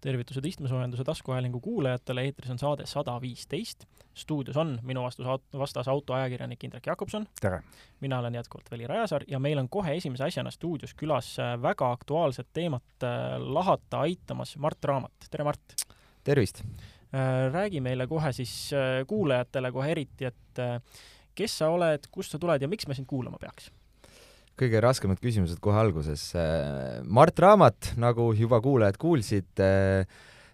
tervitused 0.00 0.44
istmesoojenduse 0.44 1.04
taskuhäälingu 1.04 1.60
kuulajatele, 1.60 2.22
eetris 2.22 2.50
on 2.50 2.58
saade 2.58 2.86
sada 2.86 3.20
viisteist. 3.20 3.84
stuudios 4.14 4.56
on 4.56 4.78
minu 4.82 5.02
vastus, 5.02 5.26
vastas 5.58 5.88
autoajakirjanik 5.88 6.64
Indrek 6.64 6.86
Jakobson. 6.86 7.26
tere! 7.40 7.62
mina 8.00 8.18
olen 8.18 8.34
jätkuvalt 8.34 8.70
Veli 8.70 8.86
Rajasaar 8.86 9.24
ja 9.28 9.38
meil 9.38 9.58
on 9.58 9.68
kohe 9.68 9.96
esimese 9.96 10.24
asjana 10.24 10.50
stuudios 10.50 10.94
külas 10.94 11.38
äh, 11.38 11.62
väga 11.62 11.92
aktuaalset 11.92 12.48
teemat 12.52 12.82
äh, 13.02 13.10
lahata 13.38 14.00
aitamas 14.00 14.56
Mart 14.56 14.84
Raamat. 14.84 15.12
tere, 15.30 15.44
Mart! 15.44 15.60
tervist! 16.24 16.60
Äh, 16.60 17.52
räägi 17.52 17.80
meile 17.80 18.06
kohe 18.06 18.32
siis 18.32 18.70
kuulajatele 19.06 19.72
kohe 19.72 19.90
eriti, 19.90 20.24
et 20.24 20.84
kes 21.34 21.58
sa 21.58 21.68
oled, 21.68 22.06
kust 22.10 22.30
sa 22.30 22.38
tuled 22.38 22.62
ja 22.62 22.68
miks 22.68 22.86
me 22.86 22.94
sind 22.94 23.06
kuulama 23.06 23.38
peaks? 23.40 23.70
Kõige 24.58 24.80
raskemad 24.82 25.20
küsimused 25.22 25.60
kohe 25.62 25.78
alguses. 25.80 26.30
Äh, 26.38 27.00
Mart 27.04 27.38
Raamat, 27.40 27.94
nagu 28.00 28.30
juba 28.36 28.60
kuulajad 28.64 28.98
kuulsid, 29.00 29.50
äh, 29.62 30.08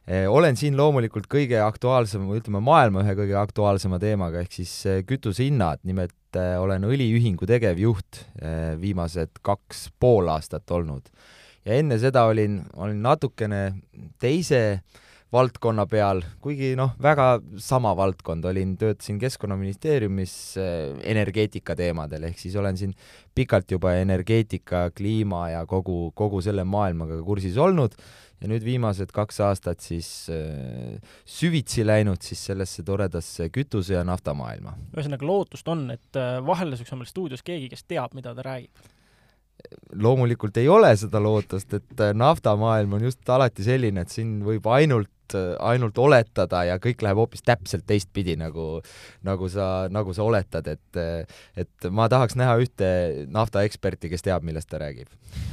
äh, 0.06 0.27
olen 0.30 0.59
siin 0.59 0.77
loomulikult 0.78 1.28
kõige 1.30 1.60
aktuaalsema, 1.64 2.28
ütleme 2.38 2.62
maailma 2.64 3.04
ühe 3.04 3.16
kõige 3.18 3.38
aktuaalsema 3.40 4.01
teemaga, 4.02 4.42
ehk 4.45 4.60
siis 4.60 4.74
kütusehinnad, 5.09 5.82
nimelt 5.87 6.14
olen 6.37 6.84
õliühingu 6.84 7.46
tegevjuht 7.48 8.18
viimased 8.77 9.38
kaks 9.46 9.87
pool 9.98 10.28
aastat 10.28 10.68
olnud. 10.70 11.09
ja 11.65 11.78
enne 11.80 11.96
seda 11.98 12.26
olin, 12.28 12.60
olin 12.76 13.01
natukene 13.02 13.62
teise 14.20 14.60
äh, 14.74 15.05
valdkonna 15.36 15.84
peal, 15.90 16.22
kuigi 16.42 16.72
noh, 16.78 16.95
väga 17.02 17.36
sama 17.62 17.92
valdkond, 17.98 18.46
olin, 18.48 18.74
töötasin 18.80 19.20
Keskkonnaministeeriumis 19.20 20.36
äh, 20.60 20.68
energeetika 21.12 21.76
teemadel, 21.78 22.28
ehk 22.30 22.40
siis 22.40 22.56
olen 22.56 22.78
siin 22.80 22.95
pikalt 23.37 23.76
juba 23.76 23.96
energeetika, 24.01 24.88
kliima 24.96 25.51
ja 25.52 25.66
kogu, 25.68 26.10
kogu 26.16 26.40
selle 26.45 26.65
maailmaga 26.65 27.20
kursis 27.26 27.59
olnud 27.60 27.96
ja 28.40 28.51
nüüd 28.51 28.65
viimased 28.65 29.12
kaks 29.16 29.40
aastat 29.45 29.84
siis 29.84 30.10
äh, 30.32 30.98
süvitsi 31.28 31.87
läinud 31.87 32.24
siis 32.24 32.43
sellesse 32.50 32.84
toredasse 32.87 33.48
kütuse- 33.52 33.96
ja 33.96 34.04
naftamaailma. 34.04 34.76
ühesõnaga, 34.96 35.28
lootust 35.28 35.68
on, 35.73 35.88
et 35.95 36.21
äh, 36.21 36.37
vahel 36.46 36.76
on 36.76 37.00
meil 37.00 37.12
stuudios 37.12 37.45
keegi, 37.46 37.71
kes 37.73 37.87
teab, 37.88 38.16
mida 38.16 38.34
ta 38.37 38.45
räägib 38.46 38.96
loomulikult 39.93 40.57
ei 40.60 40.68
ole 40.68 40.93
seda 40.96 41.21
lootust, 41.23 41.74
et 41.74 42.01
äh, 42.04 42.15
naftamaailm 42.15 42.99
on 42.99 43.07
just 43.09 43.29
alati 43.30 43.66
selline, 43.66 44.04
et 44.04 44.15
siin 44.15 44.40
võib 44.46 44.66
ainult 44.71 45.12
ainult, 45.26 45.60
ainult 45.60 45.99
oletada 45.99 46.65
ja 46.65 46.79
kõik 46.79 47.02
läheb 47.02 47.16
hoopis 47.16 47.43
täpselt 47.43 47.87
teistpidi, 47.87 48.37
nagu, 48.37 48.80
nagu 49.24 49.49
sa, 49.49 49.88
nagu 49.90 50.12
sa 50.15 50.23
oletad, 50.23 50.66
et, 50.66 51.29
et 51.57 51.88
ma 51.90 52.09
tahaks 52.09 52.37
näha 52.37 52.57
ühte 52.59 53.27
naftaeksperti, 53.29 54.09
kes 54.09 54.23
teab, 54.23 54.43
millest 54.43 54.68
ta 54.68 54.79
räägib. 54.79 55.09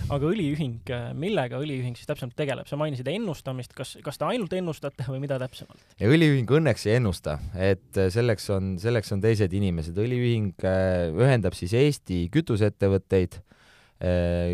aga 0.10 0.26
õliühing, 0.26 0.90
millega 1.16 1.58
õliühing 1.60 1.96
siis 1.96 2.08
täpsemalt 2.08 2.36
tegeleb, 2.36 2.68
sa 2.68 2.78
mainisid 2.78 3.08
ennustamist, 3.08 3.74
kas, 3.74 3.98
kas 4.04 4.18
te 4.18 4.26
ainult 4.26 4.54
ennustate 4.54 5.06
või 5.08 5.20
mida 5.24 5.40
täpsemalt? 5.40 5.80
õliühing 6.00 6.50
õnneks 6.50 6.88
ei 6.88 6.98
ennusta, 7.00 7.40
et 7.56 8.04
selleks 8.14 8.50
on, 8.54 8.76
selleks 8.80 9.12
on 9.14 9.24
teised 9.24 9.54
inimesed, 9.54 9.98
õliühing 9.98 10.68
äh, 10.68 11.10
ühendab 11.14 11.58
siis 11.58 11.74
Eesti 11.74 12.28
kütuseettevõtteid 12.34 13.42
Äh, 13.42 13.53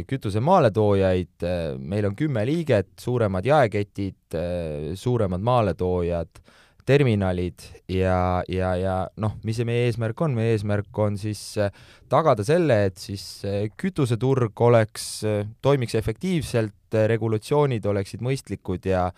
kütuse 0.10 0.42
maaletoojaid, 0.46 1.36
äh, 1.42 1.74
meil 1.78 2.06
on 2.10 2.16
kümme 2.18 2.46
liiget, 2.46 2.92
suuremad 3.02 3.46
jaeketid, 3.46 4.38
äh, 4.38 4.92
suuremad 5.00 5.42
maaletoojad, 5.42 6.42
terminalid 6.90 7.62
ja, 7.92 8.42
ja, 8.50 8.74
ja 8.78 8.96
noh, 9.22 9.36
mis 9.46 9.60
see 9.60 9.68
meie 9.68 9.88
eesmärk 9.88 10.22
on, 10.26 10.34
meie 10.38 10.56
eesmärk 10.56 11.02
on 11.02 11.20
siis 11.22 11.42
tagada 12.10 12.46
selle, 12.46 12.80
et 12.90 12.98
siis 12.98 13.44
kütuseturg 13.78 14.64
oleks, 14.66 15.10
toimiks 15.62 15.94
efektiivselt, 16.00 16.98
regulatsioonid 17.14 17.86
oleksid 17.86 18.26
mõistlikud 18.26 18.90
ja 18.90 19.10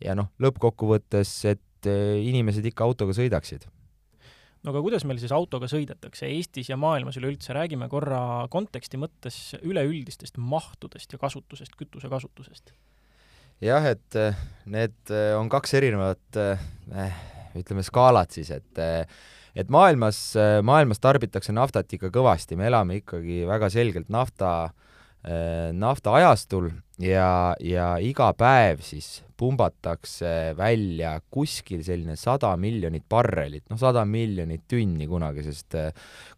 ja 0.00 0.14
noh, 0.16 0.30
lõppkokkuvõttes, 0.40 1.32
et 1.50 1.88
inimesed 1.90 2.64
ikka 2.70 2.86
autoga 2.86 3.12
sõidaksid 3.16 3.66
no 4.64 4.72
aga 4.72 4.82
kuidas 4.84 5.06
meil 5.08 5.20
siis 5.22 5.32
autoga 5.34 5.68
sõidetakse? 5.70 6.28
Eestis 6.28 6.70
ja 6.72 6.78
maailmas 6.80 7.18
üleüldse, 7.20 7.54
räägime 7.56 7.88
korra 7.92 8.20
konteksti 8.52 9.00
mõttes 9.00 9.38
üleüldistest 9.62 10.38
mahtudest 10.38 11.14
ja 11.14 11.20
kasutusest, 11.20 11.76
kütuse 11.78 12.10
kasutusest. 12.10 12.72
jah, 13.64 13.86
et 13.90 14.18
eh, 14.18 14.38
need 14.66 14.98
eh, 15.10 15.32
on 15.38 15.50
kaks 15.52 15.74
erinevat 15.78 16.40
eh, 16.42 17.18
ütleme 17.58 17.82
skaalat 17.86 18.34
siis, 18.36 18.52
et 18.54 18.84
et 19.58 19.70
maailmas, 19.74 20.36
maailmas 20.62 21.00
tarbitakse 21.02 21.50
naftat 21.50 21.90
ikka 21.96 22.12
kõvasti, 22.14 22.54
me 22.54 22.68
elame 22.68 23.00
ikkagi 23.00 23.40
väga 23.48 23.66
selgelt 23.72 24.06
nafta, 24.12 24.68
naftaajastul 25.74 26.68
ja, 27.02 27.54
ja 27.60 27.88
iga 28.02 28.32
päev 28.38 28.82
siis 28.84 29.18
pumbatakse 29.38 30.54
välja 30.58 31.12
kuskil 31.30 31.84
selline 31.86 32.16
sada 32.18 32.50
miljonit 32.58 33.04
barrelit, 33.10 33.64
noh, 33.70 33.78
sada 33.78 34.02
miljonit 34.08 34.64
tünni 34.70 35.06
kunagisest, 35.06 35.78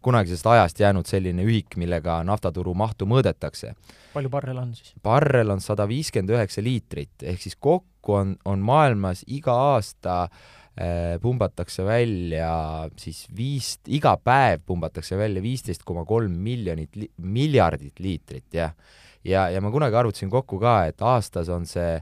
kunagisest 0.05 0.47
ajast 0.53 0.83
jäänud 0.83 1.09
selline 1.09 1.45
ühik, 1.47 1.77
millega 1.81 2.19
naftaturu 2.27 2.75
mahtu 2.77 3.09
mõõdetakse. 3.09 3.73
palju 4.13 4.29
barrel 4.29 4.61
on 4.61 4.75
siis? 4.77 4.93
barrel 5.03 5.49
on 5.55 5.63
sada 5.63 5.87
viiskümmend 5.89 6.37
üheksa 6.37 6.63
liitrit, 6.63 7.15
ehk 7.23 7.41
siis 7.41 7.57
kokku 7.57 8.19
on, 8.19 8.35
on 8.45 8.61
maailmas 8.65 9.25
iga 9.27 9.55
aasta 9.73 10.23
äh, 10.27 11.17
pumbatakse 11.21 11.85
välja 11.85 12.87
siis 13.01 13.25
viis, 13.37 13.79
iga 13.87 14.13
päev 14.21 14.61
pumbatakse 14.65 15.17
välja 15.17 15.41
viisteist 15.41 15.83
koma 15.83 16.05
kolm 16.05 16.37
miljonit 16.37 17.01
miljardit 17.17 17.99
liitrit, 17.99 18.51
jah. 18.53 18.77
Ja, 19.23 19.49
ja, 19.49 19.61
ma 19.61 19.71
kunagi 19.71 19.97
arvutasin 19.97 20.31
kokku 20.31 20.59
ka, 20.61 20.85
et 20.89 21.01
aastas 21.01 21.49
on 21.53 21.65
see 21.69 21.99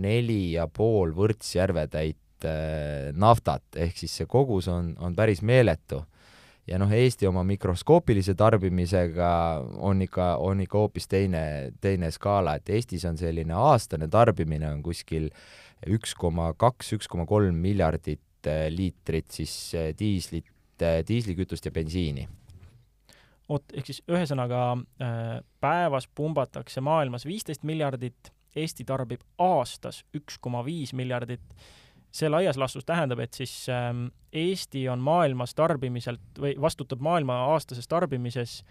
neli 0.00 0.54
ja 0.54 0.68
pool 0.70 1.14
võrdsjärvetäit 1.16 2.46
äh, 2.46 3.10
naftat, 3.16 3.64
ehk 3.76 3.98
siis 3.98 4.14
see 4.20 4.30
kogus 4.30 4.70
on, 4.70 4.94
on 4.98 5.16
päris 5.16 5.42
meeletu. 5.42 6.04
ja 6.70 6.78
noh, 6.78 6.92
Eesti 6.92 7.26
oma 7.26 7.42
mikroskoopilise 7.44 8.36
tarbimisega 8.38 9.30
on 9.82 10.02
ikka, 10.02 10.36
on 10.38 10.60
ikka 10.60 10.78
hoopis 10.78 11.08
teine, 11.08 11.72
teine 11.80 12.10
skaala, 12.14 12.54
et 12.54 12.68
Eestis 12.70 13.04
on 13.08 13.18
selline 13.18 13.54
aastane 13.56 14.08
tarbimine 14.08 14.68
on 14.70 14.82
kuskil 14.82 15.30
üks 15.90 16.14
koma 16.14 16.52
kaks, 16.54 16.92
üks 16.94 17.08
koma 17.10 17.26
kolm 17.26 17.58
miljardit 17.58 18.46
äh, 18.46 18.68
liitrit 18.70 19.30
siis 19.30 19.74
äh, 19.74 19.90
diislit, 19.98 20.46
diislikütust 20.80 21.66
ja 21.66 21.72
bensiini 21.74 22.28
oot, 23.50 23.64
ehk 23.74 23.90
siis 23.90 24.02
ühesõnaga 24.08 24.60
päevas 25.60 26.06
pumbatakse 26.14 26.80
maailmas 26.80 27.26
viisteist 27.26 27.66
miljardit 27.66 28.30
Eesti 28.56 28.84
tarbib 28.84 29.22
aastas 29.38 30.02
üks 30.16 30.38
koma 30.42 30.64
viis 30.66 30.92
miljardit. 30.96 31.42
see 32.10 32.26
laias 32.28 32.56
laastus 32.58 32.82
tähendab, 32.84 33.20
et 33.22 33.34
siis 33.34 33.68
ähm, 33.70 34.08
Eesti 34.32 34.88
on 34.88 34.98
maailmas 34.98 35.54
tarbimiselt 35.54 36.38
või 36.38 36.56
vastutab 36.60 37.00
maailma 37.00 37.36
aastases 37.52 37.86
tarbimises 37.88 38.64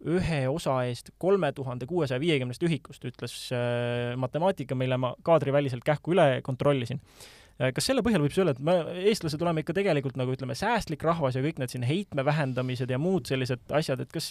ühe 0.00 0.48
osa 0.48 0.78
eest 0.88 1.10
kolme 1.18 1.52
tuhande 1.52 1.86
kuuesaja 1.86 2.20
viiekümnest 2.20 2.62
ühikust, 2.62 3.04
ütles 3.04 3.34
äh, 3.52 4.16
matemaatika, 4.16 4.74
mille 4.74 4.96
ma 4.96 5.12
kaadriväliselt 5.22 5.84
kähku 5.84 6.16
üle 6.16 6.40
kontrollisin 6.42 7.02
Äh, 7.02 7.47
kas 7.58 7.88
selle 7.90 8.04
põhjal 8.06 8.22
võib 8.22 8.34
siis 8.34 8.42
öelda, 8.44 8.54
et 8.54 8.64
me, 8.64 8.74
eestlased, 9.10 9.42
oleme 9.42 9.64
ikka 9.64 9.74
tegelikult 9.76 10.18
nagu 10.20 10.34
ütleme, 10.34 10.54
säästlik 10.58 11.02
rahvas 11.06 11.38
ja 11.38 11.42
kõik 11.42 11.58
need 11.58 11.72
siin 11.72 11.86
heitme 11.86 12.24
vähendamised 12.26 12.90
ja 12.90 13.00
muud 13.02 13.26
sellised 13.30 13.64
asjad, 13.74 14.04
et 14.04 14.12
kas, 14.14 14.30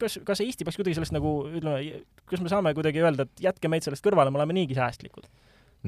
kas, 0.00 0.16
kas 0.24 0.44
Eesti 0.44 0.64
peaks 0.64 0.80
kuidagi 0.80 0.96
sellest 0.96 1.16
nagu 1.16 1.34
ütleme, 1.50 2.00
kas 2.30 2.44
me 2.44 2.52
saame 2.52 2.72
kuidagi 2.76 3.04
öelda, 3.04 3.28
et 3.28 3.44
jätke 3.50 3.72
meid 3.72 3.84
sellest 3.84 4.06
kõrvale, 4.06 4.32
me 4.32 4.40
oleme 4.40 4.56
niigi 4.56 4.78
säästlikud? 4.78 5.28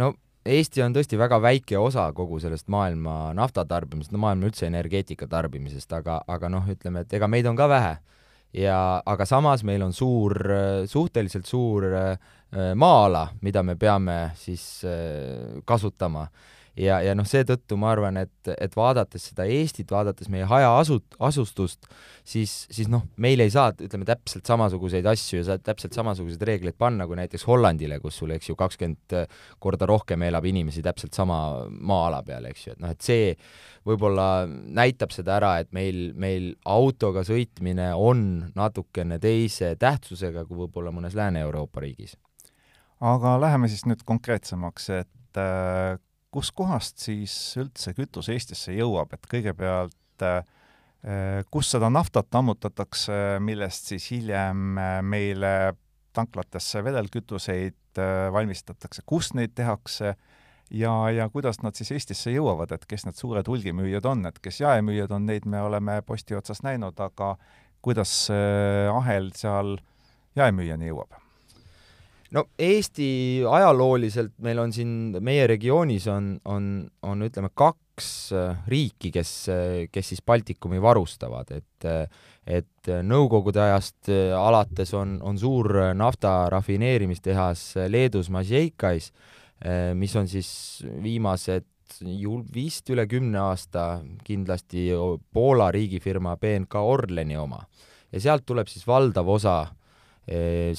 no 0.00 0.12
Eesti 0.42 0.82
on 0.82 0.94
tõesti 0.94 1.18
väga 1.18 1.38
väike 1.38 1.78
osa 1.78 2.08
kogu 2.16 2.40
sellest 2.42 2.66
maailma 2.72 3.30
naftatarbimisest, 3.38 4.10
no 4.10 4.18
maailma 4.24 4.48
üldse 4.48 4.66
energeetika 4.66 5.28
tarbimisest, 5.30 5.92
aga, 5.94 6.18
aga 6.26 6.50
noh, 6.50 6.66
ütleme, 6.72 7.04
et 7.04 7.14
ega 7.14 7.28
meid 7.30 7.46
on 7.46 7.58
ka 7.58 7.68
vähe. 7.70 7.92
Ja 8.52 9.02
aga 9.06 9.26
samas 9.26 9.64
meil 9.64 9.82
on 9.82 9.92
suur, 9.92 10.36
suhteliselt 10.86 11.46
suur 11.46 11.86
äh, 11.88 12.16
maa-ala, 12.76 13.28
mida 13.40 13.62
me 13.62 13.76
peame 13.80 14.32
siis 14.36 14.84
äh, 14.84 15.62
kasutama. 15.64 16.26
Ja, 16.78 17.00
ja 17.04 17.14
noh, 17.16 17.26
seetõttu 17.28 17.76
ma 17.80 17.90
arvan, 17.92 18.18
et, 18.22 18.50
et 18.54 18.76
vaadates 18.76 19.28
seda 19.30 19.44
Eestit, 19.48 19.90
vaadates 19.92 20.30
meie 20.32 20.46
hajaasut-, 20.48 21.18
asustust, 21.22 21.88
siis, 22.24 22.54
siis 22.72 22.88
noh, 22.92 23.04
meil 23.20 23.42
ei 23.44 23.52
saa, 23.52 23.72
ütleme, 23.76 24.06
täpselt 24.08 24.48
samasuguseid 24.48 25.06
asju 25.12 25.40
ja 25.40 25.48
saad 25.50 25.64
täpselt 25.66 25.96
samasuguseid 25.96 26.44
reegleid 26.48 26.78
panna 26.80 27.06
kui 27.08 27.18
näiteks 27.20 27.44
Hollandile, 27.48 27.98
kus 28.02 28.20
sul, 28.22 28.32
eks 28.36 28.50
ju, 28.50 28.56
kakskümmend 28.58 29.16
korda 29.62 29.88
rohkem 29.90 30.24
elab 30.28 30.46
inimesi 30.48 30.84
täpselt 30.84 31.16
sama 31.16 31.38
maa-ala 31.68 32.22
peal, 32.26 32.48
eks 32.50 32.66
ju, 32.66 32.76
et 32.76 32.82
noh, 32.84 32.94
et 32.94 33.04
see 33.04 33.32
võib-olla 33.88 34.46
näitab 34.48 35.12
seda 35.14 35.36
ära, 35.40 35.56
et 35.62 35.72
meil, 35.76 36.12
meil 36.18 36.52
autoga 36.68 37.24
sõitmine 37.26 37.92
on 37.98 38.52
natukene 38.56 39.18
teise 39.22 39.74
tähtsusega 39.80 40.46
kui 40.46 40.64
võib-olla 40.64 40.94
mõnes 40.94 41.16
Lääne-Euroopa 41.18 41.82
riigis. 41.84 42.16
Aga 43.02 43.34
läheme 43.42 43.66
siis 43.66 43.82
nüüd 43.90 44.04
konkreetsemaks, 44.06 44.84
et 44.94 45.40
äh, 45.42 45.98
kuskohast 46.32 47.02
siis 47.04 47.34
üldse 47.60 47.92
kütus 47.96 48.30
Eestisse 48.32 48.74
jõuab, 48.74 49.12
et 49.14 49.28
kõigepealt 49.30 50.24
äh, 50.26 50.42
kus 51.52 51.72
seda 51.74 51.90
naftat 51.92 52.32
ammutatakse, 52.38 53.38
millest 53.44 53.92
siis 53.92 54.08
hiljem 54.14 54.78
äh, 54.80 54.98
meile 55.04 55.54
tanklatesse 56.16 56.82
vedelkütuseid 56.84 58.00
äh, 58.00 58.28
valmistatakse, 58.32 59.04
kus 59.06 59.32
neid 59.38 59.56
tehakse? 59.58 60.16
Ja, 60.72 60.92
ja 61.12 61.26
kuidas 61.28 61.58
nad 61.60 61.76
siis 61.76 61.90
Eestisse 61.92 62.32
jõuavad, 62.32 62.70
et 62.72 62.86
kes 62.88 63.04
need 63.04 63.18
suured 63.18 63.48
hulgimüüjad 63.50 64.06
on, 64.08 64.24
et 64.30 64.38
kes 64.40 64.62
jaemüüjad 64.62 65.12
on, 65.12 65.26
neid 65.28 65.44
me 65.44 65.60
oleme 65.60 65.98
posti 66.06 66.38
otsas 66.38 66.62
näinud, 66.64 66.96
aga 66.96 67.34
kuidas 67.84 68.14
ahel 68.32 69.28
seal 69.36 69.74
jaemüüjani 70.38 70.88
jõuab? 70.88 71.21
No 72.32 72.44
Eesti 72.58 73.08
ajalooliselt 73.48 74.34
meil 74.44 74.60
on 74.62 74.72
siin, 74.74 74.92
meie 75.24 75.46
regioonis 75.50 76.06
on, 76.12 76.34
on, 76.48 76.68
on 77.04 77.26
ütleme, 77.26 77.52
kaks 77.54 78.08
äh, 78.36 78.62
riiki, 78.68 79.12
kes, 79.14 79.32
kes 79.92 80.12
siis 80.12 80.22
Baltikumi 80.26 80.82
varustavad, 80.82 81.52
et 81.56 81.68
et 82.42 82.88
Nõukogude 83.06 83.60
ajast 83.62 84.08
alates 84.34 84.90
on, 84.98 85.12
on 85.22 85.36
suur 85.38 85.68
nafta 85.94 86.48
rafineerimistehas 86.50 87.60
Leedus 87.86 88.32
Mažeikais, 88.34 89.12
mis 89.94 90.16
on 90.18 90.26
siis 90.26 90.48
viimased 91.04 91.68
ju 92.02 92.40
vist 92.54 92.90
üle 92.90 93.04
kümne 93.06 93.38
aasta 93.44 94.00
kindlasti 94.26 94.88
Poola 95.30 95.70
riigifirma 95.70 96.34
BNK 96.42 96.82
Orleni 96.82 97.38
oma. 97.38 97.62
ja 98.10 98.20
sealt 98.20 98.42
tuleb 98.46 98.66
siis 98.66 98.86
valdav 98.90 99.28
osa 99.30 99.56
Eh, 99.62 99.81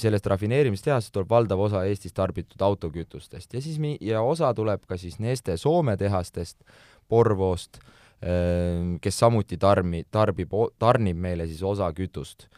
sellest 0.00 0.26
rafineerimistehasest 0.30 1.12
tuleb 1.14 1.30
valdav 1.30 1.60
osa 1.66 1.84
Eestis 1.88 2.14
tarbitud 2.16 2.62
autokütustest 2.62 3.54
ja 3.54 3.62
siis 3.62 3.78
mi-, 3.82 3.98
ja 4.00 4.22
osa 4.22 4.52
tuleb 4.54 4.84
ka 4.88 4.98
siis 5.00 5.18
Neste 5.22 5.56
Soome 5.60 5.96
tehastest, 6.00 6.60
Porvoost, 7.08 7.78
eh, 8.22 8.96
kes 9.00 9.20
samuti 9.20 9.58
tarmi-, 9.60 10.04
tarbib, 10.10 10.54
tarnib 10.78 11.20
meile 11.20 11.46
siis 11.50 11.62
osa 11.62 11.90
kütust. 11.92 12.48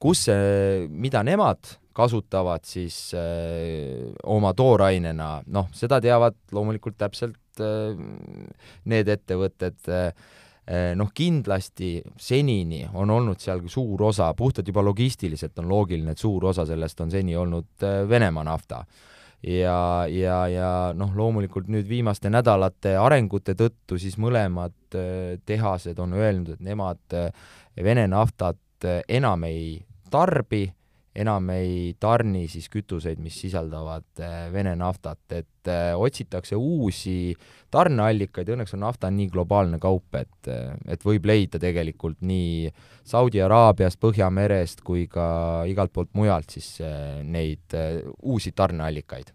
kus 0.00 0.22
see, 0.24 0.86
mida 0.88 1.20
nemad 1.22 1.74
kasutavad 1.92 2.64
siis 2.64 3.10
öö, 3.12 3.20
eh, 3.20 4.12
oma 4.24 4.54
toorainena, 4.56 5.42
noh, 5.46 5.66
seda 5.76 5.98
teavad 6.00 6.38
loomulikult 6.56 6.96
täpselt 6.96 7.60
öö, 7.60 7.92
need 8.88 9.10
ettevõtted 9.12 9.76
noh, 10.94 11.08
kindlasti 11.14 11.98
senini 12.20 12.84
on 12.94 13.10
olnud 13.10 13.40
seal 13.42 13.62
suur 13.68 14.02
osa, 14.10 14.28
puhtalt 14.38 14.68
juba 14.68 14.84
logistiliselt 14.86 15.58
on 15.58 15.68
loogiline, 15.70 16.14
et 16.14 16.22
suur 16.22 16.44
osa 16.50 16.66
sellest 16.68 17.00
on 17.00 17.10
seni 17.10 17.36
olnud 17.36 17.86
eh, 17.86 18.02
Venemaa 18.08 18.44
nafta. 18.46 18.84
ja, 19.42 20.06
ja, 20.08 20.36
ja 20.48 20.70
noh, 20.94 21.14
loomulikult 21.16 21.68
nüüd 21.72 21.88
viimaste 21.88 22.30
nädalate 22.30 22.96
arengute 23.00 23.54
tõttu 23.56 23.98
siis 23.98 24.18
mõlemad 24.20 24.94
eh, 24.94 25.38
tehased 25.46 25.98
on 25.98 26.14
öelnud, 26.14 26.54
et 26.54 26.60
nemad 26.60 27.20
Vene 27.80 28.06
naftat 28.10 28.84
enam 29.08 29.44
ei 29.44 29.78
tarbi 30.10 30.66
enam 31.20 31.50
ei 31.54 31.94
tarni 32.00 32.46
siis 32.50 32.68
kütuseid, 32.72 33.20
mis 33.22 33.36
sisaldavad 33.44 34.22
äh, 34.22 34.46
Vene 34.52 34.74
naftat, 34.78 35.22
et 35.36 35.70
äh, 35.70 35.92
otsitakse 35.98 36.56
uusi 36.56 37.34
tarneallikaid 37.70 38.52
õnneks 38.54 38.74
on 38.76 38.84
nafta 38.86 39.10
nii 39.14 39.28
globaalne 39.32 39.80
kaup, 39.82 40.14
et, 40.20 40.38
äh, 40.50 40.72
et 40.90 41.04
võib 41.06 41.28
leida 41.30 41.60
tegelikult 41.62 42.20
nii 42.26 42.70
Saudi 43.10 43.42
Araabiast, 43.42 44.00
Põhjamerest 44.00 44.84
kui 44.86 45.06
ka 45.10 45.26
igalt 45.68 45.92
poolt 45.92 46.14
mujalt 46.16 46.56
siis 46.56 46.78
neid 47.24 47.76
uusi 48.22 48.52
tarneallikaid. 48.56 49.32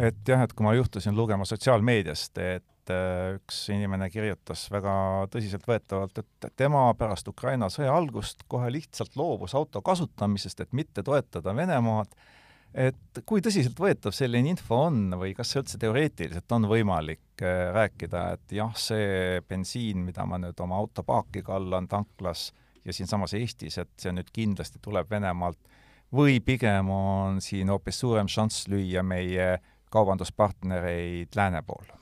et 0.00 0.22
jah, 0.28 0.42
et 0.42 0.52
kui 0.52 0.64
ma 0.64 0.74
juhtusin 0.74 1.16
lugema 1.16 1.44
sotsiaalmeediast, 1.44 2.38
et 2.38 2.64
et 2.88 2.94
äh, 2.94 3.36
üks 3.38 3.68
inimene 3.72 4.08
kirjutas 4.12 4.66
väga 4.72 5.26
tõsiseltvõetavalt, 5.32 6.22
et 6.22 6.48
tema 6.56 6.88
pärast 6.98 7.28
Ukraina 7.28 7.68
sõja 7.72 7.92
algust 7.94 8.44
kohe 8.48 8.70
lihtsalt 8.72 9.16
loobus 9.16 9.54
auto 9.58 9.82
kasutamisest, 9.82 10.60
et 10.60 10.72
mitte 10.72 11.04
toetada 11.04 11.54
Venemaad, 11.56 12.12
et 12.74 13.22
kui 13.26 13.42
tõsiseltvõetav 13.44 14.14
selline 14.16 14.52
info 14.52 14.82
on 14.88 15.14
või 15.20 15.34
kas 15.36 15.52
see 15.52 15.62
üldse 15.62 15.80
teoreetiliselt 15.80 16.56
on 16.56 16.68
võimalik 16.70 17.44
äh, 17.44 17.68
rääkida, 17.76 18.24
et 18.36 18.56
jah, 18.58 18.72
see 18.76 19.42
bensiin, 19.48 20.04
mida 20.08 20.26
ma 20.26 20.40
nüüd 20.40 20.58
oma 20.64 20.80
auto 20.80 21.04
paaki 21.04 21.44
kallan 21.46 21.88
tanklas 21.88 22.50
ja 22.84 22.94
siinsamas 22.94 23.34
Eestis, 23.36 23.78
et 23.80 23.92
see 24.00 24.14
nüüd 24.16 24.32
kindlasti 24.32 24.80
tuleb 24.84 25.10
Venemaalt, 25.10 25.60
või 26.14 26.40
pigem 26.40 26.88
on 26.88 27.42
siin 27.44 27.68
hoopis 27.68 28.00
suurem 28.00 28.30
šanss 28.32 28.68
lüüa 28.72 29.04
meie 29.04 29.58
kaubanduspartnereid 29.92 31.36
lääne 31.36 31.60
poole? 31.66 31.98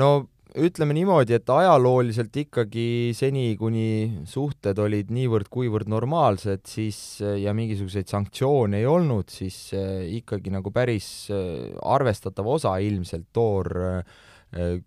No 0.00 0.10
ütleme 0.56 0.94
niimoodi, 0.96 1.36
et 1.36 1.50
ajalooliselt 1.52 2.36
ikkagi 2.40 3.12
seni, 3.16 3.50
kuni 3.60 4.22
suhted 4.28 4.78
olid 4.80 5.10
niivõrd-kuivõrd 5.12 5.90
normaalsed, 5.92 6.64
siis 6.68 7.00
ja 7.20 7.52
mingisuguseid 7.56 8.08
sanktsioone 8.10 8.80
ei 8.80 8.88
olnud, 8.88 9.28
siis 9.32 9.58
eh, 9.76 10.06
ikkagi 10.20 10.52
nagu 10.54 10.72
päris 10.74 11.28
eh, 11.34 11.74
arvestatav 11.84 12.48
osa 12.56 12.76
ilmselt 12.84 13.28
toor 13.36 13.72
eh, 13.84 14.16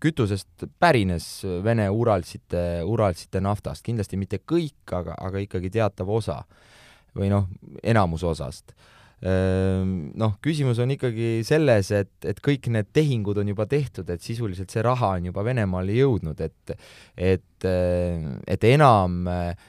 kütusest 0.02 0.66
pärines 0.82 1.28
Vene 1.62 1.86
Uralsite, 1.92 2.82
Uralsite 2.86 3.42
naftast, 3.44 3.84
kindlasti 3.86 4.18
mitte 4.18 4.40
kõik, 4.42 4.82
aga, 4.96 5.14
aga 5.20 5.44
ikkagi 5.44 5.70
teatav 5.78 6.10
osa 6.10 6.40
või 7.14 7.30
noh, 7.30 7.46
enamus 7.82 8.24
osast 8.26 8.74
noh, 9.20 10.36
küsimus 10.40 10.78
on 10.80 10.94
ikkagi 10.94 11.42
selles, 11.44 11.90
et, 11.92 12.12
et 12.24 12.38
kõik 12.40 12.70
need 12.72 12.88
tehingud 12.96 13.42
on 13.42 13.50
juba 13.52 13.66
tehtud, 13.68 14.08
et 14.08 14.22
sisuliselt 14.24 14.72
see 14.72 14.84
raha 14.84 15.16
on 15.18 15.28
juba 15.28 15.44
Venemaale 15.44 15.98
jõudnud, 15.98 16.40
et 16.40 16.72
et, 17.20 17.66
et 17.68 18.64
enam 18.70 19.28
eh, 19.28 19.68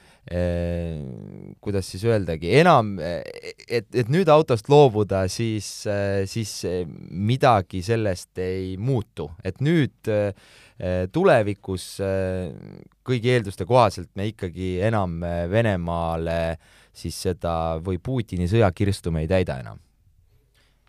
kuidas 1.60 1.90
siis 1.92 2.06
öeldagi, 2.08 2.54
enam, 2.62 2.94
et, 3.02 3.90
et 3.92 4.12
nüüd 4.14 4.30
autost 4.32 4.70
loobuda, 4.72 5.26
siis, 5.28 5.68
siis 6.32 6.54
midagi 7.12 7.82
sellest 7.84 8.40
ei 8.40 8.78
muutu, 8.80 9.28
et 9.44 9.60
nüüd 9.60 10.14
tulevikus 11.12 11.88
kõigi 13.06 13.34
eelduste 13.34 13.68
kohaselt 13.68 14.14
me 14.16 14.30
ikkagi 14.32 14.78
enam 14.88 15.20
Venemaale 15.52 16.40
äh, 16.54 16.70
siis 16.94 17.18
seda 17.28 17.54
või 17.84 18.00
Putini 18.04 18.50
sõjakirstu 18.52 19.14
me 19.14 19.26
ei 19.26 19.32
täida 19.32 19.60
enam. 19.62 19.80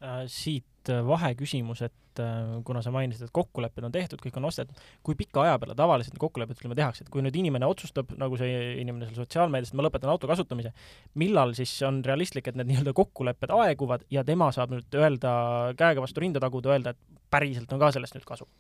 Äh, 0.02 0.24
siit 0.26 0.90
äh, 0.90 1.02
vaheküsimus, 1.06 1.84
et 1.86 2.18
äh, 2.18 2.56
kuna 2.66 2.80
sa 2.82 2.90
mainisid, 2.90 3.28
et 3.28 3.34
kokkulepped 3.34 3.84
on 3.86 3.92
tehtud, 3.94 4.18
kõik 4.24 4.34
on 4.40 4.48
ostetud, 4.48 4.80
kui 5.06 5.14
pika 5.18 5.44
aja 5.44 5.60
peale 5.62 5.76
tavaliselt 5.78 6.16
need 6.16 6.24
kokkulepped, 6.24 6.58
ütleme, 6.58 6.74
tehakse, 6.78 7.04
et 7.04 7.12
kui 7.12 7.22
nüüd 7.22 7.38
inimene 7.38 7.68
otsustab, 7.70 8.10
nagu 8.18 8.38
see 8.40 8.50
inimene 8.82 9.06
seal 9.06 9.22
sotsiaalmeedias, 9.22 9.70
et 9.70 9.78
ma 9.78 9.86
lõpetan 9.86 10.10
auto 10.10 10.30
kasutamise, 10.30 10.74
millal 11.22 11.54
siis 11.58 11.76
on 11.86 12.02
realistlik, 12.06 12.50
et 12.50 12.58
need 12.58 12.72
nii-öelda 12.72 12.96
kokkulepped 12.98 13.54
aeguvad 13.54 14.02
ja 14.10 14.26
tema 14.26 14.50
saab 14.54 14.74
nüüd 14.74 14.98
öelda, 14.98 15.32
käega 15.78 16.02
vastu 16.02 16.24
rinda 16.24 16.42
taguda, 16.42 16.74
öelda, 16.74 16.96
et 16.96 17.22
päriselt 17.30 17.70
on 17.72 17.82
ka 17.82 17.92
sellest 17.94 18.18
nüüd 18.18 18.26
kasu? 18.26 18.50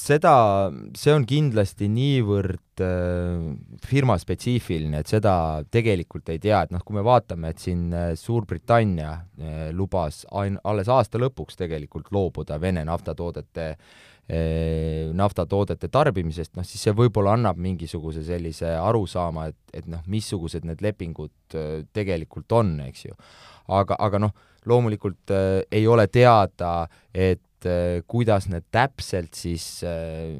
Seda, 0.00 0.32
see 0.98 1.12
on 1.14 1.24
kindlasti 1.28 1.88
niivõrd 1.92 2.82
äh, 2.84 3.46
firmaspetsiifiline, 3.86 5.00
et 5.00 5.10
seda 5.10 5.36
tegelikult 5.72 6.28
ei 6.32 6.40
tea, 6.42 6.62
et 6.64 6.74
noh, 6.74 6.82
kui 6.84 6.98
me 6.98 7.04
vaatame, 7.06 7.52
et 7.52 7.62
siin 7.62 7.88
äh, 7.94 8.10
Suurbritannia 8.18 9.12
äh, 9.12 9.62
lubas 9.76 10.24
ain-, 10.36 10.60
alles 10.64 10.90
aasta 10.92 11.20
lõpuks 11.22 11.58
tegelikult 11.60 12.12
loobuda 12.14 12.60
Vene 12.60 12.84
naftatoodete 12.88 13.68
äh, 13.72 15.12
naftatoodete 15.16 15.88
tarbimisest, 15.92 16.56
noh 16.56 16.66
siis 16.66 16.82
see 16.86 16.96
võib-olla 16.96 17.36
annab 17.36 17.60
mingisuguse 17.62 18.24
sellise 18.26 18.74
arusaama, 18.80 19.50
et, 19.52 19.58
et 19.80 19.88
noh, 19.90 20.02
missugused 20.10 20.66
need 20.66 20.82
lepingud 20.84 21.56
äh, 21.56 21.86
tegelikult 21.96 22.52
on, 22.58 22.76
eks 22.88 23.08
ju. 23.08 23.16
aga, 23.72 23.98
aga 23.98 24.26
noh, 24.26 24.36
loomulikult 24.66 25.30
äh, 25.30 25.62
ei 25.70 25.86
ole 25.86 26.08
teada, 26.10 26.88
et 27.14 27.42
et 27.56 27.66
äh, 27.66 28.02
kuidas 28.06 28.46
need 28.50 28.66
täpselt 28.72 29.36
siis 29.36 29.82
äh, 29.86 30.36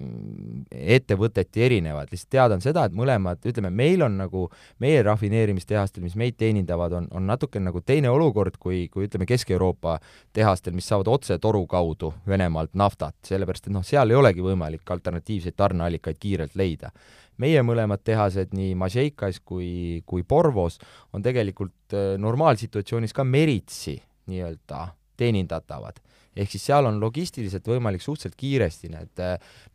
ettevõteti 0.71 1.63
erinevad, 1.65 2.11
lihtsalt 2.13 2.31
teada 2.31 2.57
on 2.57 2.65
seda, 2.65 2.85
et 2.87 2.97
mõlemad, 2.97 3.41
ütleme, 3.49 3.71
meil 3.73 4.03
on 4.05 4.19
nagu, 4.21 4.47
meie 4.83 5.03
rafineerimistehastel, 5.07 6.05
mis 6.05 6.17
meid 6.17 6.37
teenindavad, 6.37 6.93
on, 6.99 7.09
on 7.17 7.27
natuke 7.27 7.61
nagu 7.63 7.81
teine 7.81 8.11
olukord 8.13 8.59
kui, 8.61 8.87
kui 8.93 9.09
ütleme, 9.09 9.27
Kesk-Euroopa 9.29 9.99
tehastel, 10.37 10.77
mis 10.77 10.89
saavad 10.89 11.09
otse 11.09 11.39
toru 11.43 11.65
kaudu 11.71 12.13
Venemaalt 12.29 12.75
naftat, 12.77 13.17
sellepärast 13.27 13.71
et 13.71 13.77
noh, 13.77 13.85
seal 13.87 14.13
ei 14.13 14.19
olegi 14.19 14.45
võimalik 14.45 14.85
alternatiivseid 14.97 15.57
tarneallikaid 15.57 16.21
kiirelt 16.21 16.57
leida. 16.59 16.93
Meie 17.41 17.61
mõlemad 17.65 18.01
tehased, 18.05 18.53
nii 18.57 18.75
Mažeikas 18.81 19.43
kui, 19.45 20.03
kui 20.09 20.25
Porvos, 20.25 20.79
on 21.17 21.25
tegelikult 21.25 21.97
äh, 21.97 22.15
normaalsituatsioonis 22.21 23.17
ka 23.17 23.25
meritsi 23.25 23.97
nii-öelda 24.27 24.89
teenindatavad 25.17 26.03
ehk 26.37 26.53
siis 26.53 26.67
seal 26.69 26.89
on 26.89 27.01
logistiliselt 27.01 27.67
võimalik 27.69 28.05
suhteliselt 28.05 28.37
kiiresti 28.41 28.91
need, 28.93 29.23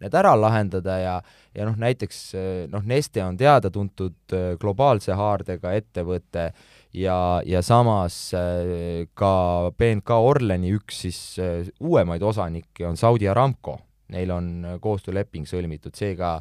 need 0.03 0.17
ära 0.17 0.33
lahendada 0.37 0.97
ja, 1.01 1.15
ja 1.57 1.67
noh, 1.67 1.77
näiteks 1.81 2.21
noh, 2.71 2.85
Neste 2.91 3.23
on 3.25 3.39
teada-tuntud 3.39 4.35
globaalse 4.61 5.15
haardega 5.17 5.73
ettevõte 5.79 6.47
ja, 6.97 7.17
ja 7.45 7.61
samas 7.65 8.19
ka 9.17 9.33
BNK 9.77 10.21
Orleni 10.31 10.73
üks 10.77 11.03
siis 11.07 11.21
uuemaid 11.79 12.23
osanikke 12.23 12.87
on 12.87 12.99
Saudi 12.99 13.29
Aramco, 13.31 13.79
neil 14.13 14.31
on 14.35 14.51
koostööleping 14.83 15.49
sõlmitud, 15.49 15.95
seega, 15.97 16.37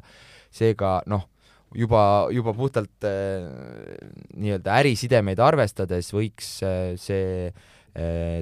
seega 0.53 0.99
noh, 1.11 1.29
juba, 1.75 2.29
juba 2.35 2.55
puhtalt 2.55 3.07
äh, 3.07 3.47
nii-öelda 4.37 4.79
ärisidemeid 4.83 5.41
arvestades 5.43 6.11
võiks 6.15 6.59
äh, 6.67 6.95
see 7.01 7.51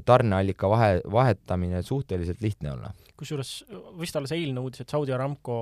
tarneallika 0.04 0.68
vahe, 0.70 1.00
vahetamine 1.12 1.82
suhteliselt 1.82 2.40
lihtne 2.44 2.72
olla. 2.72 2.90
kusjuures 3.18 3.64
vist 3.98 4.16
alles 4.16 4.32
eilne 4.36 4.60
uudis, 4.60 4.84
et 4.84 4.92
Saudi 4.92 5.12
Aramco 5.14 5.54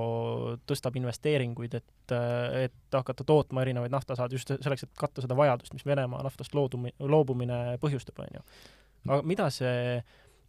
tõstab 0.69 0.99
investeeringuid, 0.99 1.79
et, 1.79 2.13
et 2.61 2.93
hakata 2.93 3.25
tootma 3.25 3.63
erinevaid 3.63 3.93
naftasaadi 3.95 4.37
just 4.37 4.51
selleks, 4.53 4.85
et 4.85 4.93
katta 4.99 5.23
seda 5.25 5.37
vajadust, 5.39 5.73
mis 5.73 5.85
Venemaa 5.87 6.21
naftast 6.27 6.53
loodumi-, 6.53 6.93
loobumine 6.99 7.79
põhjustab, 7.81 8.21
on 8.21 8.39
ju. 8.39 8.45
aga 9.07 9.21
mida 9.25 9.49
see 9.53 10.03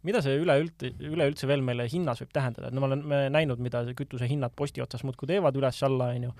mida 0.07 0.21
see 0.23 0.37
üleüldse, 0.39 0.93
üleüldse 1.09 1.47
veel 1.49 1.63
meile 1.65 1.87
hinnas 1.91 2.21
võib 2.23 2.31
tähendada, 2.35 2.69
et 2.69 2.75
no 2.75 2.83
me 2.83 2.89
oleme 2.91 3.21
näinud, 3.33 3.59
mida 3.63 3.83
kütuse 3.97 4.29
hinnad 4.29 4.53
posti 4.55 4.83
otsas 4.83 5.03
muudkui 5.07 5.27
teevad 5.27 5.57
üles-alla, 5.59 6.13
on 6.15 6.29
ju, 6.29 6.35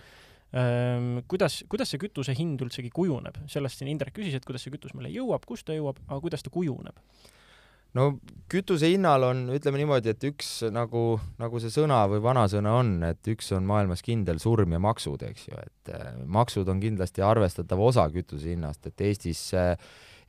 kuidas, 1.29 1.59
kuidas 1.69 1.91
see 1.93 2.01
kütuse 2.01 2.33
hind 2.37 2.61
üldsegi 2.65 2.89
kujuneb, 2.93 3.35
sellest 3.51 3.81
siin 3.81 3.91
Indrek 3.91 4.15
küsis, 4.15 4.33
et 4.37 4.47
kuidas 4.47 4.63
see 4.65 4.73
kütus 4.73 4.95
meile 4.97 5.11
jõuab, 5.13 5.45
kust 5.45 5.67
ta 5.67 5.75
jõuab, 5.77 5.99
aga 6.07 6.21
kuidas 6.23 6.45
ta 6.45 6.53
kujuneb? 6.53 6.97
no 7.97 8.05
kütuse 8.51 8.89
hinnal 8.91 9.23
on, 9.25 9.47
ütleme 9.55 9.79
niimoodi, 9.81 10.13
et 10.13 10.25
üks 10.29 10.49
nagu, 10.73 11.19
nagu 11.41 11.61
see 11.61 11.73
sõna 11.73 12.03
või 12.11 12.21
vanasõna 12.21 12.75
on, 12.81 12.91
et 13.07 13.31
üks 13.33 13.49
on 13.57 13.65
maailmas 13.69 14.03
kindel 14.05 14.41
surm 14.41 14.75
ja 14.75 14.81
maksud, 14.83 15.25
eks 15.25 15.47
ju, 15.49 15.57
et 15.57 15.93
äh, 15.95 16.11
maksud 16.29 16.69
on 16.69 16.81
kindlasti 16.83 17.25
arvestatav 17.25 17.81
osa 17.81 18.05
kütuse 18.13 18.53
hinnast, 18.53 18.85
et 18.89 19.05
Eestis 19.09 19.47
äh, 19.57 19.73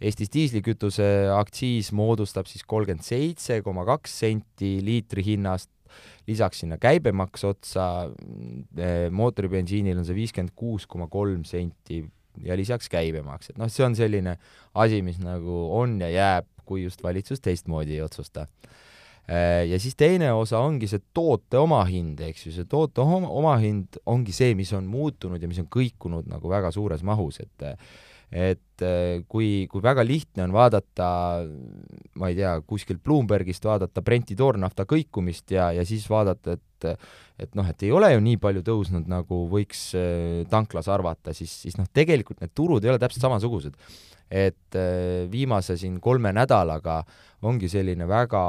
Eestis 0.01 0.31
diislikütuse 0.33 1.05
aktsiis 1.37 1.91
moodustab 1.93 2.49
siis 2.49 2.65
kolmkümmend 2.65 3.05
seitse 3.05 3.59
koma 3.61 3.85
kaks 3.85 4.15
senti 4.23 4.79
liitri 4.81 5.27
hinnast, 5.27 5.69
lisaks 6.29 6.63
sinna 6.65 6.79
käibemaks 6.81 7.45
otsa, 7.49 7.87
eh, 8.77 9.09
mootoribensiinil 9.11 9.99
on 10.01 10.07
see 10.09 10.17
viiskümmend 10.19 10.55
kuus 10.57 10.87
koma 10.91 11.09
kolm 11.11 11.45
senti 11.49 12.03
ja 12.45 12.57
lisaks 12.57 12.89
käibemaks, 12.93 13.51
et 13.51 13.59
noh, 13.61 13.71
see 13.73 13.85
on 13.87 13.97
selline 13.99 14.37
asi, 14.79 15.03
mis 15.07 15.19
nagu 15.23 15.65
on 15.77 15.99
ja 16.03 16.11
jääb, 16.13 16.49
kui 16.65 16.85
just 16.85 17.03
valitsus 17.03 17.43
teistmoodi 17.43 17.97
ei 17.97 18.05
otsusta. 18.05 18.47
Eh, 19.31 19.67
ja 19.71 19.79
siis 19.83 19.97
teine 19.99 20.33
osa 20.35 20.59
ongi 20.63 20.89
see 20.91 21.03
toote 21.15 21.59
omahind, 21.61 22.23
eks 22.31 22.47
ju, 22.47 22.55
see 22.55 22.69
toote 22.71 23.03
omahind 23.03 24.01
ongi 24.11 24.35
see, 24.35 24.55
mis 24.59 24.73
on 24.75 24.89
muutunud 24.91 25.43
ja 25.43 25.51
mis 25.51 25.61
on 25.63 25.69
kõikunud 25.71 26.31
nagu 26.31 26.51
väga 26.51 26.73
suures 26.75 27.05
mahus, 27.07 27.43
et 27.43 27.69
et 28.31 28.85
äh, 28.87 29.23
kui, 29.29 29.67
kui 29.71 29.83
väga 29.83 30.05
lihtne 30.07 30.45
on 30.47 30.55
vaadata, 30.55 31.11
ma 32.19 32.31
ei 32.31 32.39
tea, 32.39 32.57
kuskilt 32.67 33.03
Bloombergist 33.03 33.67
vaadata 33.67 34.03
Brenti 34.07 34.39
toornafta 34.39 34.87
kõikumist 34.89 35.51
ja, 35.55 35.71
ja 35.75 35.87
siis 35.87 36.07
vaadata, 36.11 36.57
et 36.59 36.67
et 37.41 37.57
noh, 37.57 37.67
et 37.69 37.83
ei 37.85 37.91
ole 37.93 38.09
ju 38.13 38.21
nii 38.25 38.39
palju 38.41 38.63
tõusnud, 38.65 39.09
nagu 39.11 39.43
võiks 39.53 39.91
äh, 39.99 40.43
tanklas 40.53 40.89
arvata, 40.93 41.35
siis, 41.37 41.53
siis 41.65 41.77
noh, 41.77 41.89
tegelikult 41.93 42.41
need 42.41 42.53
turud 42.57 42.85
ei 42.85 42.93
ole 42.93 43.01
täpselt 43.01 43.25
samasugused. 43.27 43.77
Et 44.31 44.79
äh, 44.79 45.27
viimase 45.31 45.77
siin 45.77 46.01
kolme 46.01 46.33
nädalaga 46.33 47.03
ongi 47.43 47.71
selline 47.73 48.05
väga, 48.05 48.43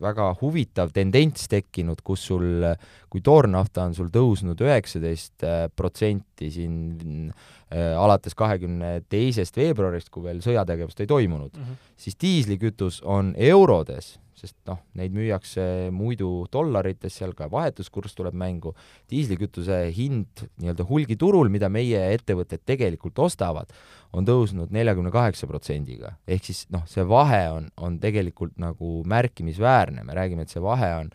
väga 0.00 0.28
huvitav 0.40 0.92
tendents 0.94 1.48
tekkinud, 1.50 1.98
kus 2.06 2.28
sul, 2.28 2.62
kui 3.10 3.20
toornafta 3.26 3.88
on 3.88 3.94
sul 3.96 4.12
tõusnud 4.14 4.60
üheksateist 4.62 5.42
protsenti 5.74 6.50
siin 6.54 7.32
Äh, 7.74 7.94
alates 7.98 8.36
kahekümne 8.38 9.00
teisest 9.10 9.56
veebruarist, 9.58 10.10
kui 10.14 10.22
veel 10.22 10.38
sõjategevust 10.44 11.00
ei 11.02 11.08
toimunud 11.10 11.56
mm, 11.56 11.62
-hmm. 11.64 11.86
siis 11.96 12.14
diislikütus 12.20 13.00
on 13.02 13.32
eurodes, 13.34 14.20
sest 14.38 14.56
noh, 14.68 14.80
neid 14.98 15.14
müüakse 15.14 15.90
muidu 15.94 16.46
dollarites, 16.52 17.14
seal 17.20 17.34
ka 17.36 17.48
vahetuskurss 17.52 18.16
tuleb 18.18 18.36
mängu, 18.38 18.74
diislikütuse 19.10 19.80
hind 19.94 20.44
nii-öelda 20.62 20.86
hulgiturul, 20.88 21.50
mida 21.52 21.70
meie 21.72 22.00
ettevõtted 22.16 22.64
tegelikult 22.66 23.22
ostavad, 23.26 23.70
on 24.14 24.26
tõusnud 24.26 24.74
neljakümne 24.74 25.12
kaheksa 25.14 25.48
protsendiga. 25.50 26.16
ehk 26.26 26.50
siis 26.50 26.66
noh, 26.74 26.84
see 26.90 27.06
vahe 27.08 27.46
on, 27.52 27.70
on 27.76 27.98
tegelikult 28.02 28.58
nagu 28.58 29.00
märkimisväärne, 29.06 30.04
me 30.04 30.18
räägime, 30.18 30.46
et 30.46 30.54
see 30.54 30.62
vahe 30.62 30.92
on 30.98 31.14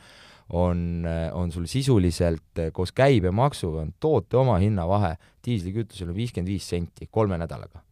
on, 0.49 1.05
on 1.33 1.51
sul 1.51 1.67
sisuliselt 1.69 2.57
eh, 2.57 2.71
koos 2.73 2.91
käibemaksuga 2.91 3.83
on 3.83 3.91
toote 4.01 4.38
omahinna 4.38 4.88
vahe 4.89 5.13
diislikütusel 5.45 6.09
on 6.09 6.17
viiskümmend 6.17 6.49
viis 6.49 6.69
senti 6.69 7.07
kolme 7.11 7.38
nädalaga. 7.38 7.83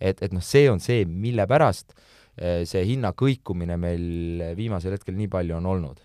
et, 0.00 0.22
et 0.22 0.32
noh, 0.32 0.44
see 0.44 0.70
on 0.70 0.80
see, 0.80 1.04
mille 1.04 1.46
pärast 1.48 1.92
eh, 1.92 2.04
see 2.36 2.82
hinna 2.84 3.14
kõikumine 3.16 3.78
meil 3.80 4.42
viimasel 4.58 4.92
hetkel 4.92 5.16
nii 5.16 5.30
palju 5.32 5.56
on 5.56 5.70
olnud 5.72 6.02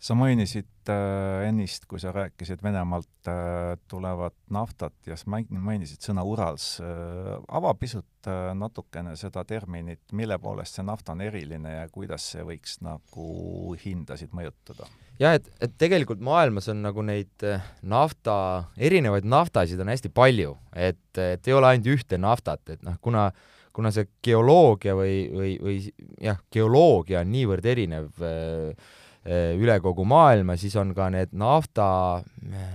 sa 0.00 0.16
mainisid 0.16 0.88
äh, 0.88 1.46
ennist, 1.48 1.84
kui 1.88 2.00
sa 2.00 2.12
rääkisid 2.14 2.62
Venemaalt 2.64 3.28
äh, 3.28 3.74
tulevat 3.88 4.34
naftat 4.52 4.94
ja 5.06 5.16
sa 5.20 5.28
mainisid 5.28 6.00
sõna 6.04 6.24
Urals 6.26 6.78
äh,. 6.80 7.34
ava 7.52 7.74
pisut 7.76 8.28
äh, 8.28 8.50
natukene 8.56 9.12
seda 9.20 9.44
terminit, 9.44 10.00
mille 10.16 10.40
poolest 10.40 10.78
see 10.78 10.86
nafta 10.88 11.12
on 11.12 11.20
eriline 11.26 11.76
ja 11.82 11.84
kuidas 11.92 12.30
see 12.32 12.46
võiks 12.48 12.80
nagu 12.84 13.76
hindasid 13.84 14.32
mõjutada? 14.36 14.88
jah, 15.20 15.36
et, 15.36 15.52
et 15.60 15.76
tegelikult 15.76 16.24
maailmas 16.24 16.70
on 16.72 16.80
nagu 16.86 17.04
neid 17.04 17.44
äh, 17.44 17.60
nafta, 17.84 18.72
erinevaid 18.80 19.28
naftasid 19.28 19.84
on 19.84 19.92
hästi 19.92 20.08
palju, 20.16 20.56
et, 20.72 21.04
et 21.20 21.44
ei 21.44 21.58
ole 21.58 21.74
ainult 21.74 21.92
ühte 21.98 22.16
naftat, 22.16 22.64
et 22.72 22.88
noh, 22.88 22.96
kuna 23.04 23.28
kuna 23.72 23.92
see 23.94 24.08
geoloogia 24.24 24.96
või, 24.98 25.28
või, 25.34 25.52
või 25.62 25.76
jah, 26.20 26.40
geoloogia 26.52 27.20
on 27.24 27.30
niivõrd 27.32 27.68
erinev 27.70 28.24
äh, 28.26 28.90
Eh, 29.20 29.52
üle 29.60 29.74
kogu 29.84 30.06
maailma, 30.08 30.54
siis 30.56 30.72
on 30.80 30.94
ka 30.96 31.10
need 31.12 31.34
nafta, 31.36 31.84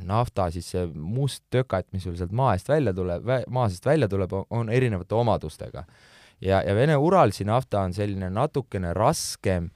nafta 0.05 0.45
siis 0.53 0.67
see 0.75 0.83
must 0.93 1.41
tökat, 1.49 1.87
mis 1.89 2.03
sul 2.05 2.13
sealt 2.19 2.35
maa 2.37 2.51
eest 2.53 2.69
välja 2.69 2.93
tuleb, 2.93 3.25
maa 3.49 3.65
seest 3.71 3.87
välja 3.89 4.05
tuleb, 4.11 4.35
on 4.53 4.69
erinevate 4.69 5.17
omadustega. 5.17 5.87
ja, 6.41 6.59
ja 6.61 6.75
Vene 6.77 6.99
Uralsi 7.01 7.47
nafta 7.49 7.81
on 7.81 7.97
selline 7.97 8.29
natukene 8.29 8.93
raskem 8.93 9.71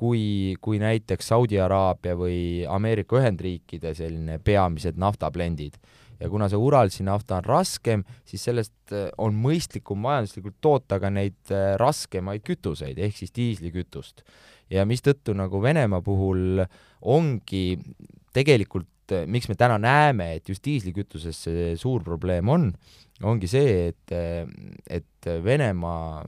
kui, 0.00 0.56
kui 0.64 0.78
näiteks 0.80 1.28
Saudi 1.32 1.58
Araabia 1.60 2.16
või 2.16 2.64
Ameerika 2.68 3.18
Ühendriikide 3.20 3.92
selline 3.96 4.38
peamised 4.44 4.96
naftablendid. 5.00 5.76
Ja 6.20 6.28
kuna 6.28 6.50
see 6.52 6.60
Uralsi 6.60 7.04
nafta 7.04 7.38
on 7.38 7.46
raskem, 7.48 8.04
siis 8.28 8.44
sellest 8.44 8.92
eh, 8.92 9.08
on 9.20 9.36
mõistlikum 9.40 10.00
majanduslikult 10.04 10.58
toota 10.60 11.00
ka 11.00 11.08
neid 11.12 11.52
eh, 11.52 11.74
raskemaid 11.80 12.44
kütuseid 12.44 13.00
ehk 13.00 13.16
siis 13.16 13.32
diislikütust. 13.36 14.24
Ja 14.70 14.84
mistõttu 14.88 15.34
nagu 15.36 15.62
Venemaa 15.62 16.04
puhul 16.04 16.62
ongi 17.00 17.64
tegelikult, 18.36 18.88
miks 19.26 19.48
me 19.50 19.56
täna 19.58 19.78
näeme, 19.80 20.34
et 20.38 20.48
just 20.48 20.64
diislikütuses 20.64 21.44
see 21.46 21.70
suur 21.80 22.04
probleem 22.06 22.48
on, 22.52 22.70
ongi 23.26 23.48
see, 23.50 23.90
et, 23.90 24.14
et 24.88 25.30
Venemaa 25.44 26.24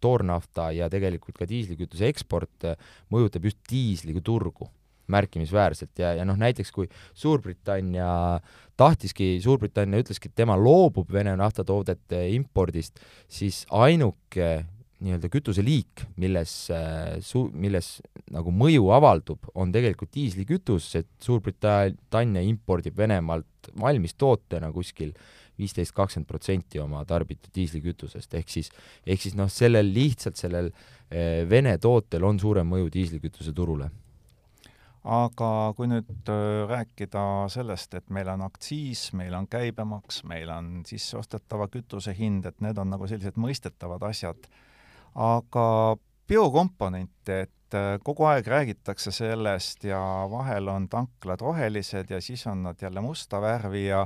toornafta 0.00 0.70
ja 0.72 0.88
tegelikult 0.92 1.36
ka 1.36 1.48
diislikütuse 1.48 2.08
eksport 2.08 2.70
mõjutab 3.12 3.50
just 3.50 3.60
diisliturgu 3.70 4.70
märkimisväärselt. 5.10 5.92
Ja, 5.98 6.14
ja 6.14 6.26
noh, 6.28 6.38
näiteks 6.38 6.72
kui 6.74 6.88
Suurbritannia 7.18 8.40
tahtiski, 8.80 9.38
Suurbritannia 9.42 10.02
ütleski, 10.04 10.30
et 10.30 10.38
tema 10.38 10.56
loobub 10.58 11.10
Vene 11.12 11.34
naftatoodete 11.38 12.26
impordist, 12.36 13.00
siis 13.28 13.64
ainuke 13.70 14.52
nii-öelda 15.00 15.30
kütuseliik, 15.32 16.04
milles 16.20 16.54
äh, 16.74 17.18
su-, 17.24 17.48
milles 17.56 17.98
nagu 18.32 18.52
mõju 18.52 18.90
avaldub, 18.94 19.48
on 19.54 19.72
tegelikult 19.72 20.12
diislikütus, 20.14 20.90
et 21.00 21.08
Suurbritannia 21.24 22.42
impordib 22.46 22.98
Venemaalt 22.98 23.70
valmistootena 23.80 24.70
kuskil 24.74 25.14
viisteist, 25.60 25.94
kakskümmend 25.96 26.28
protsenti 26.28 26.80
oma 26.80 27.02
tarbitud 27.08 27.52
diislikütusest, 27.54 28.36
ehk 28.38 28.52
siis, 28.52 28.70
ehk 29.06 29.24
siis 29.24 29.36
noh, 29.38 29.50
sellel 29.52 29.90
lihtsalt, 29.94 30.40
sellel 30.40 30.70
äh, 30.72 31.42
Vene 31.48 31.76
tootel 31.80 32.24
on 32.28 32.40
suurem 32.40 32.68
mõju 32.68 32.92
diislikütuse 32.92 33.56
turule. 33.56 33.90
Aga 35.00 35.72
kui 35.78 35.88
nüüd 35.88 36.28
äh, 36.28 36.64
rääkida 36.68 37.22
sellest, 37.52 37.94
et 37.96 38.10
meil 38.12 38.28
on 38.28 38.44
aktsiis, 38.44 39.10
meil 39.16 39.32
on 39.36 39.48
käibemaks, 39.48 40.24
meil 40.28 40.52
on 40.52 40.82
sisseostetava 40.88 41.70
kütuse 41.72 42.12
hind, 42.16 42.44
et 42.44 42.60
need 42.60 42.76
on 42.80 42.92
nagu 42.92 43.08
sellised 43.08 43.40
mõistetavad 43.40 44.04
asjad 44.10 44.50
aga 45.14 45.96
biokomponente, 46.30 47.40
et 47.46 47.76
äh, 47.76 47.94
kogu 48.04 48.26
aeg 48.30 48.46
räägitakse 48.46 49.12
sellest 49.14 49.84
ja 49.88 50.00
vahel 50.30 50.68
on 50.70 50.88
tanklad 50.88 51.40
rohelised 51.42 52.10
ja 52.10 52.20
siis 52.22 52.46
on 52.46 52.62
nad 52.68 52.82
jälle 52.82 53.00
musta 53.00 53.40
värvi 53.42 53.86
ja 53.86 54.04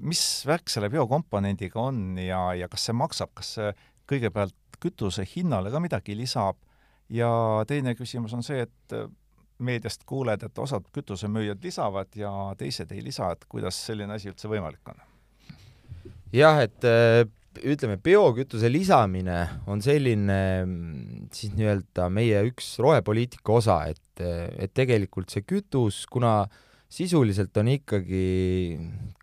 mis 0.00 0.22
värk 0.46 0.70
selle 0.70 0.88
biokomponendiga 0.90 1.80
on 1.80 2.18
ja, 2.18 2.54
ja 2.54 2.68
kas 2.68 2.86
see 2.88 2.96
maksab, 2.96 3.34
kas 3.34 3.54
see 3.58 3.72
kõigepealt 4.10 4.78
kütuse 4.80 5.24
hinnale 5.36 5.72
ka 5.72 5.80
midagi 5.82 6.16
lisab 6.16 6.56
ja 7.12 7.30
teine 7.68 7.94
küsimus 7.98 8.34
on 8.36 8.44
see, 8.46 8.64
et 8.64 8.96
äh, 8.96 9.08
meediast 9.64 10.04
kuuled, 10.08 10.42
et 10.42 10.58
osad 10.58 10.86
kütusemüüjad 10.94 11.62
lisavad 11.62 12.16
ja 12.18 12.32
teised 12.58 12.92
ei 12.92 13.04
lisa, 13.04 13.30
et 13.32 13.44
kuidas 13.48 13.78
selline 13.86 14.16
asi 14.16 14.32
üldse 14.32 14.50
võimalik 14.50 14.92
on? 14.92 15.00
jah, 16.34 16.60
et 16.64 16.88
äh, 16.88 17.24
ütleme, 17.62 17.98
biokütuse 18.02 18.70
lisamine 18.72 19.38
on 19.70 19.82
selline 19.84 20.38
siis 21.34 21.54
nii-öelda 21.54 22.08
meie 22.12 22.42
üks 22.48 22.74
rohepoliitika 22.82 23.58
osa, 23.60 23.78
et, 23.92 24.22
et 24.22 24.74
tegelikult 24.74 25.34
see 25.34 25.44
kütus, 25.46 26.04
kuna 26.10 26.42
sisuliselt 26.94 27.56
on 27.58 27.70
ikkagi 27.72 28.24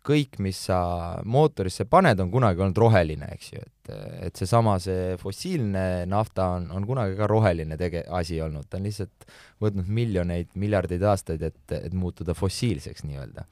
kõik, 0.04 0.36
mis 0.44 0.58
sa 0.68 0.78
mootorisse 1.24 1.86
paned, 1.88 2.20
on 2.20 2.32
kunagi 2.32 2.60
olnud 2.60 2.80
roheline, 2.82 3.28
eks 3.36 3.52
ju, 3.54 3.62
et, 3.62 3.92
et 4.28 4.40
seesama, 4.40 4.76
see 4.82 5.14
fossiilne 5.20 6.04
nafta 6.10 6.50
on, 6.58 6.68
on 6.76 6.88
kunagi 6.88 7.16
ka 7.20 7.28
roheline 7.30 7.78
tege-, 7.80 8.04
asi 8.12 8.40
olnud, 8.44 8.68
ta 8.68 8.80
on 8.80 8.88
lihtsalt 8.88 9.28
võtnud 9.62 9.88
miljoneid, 9.88 10.50
miljardeid 10.58 11.06
aastaid, 11.06 11.46
et, 11.48 11.78
et 11.78 11.94
muutuda 11.96 12.36
fossiilseks 12.36 13.06
nii-öelda 13.08 13.46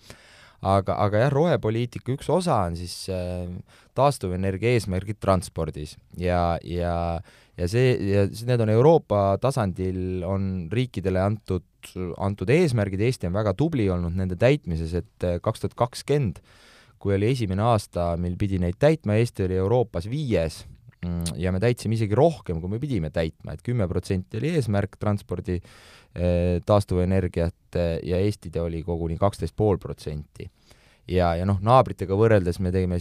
aga, 0.61 0.97
aga 1.07 1.25
jah, 1.25 1.33
rohepoliitika 1.33 2.15
üks 2.15 2.29
osa 2.33 2.63
on 2.69 2.77
siis 2.79 2.95
äh, 3.13 3.49
taastuvenergia 3.97 4.77
eesmärgid 4.77 5.21
transpordis. 5.23 5.97
Ja, 6.21 6.59
ja 6.65 7.21
ja 7.61 7.69
see, 7.69 7.93
ja 8.09 8.25
need 8.49 8.65
on 8.65 8.73
Euroopa 8.73 9.37
tasandil, 9.43 10.23
on 10.25 10.71
riikidele 10.73 11.21
antud, 11.21 11.67
antud 12.21 12.51
eesmärgid, 12.53 13.03
Eesti 13.05 13.29
on 13.29 13.37
väga 13.37 13.55
tubli 13.59 13.89
olnud 13.93 14.17
nende 14.17 14.39
täitmises, 14.41 14.95
et 15.03 15.29
äh, 15.29 15.39
kaks 15.45 15.65
tuhat 15.65 15.77
kakskümmend, 15.79 16.41
kui 17.01 17.17
oli 17.17 17.33
esimene 17.35 17.65
aasta, 17.65 18.13
mil 18.21 18.37
pidi 18.41 18.61
neid 18.61 18.79
täitma, 18.81 19.19
Eesti 19.21 19.47
oli 19.47 19.59
Euroopas 19.61 20.09
viies 20.09 20.63
mm, 21.05 21.37
ja 21.41 21.53
me 21.53 21.61
täitsime 21.63 21.97
isegi 21.97 22.17
rohkem, 22.17 22.61
kui 22.61 22.73
me 22.73 22.81
pidime 22.81 23.13
täitma. 23.13 23.55
Et, 23.55 23.61
et 23.61 23.69
kümme 23.69 23.89
protsenti 23.89 24.41
oli 24.41 24.55
eesmärk 24.57 24.97
transpordi 25.01 25.61
äh, 25.61 26.00
taastuvenergiat 26.67 27.77
äh, 27.77 27.99
ja 28.03 28.19
Eesti 28.19 28.51
oli 28.61 28.83
koguni 28.83 29.17
kaksteist 29.19 29.55
pool 29.57 29.79
protsenti. 29.79 30.51
Ja, 31.11 31.35
ja 31.35 31.47
noh, 31.47 31.59
naabritega 31.63 32.15
võrreldes 32.15 32.61
me 32.63 32.73
tegime, 32.75 32.99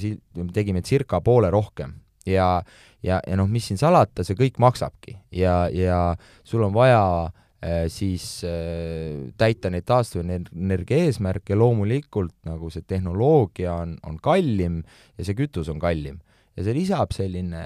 tegime 0.53 0.81
circa 0.81 1.21
poole 1.21 1.49
rohkem. 1.53 1.93
Ja, 2.25 2.61
ja, 3.05 3.19
ja 3.25 3.35
noh, 3.37 3.49
mis 3.49 3.69
siin 3.69 3.79
salata, 3.81 4.23
see 4.25 4.37
kõik 4.37 4.59
maksabki. 4.61 5.17
Ja, 5.33 5.67
ja 5.73 6.15
sul 6.43 6.63
on 6.65 6.73
vaja 6.73 7.01
äh, 7.25 7.85
siis 7.89 8.43
äh, 8.47 9.29
täita 9.37 9.71
neid 9.73 9.87
taastuvenergia 9.89 11.09
eesmärke, 11.09 11.57
loomulikult 11.57 12.35
nagu 12.49 12.69
see 12.73 12.85
tehnoloogia 12.87 13.73
on, 13.85 13.97
on 14.05 14.21
kallim 14.21 14.83
ja 15.17 15.25
see 15.25 15.37
kütus 15.37 15.69
on 15.69 15.81
kallim. 15.81 16.21
ja 16.57 16.65
see 16.65 16.75
lisab 16.75 17.13
selline 17.15 17.61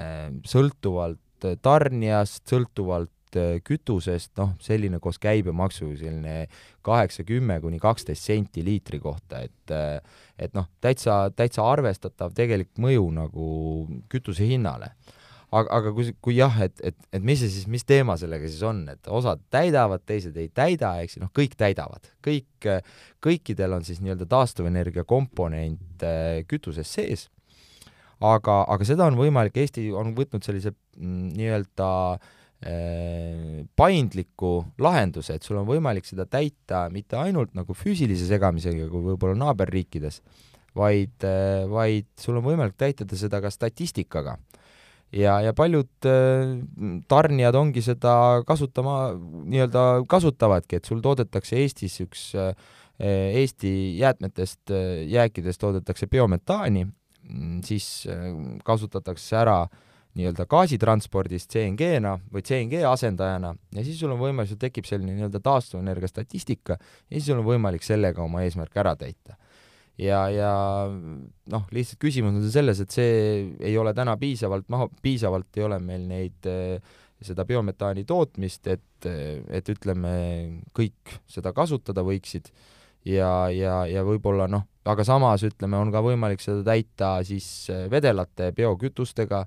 sõltuvalt 0.45 1.19
tarnijast, 1.63 2.45
sõltuvalt 2.47 3.12
Äh, 3.35 3.57
kütusest, 3.65 4.33
noh, 4.37 4.53
selline 4.61 4.99
koos 5.01 5.17
käibemaksu 5.21 5.87
selline 5.97 6.47
kaheksa, 6.85 7.23
kümme 7.25 7.59
kuni 7.63 7.79
kaksteist 7.81 8.27
senti 8.27 8.63
liitri 8.65 8.99
kohta, 9.01 9.41
et 9.41 9.73
äh, 9.73 9.97
et 10.37 10.53
noh, 10.57 10.67
täitsa, 10.81 11.31
täitsa 11.35 11.65
arvestatav 11.65 12.33
tegelik 12.35 12.71
mõju 12.81 13.07
nagu 13.15 13.47
kütuse 14.11 14.45
hinnale. 14.49 14.91
aga, 15.53 15.69
aga 15.77 15.93
kui, 15.93 16.11
kui 16.21 16.35
jah, 16.37 16.55
et, 16.65 16.79
et, 16.81 16.97
et 17.13 17.23
mis 17.23 17.39
see 17.39 17.49
siis, 17.53 17.65
mis 17.69 17.85
teema 17.85 18.17
sellega 18.17 18.47
siis 18.49 18.61
on, 18.65 18.83
et 18.89 19.07
osad 19.07 19.41
täidavad, 19.53 20.01
teised 20.05 20.37
ei 20.37 20.49
täida, 20.49 20.95
eks 21.01 21.17
ju, 21.17 21.23
noh, 21.25 21.33
kõik 21.33 21.53
täidavad, 21.57 22.09
kõik, 22.25 22.69
kõikidel 23.23 23.77
on 23.77 23.85
siis 23.85 24.01
nii-öelda 24.01 24.29
taastuvenergia 24.29 25.05
komponent 25.09 26.05
äh, 26.05 26.43
kütuses 26.49 26.89
sees, 26.89 27.27
aga, 28.21 28.63
aga 28.65 28.85
seda 28.85 29.09
on 29.09 29.17
võimalik, 29.17 29.57
Eesti 29.61 29.89
on 29.93 30.13
võtnud 30.17 30.45
sellise 30.45 30.73
mm, 30.73 31.35
nii-öelda 31.37 31.91
Äh, 32.21 32.39
paindliku 33.75 34.53
lahenduse, 34.81 35.35
et 35.35 35.43
sul 35.43 35.59
on 35.59 35.67
võimalik 35.67 36.07
seda 36.07 36.25
täita 36.29 36.85
mitte 36.93 37.17
ainult 37.19 37.53
nagu 37.57 37.75
füüsilise 37.75 38.27
segamisega, 38.29 38.87
kui 38.91 39.03
võib-olla 39.09 39.35
naaberriikides, 39.41 40.21
vaid, 40.77 41.15
äh, 41.27 41.63
vaid 41.69 42.07
sul 42.19 42.39
on 42.39 42.45
võimalik 42.45 42.77
täita 42.79 43.07
seda 43.19 43.41
ka 43.43 43.51
statistikaga. 43.53 44.37
ja, 45.13 45.39
ja 45.41 45.53
paljud 45.53 46.07
äh, 46.09 46.55
tarnijad 47.07 47.55
ongi 47.55 47.81
seda 47.85 48.43
kasutama, 48.47 49.13
nii-öelda 49.45 50.05
kasutavadki, 50.09 50.79
et 50.79 50.85
sul 50.85 51.01
toodetakse 51.01 51.59
Eestis 51.59 51.99
üks 52.01 52.31
Eesti 53.03 53.97
jäätmetest, 53.97 54.69
jääkidest 55.09 55.59
toodetakse 55.59 56.05
biometaani, 56.07 56.83
mm, 56.85 57.63
siis 57.65 58.05
kasutatakse 58.63 59.35
ära 59.35 59.63
äh, 59.63 59.79
nii-öelda 60.17 60.45
gaasitranspordist 60.49 61.53
CNG-na 61.53 62.17
või 62.33 62.43
CNG 62.45 62.83
asendajana 62.85 63.53
ja 63.73 63.85
siis 63.85 63.97
sul 64.01 64.13
on 64.13 64.21
võimalik, 64.21 64.51
sul 64.51 64.61
tekib 64.61 64.85
selline 64.89 65.15
nii-öelda 65.15 65.41
taastuvenergia 65.43 66.11
statistika 66.11 66.77
ja 66.77 67.15
siis 67.15 67.31
sul 67.31 67.41
on 67.41 67.47
võimalik 67.47 67.85
sellega 67.85 68.21
oma 68.23 68.43
eesmärk 68.45 68.77
ära 68.77 68.93
täita. 68.99 69.37
ja, 69.97 70.25
ja 70.33 70.51
noh, 70.89 71.65
lihtsalt 71.73 72.01
küsimus 72.01 72.37
on 72.37 72.51
selles, 72.53 72.83
et 72.83 72.93
see 72.93 73.15
ei 73.59 73.77
ole 73.77 73.93
täna 73.97 74.17
piisavalt 74.21 74.69
maha, 74.69 74.89
piisavalt 75.01 75.57
ei 75.57 75.65
ole 75.65 75.79
meil 75.81 76.05
neid 76.09 76.53
seda 77.23 77.45
biometaani 77.47 78.03
tootmist, 78.05 78.67
et, 78.67 79.07
et 79.07 79.69
ütleme, 79.71 80.13
kõik 80.75 81.17
seda 81.31 81.53
kasutada 81.55 82.03
võiksid 82.05 82.49
ja, 83.07 83.49
ja, 83.53 83.83
ja 83.89 84.03
võib-olla 84.05 84.47
noh, 84.51 84.65
aga 84.85 85.05
samas 85.07 85.43
ütleme, 85.47 85.79
on 85.79 85.91
ka 85.93 86.03
võimalik 86.03 86.43
seda 86.43 86.63
täita 86.67 87.15
siis 87.27 87.47
vedelate 87.91 88.51
biokütustega 88.55 89.45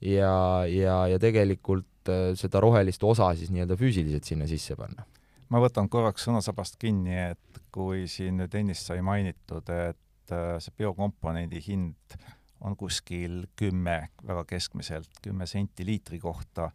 ja, 0.00 0.66
ja, 0.66 0.96
ja 1.10 1.18
tegelikult 1.22 2.10
äh, 2.10 2.32
seda 2.38 2.60
rohelist 2.62 3.04
osa 3.04 3.30
siis 3.38 3.52
nii-öelda 3.54 3.78
füüsiliselt 3.78 4.28
sinna 4.28 4.48
sisse 4.50 4.76
panna. 4.78 5.06
ma 5.48 5.62
võtan 5.64 5.88
korraks 5.88 6.26
sõnasabast 6.28 6.76
kinni, 6.80 7.16
et 7.32 7.62
kui 7.72 8.06
siin 8.10 8.36
nüüd 8.40 8.54
ennist 8.54 8.88
sai 8.88 9.02
mainitud, 9.02 9.68
et 9.68 10.34
äh, 10.34 10.56
see 10.62 10.74
biokomponendi 10.78 11.62
hind 11.66 12.18
on 12.60 12.74
kuskil 12.76 13.44
kümme, 13.56 14.08
väga 14.26 14.44
keskmiselt 14.48 15.22
kümme 15.22 15.46
senti 15.46 15.86
liitri 15.86 16.18
kohta, 16.18 16.72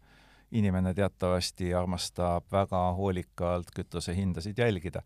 inimene 0.54 0.94
teatavasti 0.94 1.74
armastab 1.76 2.46
väga 2.52 2.80
hoolikalt 2.96 3.72
kütuse 3.74 4.14
hindasid 4.16 4.58
jälgida 4.58 5.02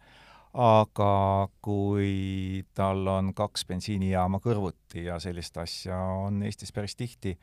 aga 0.58 1.48
kui 1.60 2.64
tal 2.74 3.06
on 3.12 3.32
kaks 3.36 3.66
bensiinijaama 3.68 4.40
kõrvuti 4.42 5.04
ja 5.06 5.18
sellist 5.20 5.56
asja 5.60 5.98
on 6.24 6.42
Eestis 6.42 6.72
päris 6.72 6.96
tihti, 6.96 7.36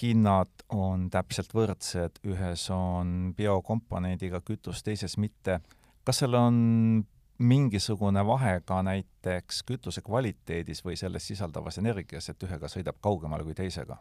hinnad 0.00 0.64
on 0.72 1.08
täpselt 1.12 1.52
võrdsed, 1.54 2.20
ühes 2.24 2.68
on 2.72 3.34
biokomponendiga 3.36 4.40
kütus, 4.40 4.82
teises 4.82 5.18
mitte. 5.20 5.60
kas 6.04 6.20
seal 6.20 6.34
on 6.36 6.56
mingisugune 7.38 8.22
vahe 8.26 8.60
ka 8.64 8.82
näiteks 8.86 9.62
kütuse 9.66 10.02
kvaliteedis 10.04 10.84
või 10.84 10.96
selles 10.96 11.26
sisaldavas 11.26 11.78
energias, 11.78 12.28
et 12.28 12.42
ühega 12.42 12.68
sõidab 12.70 13.00
kaugemale 13.02 13.44
kui 13.44 13.54
teisega? 13.54 13.98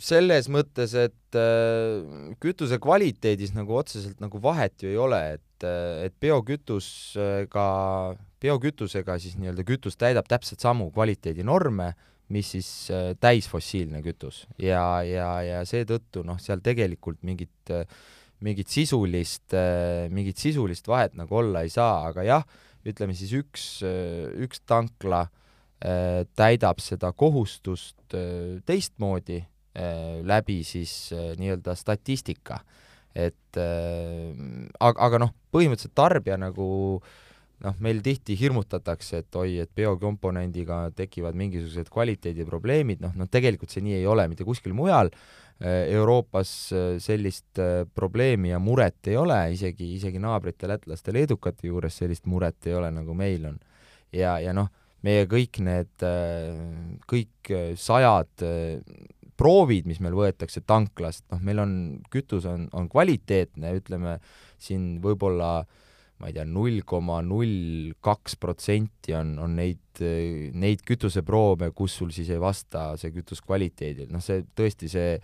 selles 0.00 0.46
mõttes, 0.48 0.94
et 0.96 1.36
äh, 1.36 2.32
kütuse 2.40 2.78
kvaliteedis 2.80 3.52
nagu 3.52 3.74
otseselt 3.76 4.20
nagu 4.22 4.40
vahet 4.40 4.80
ju 4.80 4.88
ei 4.88 4.96
ole, 4.96 5.18
et, 5.36 5.66
äh, 5.66 6.06
et 6.06 6.14
biokütusega, 6.24 7.66
biokütusega 8.40 9.18
siis 9.20 9.36
nii-öelda 9.36 9.66
kütus 9.68 10.00
täidab 10.00 10.30
täpselt 10.30 10.64
samu 10.64 10.88
kvaliteedinorme 10.94 11.90
mis 12.34 12.52
siis 12.54 12.68
äh, 12.94 13.12
täisfossiilne 13.20 14.02
kütus 14.04 14.44
ja, 14.60 15.02
ja, 15.06 15.28
ja 15.44 15.60
seetõttu 15.68 16.22
noh, 16.26 16.38
seal 16.42 16.62
tegelikult 16.64 17.22
mingit, 17.26 17.72
mingit 18.46 18.70
sisulist, 18.70 19.48
äh, 19.56 20.06
mingit 20.14 20.40
sisulist 20.40 20.88
vahet 20.90 21.16
nagu 21.18 21.40
olla 21.42 21.64
ei 21.66 21.72
saa, 21.72 22.06
aga 22.10 22.26
jah, 22.26 22.46
ütleme 22.86 23.16
siis 23.18 23.34
üks, 23.36 23.64
üks 24.40 24.62
tankla 24.68 25.24
äh, 25.26 26.22
täidab 26.38 26.82
seda 26.82 27.12
kohustust 27.12 28.18
teistmoodi 28.66 29.42
läbi 30.26 30.56
siis 30.66 31.12
nii-öelda 31.38 31.76
statistika. 31.78 32.56
et 33.14 33.54
aga, 33.56 34.96
aga 35.06 35.20
noh, 35.22 35.30
põhimõtteliselt 35.54 35.94
tarbija 35.94 36.34
nagu 36.42 36.66
äh, 36.98 37.12
noh, 37.64 37.76
meil 37.82 38.00
tihti 38.04 38.36
hirmutatakse, 38.40 39.22
et 39.22 39.38
oi, 39.38 39.58
et 39.64 39.70
biokomponendiga 39.76 40.86
tekivad 40.96 41.36
mingisugused 41.38 41.90
kvaliteediprobleemid, 41.92 43.02
noh, 43.04 43.14
no 43.18 43.28
tegelikult 43.30 43.72
see 43.72 43.84
nii 43.84 43.98
ei 44.00 44.08
ole 44.08 44.26
mitte 44.30 44.46
kuskil 44.48 44.74
mujal. 44.76 45.12
Äh, 45.60 45.90
Euroopas 45.92 46.50
äh, 46.72 46.90
sellist 47.02 47.60
äh, 47.60 47.84
probleemi 47.94 48.54
ja 48.54 48.60
muret 48.62 49.10
ei 49.12 49.18
ole, 49.20 49.38
isegi, 49.52 49.92
isegi 49.98 50.22
naabrite 50.22 50.70
lätlaste, 50.70 51.12
leedukate 51.16 51.68
juures 51.68 52.00
sellist 52.00 52.28
muret 52.30 52.70
ei 52.70 52.78
ole, 52.78 52.92
nagu 52.96 53.16
meil 53.16 53.44
on. 53.52 53.58
ja, 54.16 54.38
ja 54.40 54.56
noh, 54.56 54.70
meie 55.04 55.26
kõik 55.28 55.60
need, 55.64 56.02
kõik 57.08 57.50
sajad 57.80 58.42
proovid, 59.40 59.86
mis 59.88 60.00
meil 60.04 60.12
võetakse 60.12 60.60
tanklast, 60.68 61.24
noh, 61.32 61.40
meil 61.44 61.62
on, 61.62 61.72
kütus 62.12 62.44
on, 62.48 62.66
on 62.76 62.88
kvaliteetne, 62.92 63.70
ütleme 63.78 64.18
siin 64.60 64.98
võib-olla 65.00 65.52
äh, 65.62 65.86
ma 66.20 66.28
ei 66.28 66.36
tea, 66.36 66.44
null 66.44 66.82
koma 66.84 67.20
null 67.24 67.94
kaks 68.04 68.36
protsenti 68.40 69.14
on, 69.16 69.38
on 69.40 69.54
neid, 69.56 70.02
neid 70.52 70.82
kütuseproove, 70.86 71.70
kus 71.76 71.96
sul 72.00 72.12
siis 72.14 72.28
ei 72.32 72.40
vasta 72.40 72.90
see 73.00 73.14
kütus 73.14 73.40
kvaliteedile, 73.44 74.10
noh 74.12 74.24
see 74.24 74.44
tõesti, 74.56 74.90
see 74.92 75.14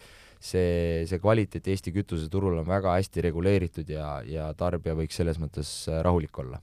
see, 0.43 1.05
see 1.09 1.21
kvaliteet 1.23 1.69
Eesti 1.73 1.93
kütuseturul 1.95 2.61
on 2.61 2.69
väga 2.69 2.97
hästi 2.99 3.25
reguleeritud 3.29 3.91
ja, 3.91 4.21
ja 4.27 4.51
tarbija 4.59 4.97
võiks 4.99 5.17
selles 5.19 5.41
mõttes 5.43 5.71
rahulik 6.05 6.39
olla. 6.43 6.61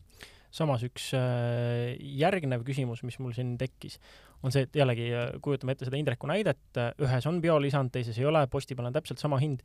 Samas 0.54 0.84
üks 0.86 1.10
äh, 1.18 1.96
järgnev 1.98 2.62
küsimus, 2.68 3.02
mis 3.06 3.18
mul 3.18 3.34
siin 3.34 3.56
tekkis, 3.58 3.98
on 4.44 4.54
see, 4.54 4.68
et 4.68 4.76
jällegi 4.76 5.10
äh, 5.16 5.34
kujutame 5.44 5.76
ette 5.76 5.88
seda 5.88 6.00
Indreku 6.00 6.30
näidet, 6.30 6.80
ühes 7.02 7.28
on 7.30 7.42
biolisand, 7.44 7.94
teises 7.94 8.20
ei 8.20 8.30
ole, 8.30 8.46
posti 8.52 8.78
peal 8.78 8.90
on 8.90 8.96
täpselt 8.96 9.24
sama 9.24 9.40
hind. 9.42 9.64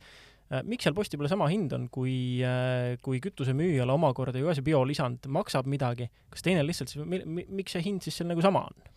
miks 0.65 0.87
seal 0.87 0.95
posti 0.97 1.17
peal 1.19 1.29
sama 1.29 1.45
hind 1.51 1.73
on, 1.77 1.83
kui, 1.93 2.41
kui 3.05 3.19
kütusemüüjale 3.21 3.93
omakorda 3.93 4.41
ju 4.41 4.49
ka 4.49 4.55
see 4.57 4.65
biolisand 4.65 5.27
maksab 5.29 5.69
midagi, 5.69 6.09
kas 6.33 6.41
teine 6.45 6.63
lihtsalt 6.65 6.95
miks 7.05 7.75
see 7.75 7.83
hind 7.85 8.01
siis 8.01 8.17
seal 8.17 8.31
nagu 8.31 8.41
sama 8.41 8.63
on? 8.65 8.89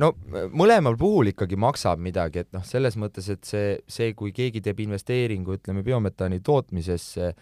no 0.00 0.10
mõlemal 0.54 0.96
puhul 0.98 1.30
ikkagi 1.32 1.58
maksab 1.60 2.00
midagi, 2.02 2.44
et 2.44 2.50
noh, 2.56 2.64
selles 2.66 2.96
mõttes, 3.00 3.28
et 3.32 3.44
see, 3.48 3.76
see, 3.90 4.12
kui 4.18 4.32
keegi 4.34 4.62
teeb 4.64 4.80
investeeringu, 4.84 5.58
ütleme, 5.58 5.84
biometaani 5.86 6.40
tootmisesse 6.44 7.32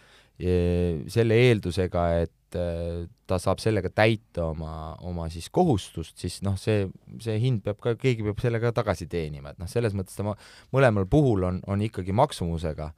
selle 0.43 1.37
eeldusega, 1.49 2.07
et 2.25 2.33
ta 2.53 3.39
saab 3.41 3.61
sellega 3.63 3.89
täita 3.95 4.45
oma, 4.51 4.93
oma 5.09 5.29
siis 5.33 5.49
kohustust, 5.55 6.17
siis 6.21 6.41
noh, 6.45 6.59
see, 6.61 6.85
see 7.23 7.39
hind 7.41 7.63
peab 7.65 7.79
ka, 7.81 7.95
keegi 8.01 8.27
peab 8.27 8.43
selle 8.43 8.61
ka 8.61 8.75
tagasi 8.77 9.09
teenima, 9.11 9.55
et 9.55 9.61
noh, 9.63 9.71
selles 9.71 9.97
mõttes 9.97 10.19
ta 10.19 10.27
mõlemal 10.75 11.09
puhul 11.11 11.47
on, 11.49 11.61
on 11.71 11.85
ikkagi 11.85 12.15
maksumusega. 12.17 12.93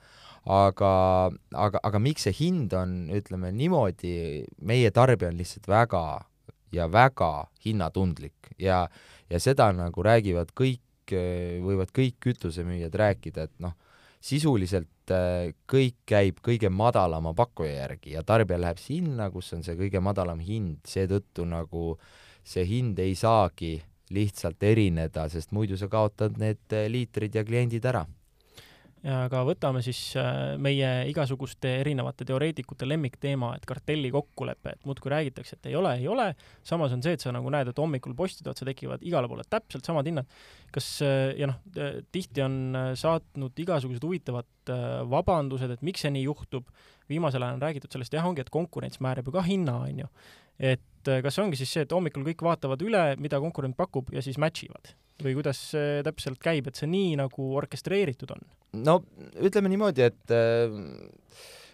Aga, 0.44 0.88
aga, 1.56 1.80
aga 1.88 1.98
miks 2.02 2.26
see 2.26 2.34
hind 2.36 2.74
on, 2.76 3.06
ütleme 3.16 3.48
niimoodi, 3.56 4.44
meie 4.68 4.90
tarbija 4.92 5.30
on 5.32 5.38
lihtsalt 5.40 5.70
väga 5.70 6.02
ja 6.74 6.88
väga 6.92 7.46
hinnatundlik 7.64 8.50
ja, 8.60 8.82
ja 9.32 9.40
seda 9.40 9.70
nagu 9.72 10.04
räägivad 10.04 10.52
kõik, 10.52 10.82
võivad 11.64 11.94
kõik 11.96 12.18
kütusemüüjad 12.26 12.92
rääkida, 13.00 13.48
et 13.48 13.56
noh, 13.64 13.72
sisuliselt 14.24 15.12
äh, 15.12 15.52
kõik 15.68 16.00
käib 16.08 16.40
kõige 16.44 16.70
madalama 16.72 17.34
pakkuja 17.36 17.74
järgi 17.82 18.14
ja 18.16 18.24
tarbija 18.26 18.60
läheb 18.62 18.80
sinna, 18.80 19.28
kus 19.30 19.52
on 19.56 19.64
see 19.66 19.76
kõige 19.78 20.00
madalam 20.04 20.40
hind, 20.40 20.80
seetõttu 20.88 21.44
nagu 21.48 21.94
see 22.44 22.64
hind 22.68 22.98
ei 23.00 23.14
saagi 23.18 23.76
lihtsalt 24.14 24.62
erineda, 24.64 25.28
sest 25.32 25.52
muidu 25.56 25.76
sa 25.80 25.88
kaotad 25.92 26.38
need 26.40 26.72
äh, 26.72 26.88
liitrid 26.92 27.36
ja 27.36 27.44
kliendid 27.44 27.84
ära 27.88 28.04
aga 29.04 29.42
võtame 29.44 29.82
siis 29.84 29.98
äh, 30.16 30.54
meie 30.60 30.88
igasuguste 31.10 31.68
erinevate 31.82 32.24
teoreetikute 32.28 32.86
lemmikteema, 32.88 33.50
et 33.58 33.66
kartelli 33.68 34.08
kokkulepe, 34.14 34.72
et 34.72 34.88
muudkui 34.88 35.12
räägitakse, 35.12 35.58
et 35.58 35.68
ei 35.68 35.76
ole, 35.76 35.92
ei 36.00 36.08
ole, 36.08 36.30
samas 36.64 36.94
on 36.96 37.04
see, 37.04 37.12
et 37.18 37.24
sa 37.24 37.32
nagu 37.34 37.52
näed, 37.52 37.68
et 37.68 37.82
hommikul 37.82 38.16
postide 38.16 38.52
otsa 38.54 38.64
tekivad 38.68 39.04
igale 39.04 39.28
poole 39.28 39.44
täpselt 39.50 39.84
samad 39.84 40.08
hinnad. 40.08 40.30
kas, 40.72 40.88
äh, 41.04 41.34
ja 41.38 41.50
noh, 41.50 41.60
tihti 42.12 42.42
on 42.42 42.56
äh, 42.80 42.88
saatnud 42.98 43.60
igasugused 43.66 44.04
huvitavad 44.04 44.48
vabandused, 45.12 45.74
et 45.74 45.84
miks 45.84 46.06
see 46.06 46.14
nii 46.14 46.24
juhtub, 46.24 46.70
viimasel 47.12 47.44
ajal 47.44 47.58
on 47.58 47.62
räägitud 47.66 47.92
sellest, 47.92 48.16
jah, 48.16 48.24
ongi, 48.24 48.40
et 48.40 48.52
konkurents 48.52 49.02
määrab 49.04 49.28
ju 49.28 49.36
ka 49.36 49.44
hinna, 49.44 49.76
on 49.84 50.04
ju. 50.06 50.12
et 50.72 51.12
kas 51.22 51.36
ongi 51.42 51.58
siis 51.60 51.76
see, 51.76 51.84
et 51.84 51.92
hommikul 51.92 52.24
kõik 52.24 52.46
vaatavad 52.46 52.80
üle, 52.80 53.10
mida 53.20 53.42
konkurent 53.42 53.76
pakub 53.76 54.08
ja 54.14 54.24
siis 54.24 54.40
match 54.40 54.64
ivad? 54.64 54.94
Või 55.22 55.36
kuidas 55.38 55.60
see 55.72 56.02
täpselt 56.06 56.40
käib, 56.42 56.68
et 56.68 56.78
see 56.78 56.90
nii 56.90 57.14
nagu 57.20 57.50
orkestreeritud 57.60 58.34
on? 58.34 58.46
no 58.84 59.00
ütleme 59.38 59.70
niimoodi, 59.70 60.08
et 60.08 60.34
äh, 60.34 60.74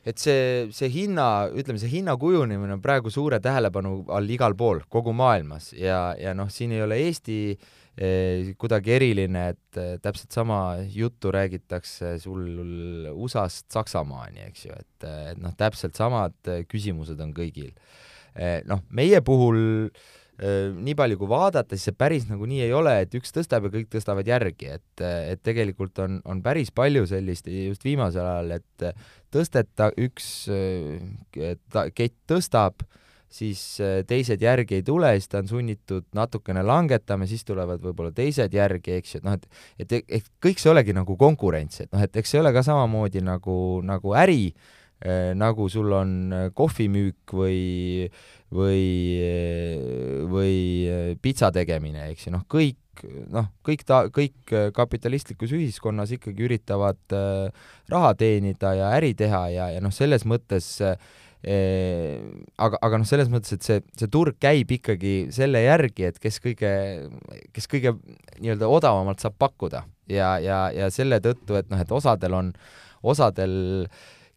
et 0.06 0.20
see, 0.20 0.68
see 0.72 0.88
hinna, 0.92 1.26
ütleme, 1.52 1.80
see 1.80 1.90
hinna 1.92 2.16
kujunemine 2.20 2.76
on 2.76 2.84
praegu 2.84 3.12
suure 3.12 3.40
tähelepanu 3.42 4.06
all 4.16 4.32
igal 4.32 4.56
pool, 4.56 4.80
kogu 4.92 5.12
maailmas 5.16 5.74
ja, 5.76 6.10
ja 6.20 6.32
noh, 6.36 6.48
siin 6.52 6.72
ei 6.72 6.84
ole 6.84 6.96
Eesti 7.04 7.38
eh, 7.52 8.52
kuidagi 8.60 8.94
eriline, 8.96 9.44
et 9.54 9.80
eh, 9.80 9.96
täpselt 10.00 10.32
sama 10.36 10.60
juttu 10.94 11.32
räägitakse 11.36 12.14
sul 12.22 13.10
USA-st 13.12 13.68
Saksamaani, 13.76 14.46
eks 14.48 14.70
ju, 14.70 14.78
et, 14.78 15.10
et 15.34 15.42
noh, 15.42 15.52
täpselt 15.56 15.98
samad 16.00 16.38
küsimused 16.70 17.20
on 17.20 17.36
kõigil 17.36 17.68
eh,. 18.34 18.60
noh, 18.68 18.80
meie 18.96 19.20
puhul 19.24 19.60
äh, 19.90 20.08
nii 20.40 20.94
palju 20.96 21.18
kui 21.20 21.28
vaadata, 21.28 21.76
siis 21.76 21.90
see 21.90 21.96
päris 22.00 22.24
nagu 22.30 22.46
nii 22.48 22.62
ei 22.64 22.72
ole, 22.72 22.94
et 23.04 23.16
üks 23.18 23.34
tõstab 23.36 23.66
ja 23.66 23.72
kõik 23.74 23.90
tõstavad 23.92 24.28
järgi, 24.28 24.70
et, 24.78 25.02
et 25.04 25.42
tegelikult 25.44 26.00
on, 26.00 26.20
on 26.24 26.40
päris 26.44 26.72
palju 26.72 27.04
sellist 27.10 27.50
just 27.50 27.84
viimasel 27.84 28.24
ajal, 28.24 28.54
et 28.56 28.86
tõsteta 29.34 29.90
üks 30.00 30.30
kett 31.30 32.16
tõstab, 32.30 32.86
siis 33.30 33.60
teised 34.08 34.40
järgi 34.42 34.80
ei 34.80 34.86
tule, 34.86 35.12
siis 35.18 35.28
ta 35.30 35.44
on 35.44 35.52
sunnitud 35.52 36.08
natukene 36.16 36.64
langetama, 36.66 37.28
siis 37.30 37.44
tulevad 37.46 37.84
võib-olla 37.84 38.14
teised 38.16 38.56
järgi, 38.56 38.96
eks 38.96 39.14
ju, 39.14 39.20
et 39.20 39.28
noh, 39.28 39.36
et 39.36 39.86
et, 39.86 39.96
et 40.08 40.34
kõik 40.42 40.62
see 40.62 40.72
olegi 40.72 40.96
nagu 40.96 41.20
konkurents, 41.20 41.84
et 41.84 41.92
noh, 41.92 42.02
et 42.02 42.16
eks 42.16 42.32
see 42.32 42.40
ole 42.40 42.52
ka 42.56 42.64
samamoodi 42.66 43.22
nagu, 43.28 43.56
nagu 43.86 44.16
äri, 44.16 44.54
nagu 45.40 45.68
sul 45.72 45.94
on 45.96 46.10
kohvimüük 46.52 47.32
või 47.32 48.08
või, 48.54 48.84
või 50.30 51.16
pitsa 51.22 51.52
tegemine, 51.54 52.08
eks 52.10 52.26
ju, 52.26 52.34
noh, 52.34 52.44
kõik, 52.50 53.04
noh, 53.30 53.48
kõik 53.66 53.86
ta, 53.86 54.02
kõik 54.12 54.54
kapitalistlikus 54.76 55.54
ühiskonnas 55.56 56.12
ikkagi 56.16 56.48
üritavad 56.48 57.16
äh, 57.16 57.66
raha 57.90 58.12
teenida 58.18 58.74
ja 58.78 58.92
äri 58.98 59.14
teha 59.18 59.46
ja, 59.54 59.70
ja 59.76 59.82
noh, 59.84 59.94
selles 59.94 60.26
mõttes 60.28 60.76
äh, 60.84 60.98
aga, 61.40 62.76
aga 62.82 63.00
noh, 63.00 63.08
selles 63.08 63.30
mõttes, 63.32 63.54
et 63.56 63.64
see, 63.64 63.80
see 63.96 64.10
turg 64.12 64.36
käib 64.42 64.72
ikkagi 64.76 65.14
selle 65.32 65.62
järgi, 65.64 66.10
et 66.10 66.20
kes 66.20 66.40
kõige, 66.44 66.72
kes 67.56 67.68
kõige 67.70 67.94
nii-öelda 68.40 68.68
odavamalt 68.68 69.24
saab 69.24 69.38
pakkuda. 69.40 69.86
Ja, 70.10 70.34
ja, 70.42 70.66
ja 70.74 70.90
selle 70.92 71.20
tõttu, 71.24 71.56
et 71.56 71.70
noh, 71.72 71.80
et 71.80 71.92
osadel 71.94 72.36
on, 72.36 72.52
osadel, 73.00 73.86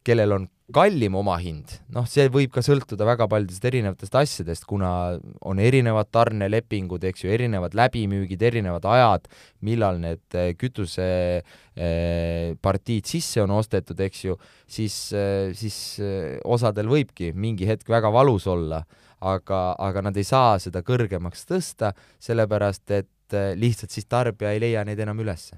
kellel 0.03 0.35
on 0.35 0.49
kallim 0.73 1.13
omahind, 1.19 1.73
noh, 1.93 2.05
see 2.09 2.29
võib 2.31 2.51
ka 2.53 2.61
sõltuda 2.63 3.05
väga 3.05 3.27
paljudest 3.29 3.65
erinevatest 3.67 4.15
asjadest, 4.15 4.65
kuna 4.67 5.19
on 5.45 5.59
erinevad 5.61 6.07
tarnelepingud, 6.13 7.03
eks 7.09 7.23
ju, 7.25 7.31
erinevad 7.35 7.73
läbimüügid, 7.77 8.41
erinevad 8.47 8.85
ajad, 8.89 9.27
millal 9.67 9.99
need 10.01 10.23
eh, 10.39 10.55
kütusepartiid 10.59 13.05
sisse 13.09 13.41
on 13.43 13.51
ostetud, 13.57 13.99
eks 14.07 14.19
ju, 14.25 14.33
siis, 14.65 15.13
eh, 15.17 15.53
siis 15.57 15.99
eh, 15.99 16.39
osadel 16.43 16.87
võibki 16.91 17.33
mingi 17.35 17.67
hetk 17.69 17.89
väga 17.91 18.09
valus 18.13 18.47
olla, 18.51 18.79
aga, 19.19 19.75
aga 19.79 20.01
nad 20.07 20.17
ei 20.17 20.23
saa 20.27 20.59
seda 20.63 20.81
kõrgemaks 20.85 21.45
tõsta, 21.49 21.93
sellepärast 22.23 22.91
et 22.95 23.09
lihtsalt 23.57 23.91
siis 23.91 24.05
tarbija 24.07 24.51
ei 24.53 24.59
leia 24.61 24.83
neid 24.85 24.99
enam 25.03 25.19
ülesse 25.23 25.55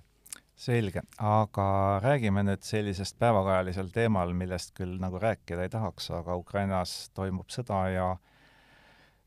selge, 0.55 1.03
aga 1.19 1.65
räägime 2.03 2.43
nüüd 2.47 2.63
sellisest 2.63 3.17
päevakajalisel 3.19 3.89
teemal, 3.95 4.31
millest 4.37 4.71
küll 4.77 4.95
nagu 5.01 5.19
rääkida 5.19 5.65
ei 5.65 5.71
tahaks, 5.71 6.09
aga 6.15 6.37
Ukrainas 6.39 6.93
toimub 7.15 7.51
sõda 7.51 7.81
ja 7.91 8.07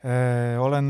öö, 0.04 0.08
äh, 0.08 0.60
olen 0.62 0.88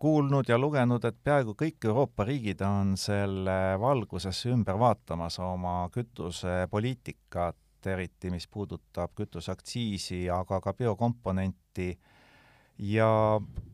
kuulnud 0.00 0.48
ja 0.48 0.58
lugenud, 0.58 1.04
et 1.04 1.18
peaaegu 1.24 1.52
kõik 1.60 1.84
Euroopa 1.84 2.24
riigid 2.24 2.64
on 2.64 2.96
selle 3.00 3.76
valguses 3.80 4.46
ümber 4.48 4.80
vaatamas 4.80 5.38
oma 5.44 5.82
kütusepoliitikat, 5.92 7.60
eriti 7.86 8.32
mis 8.32 8.48
puudutab 8.50 9.12
kütuseaktsiisi, 9.14 10.24
aga 10.32 10.58
ka 10.60 10.72
biokomponenti, 10.74 11.92
ja 12.82 13.10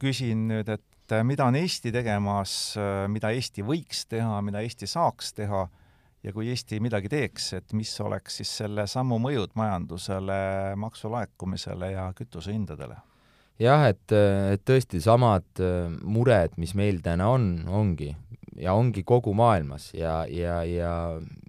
küsin 0.03 0.49
nüüd, 0.51 0.69
et 0.69 1.15
mida 1.25 1.47
on 1.47 1.57
Eesti 1.57 1.93
tegemas, 1.95 2.75
mida 3.09 3.31
Eesti 3.33 3.65
võiks 3.65 4.05
teha, 4.11 4.43
mida 4.45 4.61
Eesti 4.61 4.91
saaks 4.91 5.33
teha 5.39 5.63
ja 6.23 6.33
kui 6.33 6.49
Eesti 6.53 6.81
midagi 6.83 7.11
teeks, 7.13 7.53
et 7.59 7.73
mis 7.77 7.93
oleks 8.01 8.41
siis 8.41 8.51
selle 8.63 8.87
sammu 8.91 9.19
mõjud 9.23 9.57
majandusele, 9.59 10.43
maksulaekumisele 10.81 11.93
ja 11.95 12.11
kütusehindadele? 12.17 12.99
jah, 13.63 13.87
et, 13.91 14.13
et 14.13 14.63
tõesti 14.67 15.01
samad 15.03 15.63
äh, 15.63 15.89
mured, 16.03 16.57
mis 16.59 16.75
meil 16.79 17.03
täna 17.05 17.29
on, 17.35 17.53
ongi 17.69 18.11
ja 18.59 18.75
ongi 18.75 19.03
kogu 19.07 19.35
maailmas 19.37 19.91
ja, 19.97 20.23
ja, 20.29 20.61
ja 20.67 20.93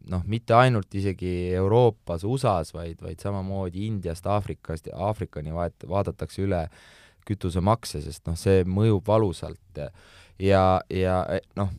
noh, 0.10 0.24
mitte 0.30 0.56
ainult 0.58 0.94
isegi 0.96 1.54
Euroopas, 1.56 2.24
USA-s, 2.28 2.74
vaid, 2.76 3.02
vaid 3.04 3.24
samamoodi 3.24 3.88
Indiast, 3.88 4.28
Aafrikast, 4.28 4.90
Aafrikani 4.94 5.56
vaat-, 5.56 5.88
vaadatakse 5.90 6.44
üle 6.46 6.66
kütusemakse, 7.28 8.02
sest 8.04 8.26
noh, 8.28 8.38
see 8.40 8.64
mõjub 8.68 9.08
valusalt 9.08 9.84
ja, 10.40 10.64
ja 10.92 11.20
noh, 11.60 11.72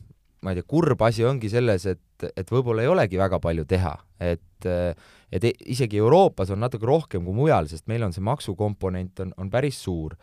ma 0.45 0.53
ei 0.53 0.59
tea, 0.59 0.67
kurb 0.69 1.01
asi 1.01 1.25
ongi 1.25 1.49
selles, 1.49 1.87
et, 1.89 2.27
et 2.37 2.51
võib-olla 2.53 2.85
ei 2.85 2.91
olegi 2.91 3.17
väga 3.17 3.41
palju 3.41 3.65
teha, 3.69 3.95
et 4.21 4.43
et 4.65 5.43
e-, 5.43 5.53
isegi 5.73 5.99
Euroopas 6.01 6.51
on 6.53 6.61
natuke 6.63 6.87
rohkem 6.87 7.25
kui 7.25 7.35
mujal, 7.35 7.67
sest 7.69 7.87
meil 7.91 8.05
on 8.05 8.13
see 8.15 8.23
maksukomponent 8.25 9.21
on, 9.25 9.33
on 9.41 9.51
päris 9.53 9.81
suur. 9.83 10.15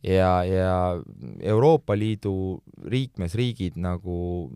Ja, 0.00 0.40
ja 0.48 0.96
Euroopa 1.44 1.92
Liidu 1.98 2.62
liikmesriigid 2.88 3.76
nagu 3.76 4.48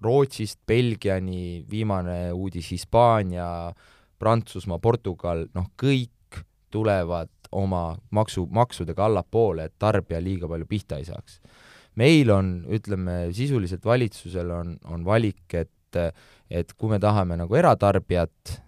Rootsist 0.00 0.62
Belgiani, 0.68 1.64
viimane 1.68 2.32
uudis 2.32 2.70
Hispaania, 2.72 3.48
Prantsusmaa, 4.16 4.80
Portugal, 4.80 5.44
noh, 5.52 5.68
kõik 5.76 6.40
tulevad 6.72 7.32
oma 7.52 7.90
maksu, 8.16 8.46
maksudega 8.48 9.10
allapoole, 9.10 9.68
et 9.68 9.76
tarbija 9.78 10.22
liiga 10.24 10.48
palju 10.48 10.68
pihta 10.70 11.00
ei 11.00 11.08
saaks 11.08 11.40
meil 11.96 12.30
on, 12.34 12.58
ütleme, 12.76 13.30
sisuliselt 13.36 13.86
valitsusel 13.86 14.50
on, 14.52 14.74
on 14.92 15.06
valik, 15.06 15.46
et 15.54 15.70
et 16.50 16.72
kui 16.78 16.88
me 16.90 16.98
tahame 17.02 17.36
nagu 17.38 17.54
eratarbijat 17.58 18.60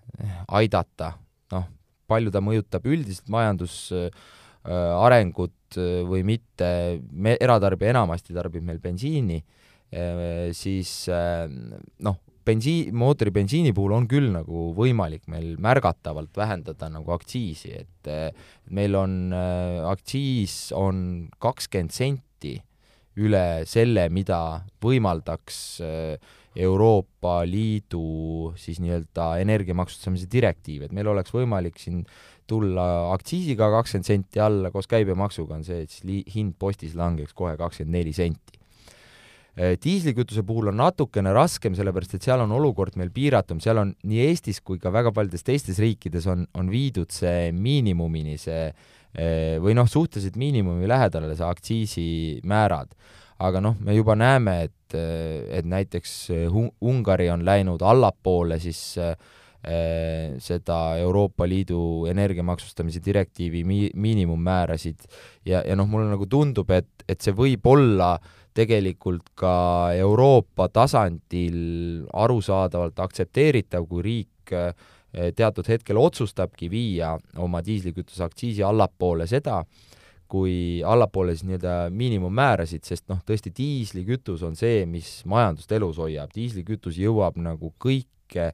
aidata, 0.59 1.12
noh, 1.55 1.64
palju 2.11 2.31
ta 2.35 2.41
mõjutab 2.43 2.83
üldiselt 2.88 3.29
majandusarengut 3.33 5.79
äh, 5.79 6.03
või 6.09 6.23
mitte, 6.27 6.69
me, 7.12 7.37
eratarbija 7.38 7.91
enamasti 7.95 8.35
tarbib 8.37 8.62
meil 8.67 8.81
bensiini, 8.83 9.38
äh, 9.93 10.51
siis 10.57 11.09
noh, 11.12 12.17
bensiin, 12.49 12.95
mootori 12.97 13.31
bensiini 13.35 13.73
puhul 13.77 13.93
on 13.99 14.07
küll 14.11 14.29
nagu 14.33 14.73
võimalik 14.77 15.23
meil 15.31 15.57
märgatavalt 15.62 16.37
vähendada 16.37 16.88
nagu 16.91 17.12
aktsiisi, 17.14 17.71
et 17.85 18.05
meil 18.73 18.95
on, 18.97 19.33
aktsiis 19.93 20.73
on 20.77 21.29
kakskümmend 21.45 21.93
senti 21.93 22.28
üle 23.18 23.44
selle, 23.68 24.09
mida 24.14 24.40
võimaldaks 24.83 25.59
Euroopa 26.59 27.42
Liidu 27.46 28.52
siis 28.59 28.81
nii-öelda 28.83 29.37
energiamaksustamise 29.42 30.26
direktiiv, 30.33 30.87
et 30.87 30.94
meil 30.96 31.11
oleks 31.12 31.35
võimalik 31.35 31.78
siin 31.78 32.02
tulla 32.48 33.12
aktsiisiga 33.12 33.68
kakskümmend 33.76 34.09
senti 34.09 34.42
alla, 34.42 34.72
koos 34.74 34.88
käibemaksuga 34.90 35.59
on 35.59 35.66
see, 35.66 35.85
et 35.85 35.92
siis 35.92 36.07
li-, 36.09 36.24
hind 36.35 36.57
postis 36.59 36.96
langeks 36.98 37.37
kohe 37.37 37.54
kakskümmend 37.61 37.98
neli 38.00 38.14
senti. 38.16 38.57
Äh, 39.59 39.76
diislikütuse 39.83 40.42
puhul 40.48 40.72
on 40.72 40.81
natukene 40.81 41.35
raskem, 41.37 41.76
sellepärast 41.78 42.16
et 42.16 42.26
seal 42.26 42.42
on 42.42 42.54
olukord 42.57 42.96
meil 42.98 43.12
piiratum, 43.14 43.61
seal 43.62 43.83
on 43.85 43.94
nii 44.09 44.22
Eestis 44.31 44.62
kui 44.64 44.81
ka 44.83 44.90
väga 44.94 45.12
paljudes 45.14 45.44
teistes 45.46 45.78
riikides 45.83 46.26
on, 46.31 46.46
on 46.59 46.72
viidud 46.72 47.12
see 47.14 47.50
miinimumini, 47.54 48.38
see 48.40 48.70
äh, 48.70 48.87
või 49.59 49.74
noh, 49.74 49.88
suhteliselt 49.90 50.37
miinimumi 50.38 50.87
lähedale 50.87 51.33
see 51.35 51.46
aktsiisimäärad. 51.46 52.92
aga 53.38 53.61
noh, 53.62 53.74
me 53.81 53.94
juba 53.94 54.14
näeme, 54.18 54.54
et, 54.68 54.94
et 54.94 55.66
näiteks 55.66 56.31
Ungari 56.81 57.28
on 57.31 57.44
läinud 57.46 57.83
allapoole 57.83 58.59
siis 58.62 58.98
äh, 58.98 59.14
Eh, 59.59 60.37
seda 60.38 60.94
Euroopa 61.02 61.42
Liidu 61.48 62.07
energiamaksustamise 62.07 63.00
direktiivi 63.02 63.64
mi-, 63.66 63.90
miinimummäärasid 63.90 65.02
ja, 65.50 65.64
ja 65.66 65.74
noh, 65.74 65.88
mulle 65.90 66.07
nagu 66.12 66.28
tundub, 66.31 66.70
et, 66.70 67.02
et 67.11 67.18
see 67.18 67.35
võib 67.35 67.66
olla 67.66 68.12
tegelikult 68.54 69.33
ka 69.35 69.57
Euroopa 69.98 70.68
tasandil 70.70 72.07
arusaadavalt 72.14 73.02
aktsepteeritav, 73.02 73.88
kui 73.90 74.07
riik 74.07 74.54
eh, 74.54 74.70
teatud 75.12 75.68
hetkel 75.68 75.97
otsustabki 75.97 76.71
viia 76.71 77.14
oma 77.40 77.62
diislikütuse 77.64 78.25
aktsiisi 78.25 78.62
allapoole 78.62 79.27
seda, 79.27 79.62
kui 80.29 80.83
allapoole 80.85 81.33
siis 81.33 81.47
nii-öelda 81.49 81.77
miinimummäärasid, 81.94 82.85
sest 82.85 83.07
noh, 83.09 83.23
tõesti 83.25 83.53
diislikütus 83.57 84.42
on 84.44 84.59
see, 84.59 84.83
mis 84.87 85.23
majandust 85.29 85.73
elus 85.73 86.01
hoiab, 86.03 86.35
diislikütus 86.35 86.99
jõuab 87.01 87.38
nagu 87.40 87.73
kõike 87.81 88.51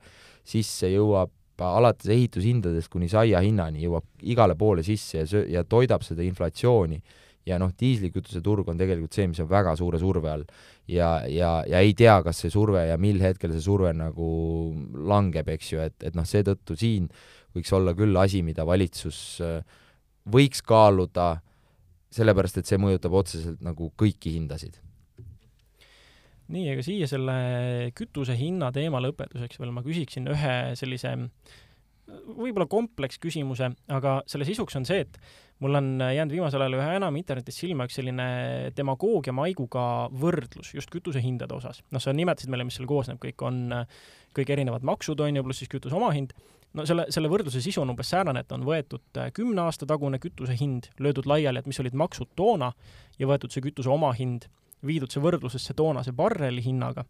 sisse, 0.46 0.92
jõuab 0.92 1.32
alates 1.64 2.10
ehitushindadest 2.10 2.90
kuni 2.90 3.08
saia 3.10 3.42
hinnani, 3.42 3.82
jõuab 3.84 4.06
igale 4.22 4.54
poole 4.58 4.82
sisse 4.86 5.18
ja 5.18 5.26
söö- 5.26 5.48
ja 5.50 5.64
toidab 5.64 6.02
seda 6.06 6.22
inflatsiooni. 6.22 7.00
Ja 7.48 7.58
noh, 7.60 7.72
diislikütuse 7.80 8.40
turg 8.44 8.68
on 8.72 8.80
tegelikult 8.80 9.16
see, 9.16 9.28
mis 9.30 9.40
on 9.44 9.48
väga 9.50 9.74
suure 9.76 10.00
surve 10.00 10.30
all. 10.32 10.44
ja, 10.88 11.10
ja, 11.28 11.56
ja 11.68 11.80
ei 11.84 11.94
tea, 11.96 12.16
kas 12.24 12.40
see 12.44 12.52
surve 12.52 12.86
ja 12.88 12.98
mil 13.00 13.20
hetkel 13.22 13.52
see 13.52 13.64
surve 13.64 13.92
nagu 13.96 14.28
langeb, 14.94 15.48
eks 15.56 15.72
ju, 15.72 15.82
et, 15.84 15.96
et 16.04 16.16
noh, 16.16 16.26
seetõttu 16.28 16.76
siin 16.78 17.10
võiks 17.54 17.72
olla 17.76 17.94
küll 17.96 18.16
asi, 18.18 18.42
mida 18.42 18.66
valitsus 18.66 19.18
äh, 19.44 19.60
võiks 20.30 20.64
kaaluda, 20.64 21.36
sellepärast 22.14 22.62
et 22.62 22.70
see 22.70 22.80
mõjutab 22.80 23.14
otseselt 23.20 23.62
nagu 23.64 23.92
kõiki 24.00 24.34
hindasid 24.38 24.80
nii, 26.52 26.66
aga 26.74 26.84
siia 26.84 27.08
selle 27.08 27.34
kütuse 27.96 28.36
hinna 28.36 28.70
teema 28.74 29.00
lõpetuseks 29.00 29.60
veel 29.60 29.72
ma 29.72 29.84
küsiksin 29.84 30.28
ühe 30.32 30.56
sellise 30.78 31.14
võib-olla 32.08 32.66
kompleksküsimuse, 32.70 33.70
aga 33.94 34.18
selle 34.28 34.46
sisuks 34.48 34.76
on 34.78 34.86
see, 34.88 35.04
et 35.04 35.18
mul 35.64 35.78
on 35.78 35.88
jäänud 36.02 36.34
viimasel 36.34 36.64
ajal 36.64 36.76
üha 36.78 36.96
enam 36.98 37.16
internetis 37.16 37.56
silma 37.62 37.86
üks 37.88 37.96
selline 37.98 38.26
demagoogia 38.76 39.32
maiguga 39.36 39.84
võrdlus 40.12 40.74
just 40.76 40.92
kütusehindade 40.92 41.56
osas. 41.56 41.82
noh, 41.94 42.02
sa 42.02 42.12
nimetasid 42.12 42.52
meile, 42.52 42.66
mis 42.68 42.76
seal 42.78 42.88
koosneb, 42.90 43.20
kõik 43.22 43.46
on, 43.46 43.62
kõik 44.36 44.52
erinevad 44.56 44.84
maksud 44.84 45.20
on 45.24 45.40
ju, 45.40 45.46
pluss 45.46 45.64
siis 45.64 45.72
kütuse 45.72 45.96
omahind. 45.96 46.34
no 46.74 46.86
selle, 46.88 47.06
selle 47.14 47.30
võrdluse 47.32 47.62
sisu 47.64 47.84
on 47.84 47.94
umbes 47.94 48.10
säärane, 48.12 48.44
et 48.44 48.52
on 48.52 48.66
võetud 48.66 49.22
kümne 49.32 49.64
aasta 49.64 49.86
tagune 49.86 50.20
kütuse 50.20 50.58
hind, 50.60 50.90
löödud 50.98 51.26
laiali, 51.30 51.62
et 51.62 51.70
mis 51.70 51.80
olid 51.80 51.96
maksud 51.96 52.34
toona 52.36 52.72
ja 53.18 53.30
võetud 53.30 53.54
see 53.54 53.64
kütuse 53.64 53.90
omahind 53.90 54.50
viidud 54.84 55.12
see 55.12 55.22
võrdlusesse 55.24 55.72
toonase 55.76 56.12
barreli 56.12 56.60
hinnaga 56.64 57.06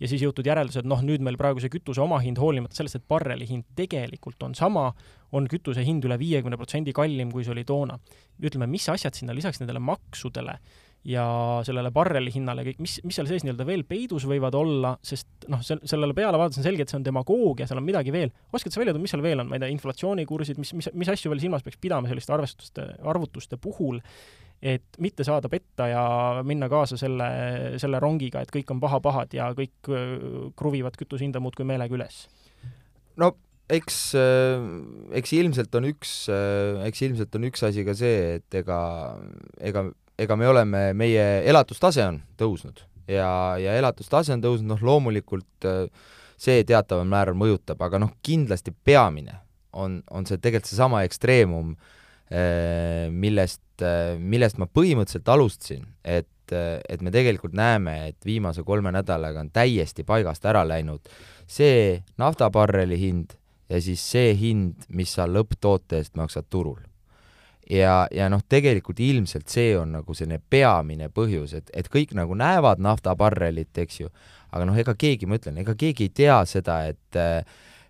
ja 0.00 0.10
siis 0.10 0.22
jõutud 0.24 0.46
järeldused, 0.46 0.86
noh, 0.88 1.02
nüüd 1.04 1.24
meil 1.24 1.38
praegu 1.40 1.62
see 1.62 1.72
kütuse 1.72 2.02
omahind, 2.04 2.40
hoolimata 2.42 2.78
sellest, 2.78 3.00
et 3.00 3.08
barreli 3.08 3.48
hind 3.48 3.68
tegelikult 3.78 4.42
on 4.46 4.56
sama, 4.58 4.90
on 5.32 5.48
kütuse 5.50 5.84
hind 5.86 6.04
üle 6.08 6.18
viiekümne 6.20 6.58
protsendi 6.60 6.94
kallim, 6.96 7.32
kui 7.32 7.44
see 7.44 7.54
oli 7.54 7.64
toona. 7.68 7.98
ütleme, 8.42 8.66
mis 8.66 8.88
asjad 8.88 9.14
sinna 9.14 9.34
lisaks 9.34 9.60
nendele 9.60 9.78
maksudele 9.78 10.58
ja 11.04 11.24
sellele 11.66 11.90
barreli 11.90 12.30
hinnale 12.34 12.62
kõik, 12.66 12.78
mis, 12.82 12.98
mis 13.06 13.16
seal 13.18 13.26
sees 13.26 13.42
nii-öelda 13.42 13.66
veel 13.66 13.82
peidus 13.86 14.26
võivad 14.28 14.54
olla, 14.54 14.92
sest 15.02 15.48
noh, 15.50 15.62
sel-, 15.64 15.82
sellele 15.88 16.14
peale 16.14 16.38
vaadates 16.38 16.60
on 16.60 16.66
selge, 16.66 16.86
et 16.86 16.92
see 16.92 16.98
on 17.00 17.06
demagoogia, 17.06 17.66
seal 17.66 17.80
on 17.80 17.86
midagi 17.86 18.14
veel. 18.14 18.30
oskad 18.54 18.74
sa 18.74 18.82
välja 18.82 18.94
tuua, 18.94 19.02
mis 19.02 19.14
seal 19.14 19.24
veel 19.24 19.42
on, 19.42 19.50
ma 19.50 19.58
ei 19.58 19.64
tea, 19.64 19.72
inflatsioonikursid, 19.74 20.60
mis, 20.62 20.72
mis, 20.78 20.90
mis 21.02 21.10
asju 21.10 21.32
veel 21.32 21.42
silmas 21.42 21.66
peaks 21.66 21.80
pidama 21.82 22.10
selliste 22.10 22.34
arvestuste, 22.36 22.86
arvutuste 23.14 23.58
puhul, 23.62 23.98
et 24.62 24.98
mitte 25.02 25.24
saada 25.26 25.50
petta 25.50 25.88
ja 25.90 26.02
minna 26.46 26.68
kaasa 26.70 26.96
selle, 27.00 27.28
selle 27.82 27.98
rongiga, 28.02 28.44
et 28.44 28.52
kõik 28.54 28.70
on 28.70 28.82
paha-pahad 28.82 29.34
ja 29.34 29.48
kõik 29.58 29.90
kruvivad 30.58 30.96
kütusehinda 30.98 31.42
muudkui 31.42 31.66
meelega 31.66 31.98
üles? 31.98 32.26
no 33.18 33.32
eks, 33.72 33.98
eks 35.18 35.34
ilmselt 35.34 35.74
on 35.78 35.88
üks, 35.90 36.14
eks 36.86 37.02
ilmselt 37.08 37.34
on 37.38 37.48
üks 37.50 37.66
asi 37.66 37.84
ka 37.86 37.96
see, 37.98 38.38
et 38.38 38.58
ega, 38.62 38.78
ega, 39.58 39.84
ega 40.22 40.38
me 40.38 40.48
oleme, 40.48 40.84
meie 40.94 41.26
elatustase 41.50 42.06
on 42.06 42.20
tõusnud 42.38 42.84
ja, 43.10 43.58
ja 43.58 43.74
elatustase 43.80 44.36
on 44.36 44.44
tõusnud, 44.44 44.70
noh 44.76 44.84
loomulikult 44.86 45.70
see 46.42 46.62
teataval 46.66 47.08
määral 47.10 47.38
mõjutab, 47.38 47.82
aga 47.82 47.98
noh, 48.02 48.14
kindlasti 48.22 48.74
peamine 48.84 49.40
on, 49.72 50.00
on 50.10 50.26
see 50.28 50.38
tegelikult 50.38 50.70
seesama 50.70 51.02
ekstreemum, 51.08 51.74
Äh, 51.74 52.01
millest 54.16 54.60
ma 54.60 54.68
põhimõtteliselt 54.70 55.28
alustasin, 55.28 55.84
et, 56.04 56.52
äh, 56.54 56.78
et 56.88 57.02
me 57.02 57.12
tegelikult 57.12 57.54
näeme, 57.56 58.08
et 58.12 58.24
viimase 58.24 58.64
kolme 58.64 58.92
nädalaga 58.94 59.42
on 59.42 59.50
täiesti 59.52 60.04
paigast 60.04 60.44
ära 60.48 60.64
läinud 60.68 61.10
see 61.50 61.98
naftabarreli 62.18 62.98
hind 63.00 63.36
ja 63.68 63.80
siis 63.82 64.04
see 64.14 64.32
hind, 64.38 64.86
mis 64.88 65.12
sa 65.16 65.26
lõpptoote 65.28 66.00
eest 66.00 66.16
maksad 66.16 66.48
turul. 66.50 66.80
ja, 67.70 68.06
ja 68.10 68.28
noh, 68.28 68.42
tegelikult 68.48 69.00
ilmselt 69.00 69.48
see 69.48 69.76
on 69.78 69.92
nagu 69.98 70.14
selline 70.14 70.40
peamine 70.50 71.08
põhjus, 71.08 71.54
et, 71.54 71.70
et 71.74 71.88
kõik 71.88 72.14
nagu 72.18 72.34
näevad 72.34 72.82
naftabarrelit, 72.82 73.76
eks 73.78 74.00
ju, 74.00 74.10
aga 74.52 74.66
noh, 74.68 74.76
ega 74.76 74.94
keegi, 74.98 75.26
ma 75.26 75.38
ütlen, 75.38 75.60
ega 75.62 75.74
keegi 75.78 76.08
ei 76.08 76.14
tea 76.22 76.42
seda, 76.48 76.82
et 76.90 77.22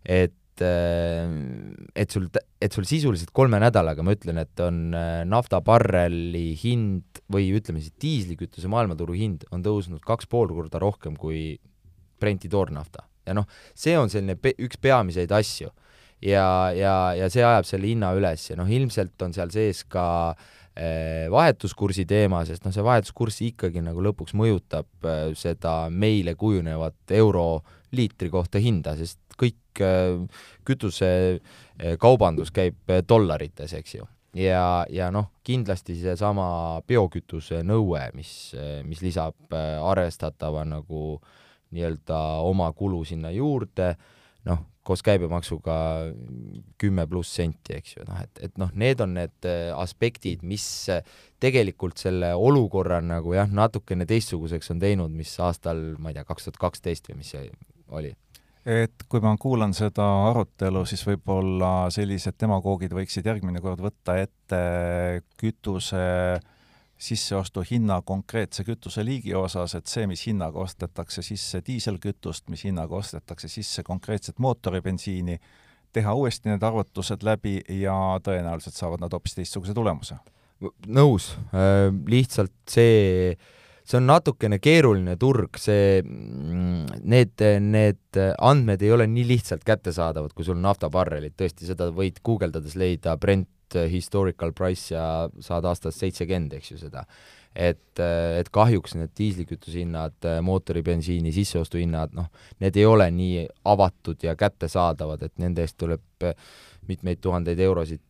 et 0.03 0.33
Äh, 0.33 0.42
et 0.61 2.13
sul, 2.13 2.29
et 2.61 2.75
sul 2.75 2.85
sisuliselt 2.85 3.33
kolme 3.33 3.61
nädalaga, 3.63 4.05
ma 4.05 4.13
ütlen, 4.13 4.41
et 4.43 4.61
on 4.61 4.93
äh, 4.97 5.23
naftabarreli 5.29 6.53
hind 6.61 7.23
või 7.33 7.49
ütleme 7.57 7.81
siis 7.81 7.95
diislikütuse 8.03 8.69
maailmaturu 8.69 9.17
hind 9.17 9.47
on 9.51 9.65
tõusnud 9.65 10.05
kaks 10.05 10.29
pool 10.29 10.53
korda 10.53 10.83
rohkem 10.83 11.17
kui 11.17 11.57
Brenti 12.23 12.49
toornafta. 12.49 13.09
ja 13.27 13.35
noh, 13.35 13.47
see 13.75 13.95
on 13.99 14.11
selline 14.11 14.37
pe-, 14.37 14.57
üks 14.63 14.79
peamiseid 14.83 15.33
asju. 15.33 15.71
ja, 16.23 16.71
ja, 16.77 16.97
ja 17.19 17.31
see 17.31 17.43
ajab 17.43 17.67
selle 17.67 17.89
hinna 17.91 18.13
üles 18.19 18.51
ja 18.51 18.59
noh, 18.59 18.69
ilmselt 18.69 19.23
on 19.23 19.33
seal 19.35 19.51
sees 19.51 19.83
ka 19.91 20.35
äh, 20.77 21.29
vahetuskursi 21.33 22.05
teema, 22.07 22.45
sest 22.47 22.65
noh, 22.67 22.75
see 22.75 22.85
vahetuskurss 22.85 23.43
ikkagi 23.49 23.83
nagu 23.85 24.05
lõpuks 24.05 24.37
mõjutab 24.39 25.09
äh, 25.09 25.31
seda 25.39 25.89
meile 25.91 26.37
kujunevat 26.39 27.17
euro 27.19 27.63
liitri 27.93 28.31
kohta 28.33 28.61
hinda, 28.63 28.95
sest 28.97 29.21
äh, 29.21 29.22
kütusekaubandus 30.69 32.49
äh, 32.51 32.55
käib 32.55 32.91
äh, 32.91 33.03
dollarites, 33.09 33.73
eks 33.79 33.95
ju. 33.95 34.09
ja, 34.39 34.87
ja 34.91 35.11
noh, 35.13 35.31
kindlasti 35.45 35.95
seesama 36.01 36.81
biokütuse 36.89 37.63
nõue, 37.69 38.01
mis, 38.17 38.55
mis 38.89 39.03
lisab 39.05 39.53
arvestatava 39.53 40.65
nagu 40.65 41.21
nii-öelda 41.73 42.19
oma 42.45 42.73
kulu 42.77 43.05
sinna 43.09 43.31
juurde, 43.33 43.97
noh, 44.49 44.59
koos 44.83 45.03
käibemaksuga 45.05 45.75
kümme 46.81 47.07
pluss 47.07 47.35
senti, 47.37 47.77
eks 47.77 47.97
ju, 47.97 48.07
noh 48.09 48.19
et, 48.25 48.41
et 48.49 48.57
noh, 48.59 48.71
need 48.75 49.01
on 49.05 49.15
need 49.15 49.47
aspektid, 49.77 50.43
mis 50.43 50.65
tegelikult 51.43 52.01
selle 52.01 52.33
olukorra 52.35 53.01
nagu 53.05 53.37
jah, 53.37 53.49
natukene 53.53 54.07
teistsuguseks 54.09 54.73
on 54.75 54.81
teinud, 54.83 55.13
mis 55.15 55.37
aastal, 55.45 55.79
ma 56.01 56.11
ei 56.11 56.17
tea, 56.19 56.27
kaks 56.27 56.49
tuhat 56.49 56.59
kaksteist 56.67 57.13
või 57.13 57.21
mis 57.21 57.31
see 57.37 57.47
oli 57.93 58.17
et 58.67 59.05
kui 59.11 59.21
ma 59.23 59.35
kuulan 59.41 59.75
seda 59.75 60.05
arutelu, 60.29 60.85
siis 60.87 61.03
võib-olla 61.07 61.91
sellised 61.91 62.37
demagoogid 62.41 62.95
võiksid 62.95 63.27
järgmine 63.27 63.63
kord 63.63 63.83
võtta 63.83 64.17
ette 64.23 64.63
kütuse 65.41 66.03
sisseostu 67.03 67.65
hinna 67.67 67.99
konkreetse 68.07 68.63
kütuseliigi 68.63 69.35
osas, 69.35 69.75
et 69.75 69.91
see, 69.91 70.07
mis 70.07 70.23
hinnaga 70.29 70.61
ostetakse 70.63 71.25
sisse 71.27 71.59
diiselkütust, 71.67 72.47
mis 72.53 72.63
hinnaga 72.69 72.95
ostetakse 72.95 73.51
sisse 73.51 73.83
konkreetset 73.83 74.39
mootoribensiini, 74.39 75.41
teha 75.93 76.15
uuesti 76.15 76.53
need 76.53 76.63
arvutused 76.63 77.27
läbi 77.27 77.59
ja 77.83 77.97
tõenäoliselt 78.23 78.79
saavad 78.79 79.03
nad 79.03 79.13
hoopis 79.13 79.35
teistsuguse 79.41 79.75
tulemuse. 79.75 80.21
Nõus, 80.87 81.33
lihtsalt 82.07 82.55
see 82.71 83.35
see 83.85 83.99
on 83.99 84.07
natukene 84.09 84.59
keeruline 84.63 85.17
turg, 85.21 85.59
see, 85.61 86.01
mm, 86.03 87.03
need, 87.11 87.43
need 87.65 88.21
andmed 88.39 88.83
ei 88.85 88.93
ole 88.95 89.09
nii 89.11 89.27
lihtsalt 89.35 89.65
kättesaadavad, 89.67 90.35
kui 90.37 90.47
sul 90.47 90.61
naftabarrelid, 90.63 91.35
tõesti, 91.39 91.67
seda 91.69 91.91
võid 91.95 92.23
guugeldades 92.25 92.77
leida 92.79 93.17
Brent 93.21 93.49
historical 93.89 94.53
price 94.53 94.93
ja 94.93 95.05
saad 95.41 95.65
aastast 95.65 96.03
seitsekümmend, 96.03 96.59
eks 96.59 96.75
ju, 96.75 96.81
seda. 96.83 97.07
et, 97.53 98.01
et 98.01 98.49
kahjuks 98.53 98.95
need 98.97 99.11
diislikütuse 99.19 99.83
hinnad, 99.83 100.17
mootoribensiini 100.45 101.33
sisseostuhinnad, 101.33 102.15
noh, 102.17 102.31
need 102.65 102.77
ei 102.81 102.87
ole 102.89 103.11
nii 103.13 103.43
avatud 103.69 104.25
ja 104.25 104.37
kättesaadavad, 104.37 105.27
et 105.27 105.35
nende 105.43 105.65
eest 105.65 105.77
tuleb 105.81 106.31
mitmeid 106.89 107.21
tuhandeid 107.21 107.61
eurosid 107.61 108.01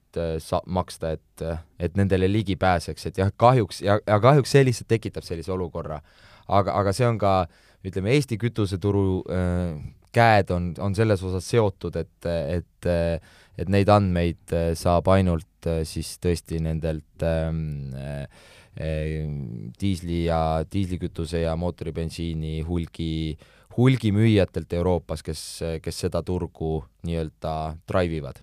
sa-, 0.42 0.62
maksta, 0.66 1.14
et, 1.16 1.44
et 1.78 1.96
nendele 1.98 2.28
ligi 2.30 2.56
pääseks, 2.60 3.06
et 3.08 3.18
jah, 3.22 3.32
kahjuks 3.36 3.82
ja, 3.84 3.98
ja 4.06 4.20
kahjuks 4.22 4.52
see 4.52 4.64
lihtsalt 4.68 4.90
tekitab 4.92 5.26
sellise 5.26 5.52
olukorra. 5.52 6.00
aga, 6.48 6.74
aga 6.80 6.92
see 6.92 7.06
on 7.06 7.18
ka, 7.18 7.46
ütleme, 7.86 8.12
Eesti 8.14 8.38
kütuseturu 8.38 9.22
äh, 9.30 9.76
käed 10.12 10.50
on, 10.52 10.72
on 10.82 10.94
selles 10.94 11.22
osas 11.24 11.46
seotud, 11.48 11.96
et, 11.96 12.28
et 12.28 12.90
et 13.60 13.70
neid 13.72 13.90
andmeid 13.92 14.54
äh, 14.56 14.72
saab 14.78 15.10
ainult 15.12 15.68
äh, 15.68 15.82
siis 15.88 16.14
tõesti 16.22 16.60
nendelt 16.64 17.24
ähm, 17.26 17.92
äh, 17.96 18.26
diisli 19.80 20.24
ja, 20.24 20.62
diislikütuse 20.64 21.42
ja 21.42 21.52
mootoribensiini 21.60 22.62
hulgi, 22.64 23.36
hulgimüüjatelt 23.76 24.72
Euroopas, 24.78 25.20
kes, 25.26 25.42
kes 25.84 26.00
seda 26.06 26.22
turgu 26.24 26.78
nii-öelda 27.04 27.52
drive 27.88 28.16
ivad 28.22 28.40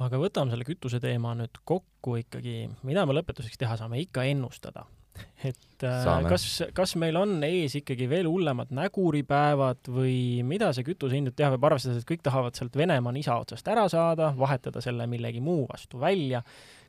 aga 0.00 0.20
võtame 0.20 0.52
selle 0.52 0.66
kütuse 0.68 1.00
teema 1.02 1.34
nüüd 1.38 1.60
kokku 1.68 2.16
ikkagi, 2.22 2.64
mida 2.88 3.04
me 3.06 3.16
lõpetuseks 3.18 3.60
teha 3.60 3.76
saame, 3.80 4.00
ikka 4.04 4.24
ennustada. 4.30 4.86
et 5.48 5.84
äh, 5.84 5.96
saame. 6.04 6.28
kas, 6.30 6.44
kas 6.76 6.94
meil 7.00 7.16
on 7.18 7.42
ees 7.44 7.74
ikkagi 7.80 8.06
veel 8.08 8.28
hullemad 8.30 8.70
näguripäevad 8.76 9.90
või 9.92 10.40
mida 10.46 10.70
see 10.76 10.86
kütuse 10.86 11.18
hind 11.18 11.28
nüüd 11.28 11.36
teha 11.36 11.50
võib, 11.54 11.66
arvestades, 11.68 12.00
et 12.00 12.08
kõik 12.08 12.22
tahavad 12.24 12.56
sealt 12.56 12.76
Venemaa 12.78 13.12
nisa 13.12 13.36
otsast 13.42 13.68
ära 13.68 13.86
saada, 13.92 14.30
vahetada 14.38 14.82
selle 14.84 15.08
millegi 15.10 15.42
muu 15.44 15.66
vastu 15.68 16.00
välja, 16.00 16.40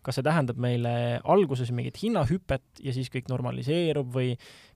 kas 0.06 0.19
see 0.19 0.26
tähendab 0.26 0.62
meile 0.62 0.93
alguses 1.34 1.74
mingit 1.76 2.00
hinnahüpet 2.02 2.84
ja 2.86 2.93
siis 2.95 3.12
kõik 3.13 3.28
normaliseerub 3.32 4.13
või 4.13 4.36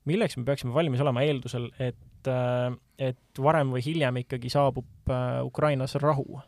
milleks 0.09 0.37
me 0.39 0.45
peaksime 0.49 0.75
valmis 0.75 1.01
olema 1.05 1.23
eeldusel, 1.25 1.69
et, 1.79 2.27
äh, 2.31 2.67
et 3.11 3.45
varem 3.45 3.71
või 3.77 3.85
hiljem 3.85 4.23
ikkagi 4.25 4.51
saabub 4.53 5.13
äh, 5.13 5.39
Ukrainas 5.45 5.95
rahu? 6.01 6.41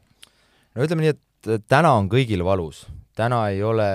no 0.76 0.86
ütleme 0.86 1.06
nii, 1.06 1.16
et 1.16 1.24
täna 1.44 1.94
on 1.98 2.10
kõigil 2.12 2.44
valus, 2.46 2.86
täna 3.18 3.48
ei 3.52 3.64
ole 3.64 3.88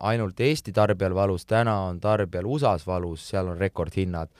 ainult 0.00 0.40
Eesti 0.40 0.72
tarbijal 0.72 1.14
valus, 1.14 1.46
täna 1.46 1.80
on 1.88 2.00
tarbijal 2.00 2.46
USA-s 2.46 2.86
valus, 2.86 3.28
seal 3.30 3.50
on 3.52 3.58
rekordhinnad, 3.58 4.30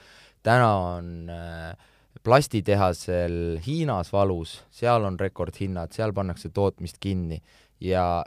täna 0.45 0.69
on 0.95 1.29
äh, 1.29 1.75
plastitehasel 2.23 3.59
Hiinas 3.65 4.11
valus, 4.13 4.59
seal 4.73 5.05
on 5.05 5.19
rekordhinnad, 5.19 5.93
seal 5.95 6.13
pannakse 6.13 6.49
tootmist 6.49 6.97
kinni. 6.99 7.41
Ja, 7.79 8.23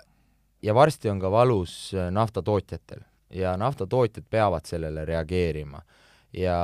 ja 0.63 0.75
varsti 0.75 1.11
on 1.11 1.21
ka 1.21 1.31
valus 1.33 1.95
äh, 1.95 2.11
naftatootjatel. 2.15 3.03
Ja 3.35 3.57
naftatootjad 3.61 4.25
peavad 4.31 4.65
sellele 4.65 5.05
reageerima. 5.05 5.83
ja, 6.33 6.59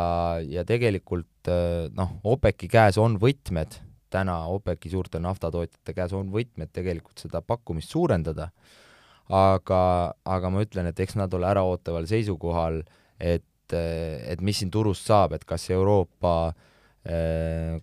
ja 0.45 0.65
tegelikult 0.65 1.49
äh, 1.49 1.91
noh, 1.97 2.19
OPEC-i 2.25 2.69
käes 2.69 2.99
on 3.01 3.19
võtmed 3.21 3.81
täna 4.15 4.39
OPEC-i 4.55 4.93
suurte 4.93 5.21
naftatootjate 5.23 5.97
käes 5.97 6.15
on 6.17 6.31
võtmed 6.35 6.71
tegelikult 6.75 7.25
seda 7.27 7.43
pakkumist 7.43 7.95
suurendada, 7.95 8.51
aga, 9.33 9.81
aga 10.25 10.53
ma 10.53 10.63
ütlen, 10.65 10.91
et 10.91 11.01
eks 11.01 11.19
nad 11.21 11.35
ole 11.35 11.49
äraootaval 11.51 12.07
seisukohal, 12.11 12.83
et, 13.19 13.75
et 13.75 14.45
mis 14.45 14.63
siin 14.63 14.71
turust 14.75 15.09
saab, 15.11 15.37
et 15.37 15.45
kas 15.49 15.69
Euroopa 15.75 16.37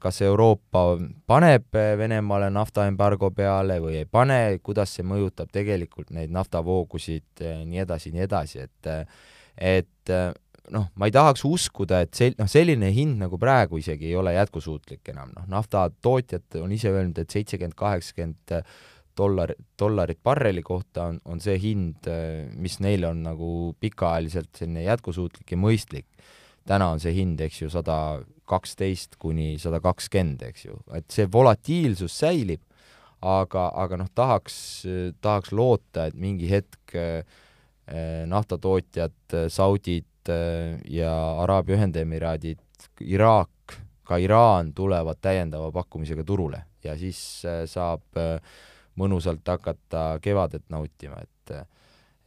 kas 0.02 0.18
Euroopa 0.26 0.98
paneb 1.30 1.78
Venemaale 1.98 2.48
naftaembargo 2.50 3.30
peale 3.38 3.76
või 3.84 4.00
ei 4.00 4.08
pane, 4.10 4.58
kuidas 4.66 4.96
see 4.98 5.06
mõjutab 5.06 5.52
tegelikult 5.54 6.10
neid 6.16 6.34
naftavoogusid, 6.34 7.44
nii 7.70 7.84
edasi, 7.84 8.16
nii 8.16 8.26
edasi, 8.26 8.66
et 8.66 8.90
et 9.62 10.14
noh, 10.70 10.88
ma 10.96 11.10
ei 11.10 11.14
tahaks 11.16 11.44
uskuda, 11.48 12.04
et 12.06 12.14
sel-, 12.18 12.38
noh, 12.40 12.50
selline 12.50 12.92
hind 12.94 13.18
nagu 13.22 13.40
praegu 13.42 13.80
isegi 13.82 14.12
ei 14.12 14.16
ole 14.20 14.36
jätkusuutlik 14.36 15.14
enam, 15.14 15.34
noh, 15.36 15.48
naftatootjad 15.52 16.62
on 16.62 16.72
ise 16.76 16.94
öelnud, 16.94 17.18
et 17.18 17.34
seitsekümmend, 17.34 17.76
kaheksakümmend 17.80 18.56
dollar, 19.18 19.54
dollarit 19.80 20.20
barreli 20.24 20.64
kohta 20.64 21.10
on, 21.12 21.20
on 21.26 21.42
see 21.44 21.58
hind, 21.62 22.08
mis 22.62 22.80
neile 22.84 23.10
on 23.10 23.24
nagu 23.26 23.52
pikaajaliselt 23.82 24.54
selline 24.58 24.86
jätkusuutlik 24.86 25.52
ja 25.52 25.60
mõistlik. 25.60 26.08
täna 26.68 26.92
on 26.94 27.00
see 27.02 27.14
hind, 27.16 27.42
eks 27.42 27.64
ju, 27.64 27.70
sada 27.74 28.22
kaksteist 28.46 29.16
kuni 29.20 29.56
sada 29.60 29.80
kakskümmend, 29.82 30.44
eks 30.46 30.66
ju, 30.66 30.78
et 30.94 31.08
see 31.12 31.26
volatiilsus 31.32 32.20
säilib, 32.22 32.62
aga, 33.22 33.70
aga 33.78 33.98
noh, 34.02 34.10
tahaks, 34.16 34.56
tahaks 35.22 35.52
loota, 35.52 36.08
et 36.10 36.18
mingi 36.18 36.50
hetk 36.50 36.96
eh, 36.98 37.24
naftatootjad, 38.30 39.50
Saudid, 39.52 40.06
ja 40.90 41.14
Araabia 41.44 41.78
Ühendemiraadid, 41.80 42.62
Iraak, 43.06 43.78
ka 44.08 44.20
Iraan 44.22 44.74
tulevad 44.76 45.22
täiendava 45.22 45.72
pakkumisega 45.76 46.26
turule. 46.28 46.64
Ja 46.84 46.98
siis 46.98 47.20
äh, 47.46 47.64
saab 47.70 48.18
äh, 48.20 48.38
mõnusalt 49.00 49.46
hakata 49.48 50.18
kevadet 50.24 50.68
nautima, 50.70 51.22
et 51.22 51.38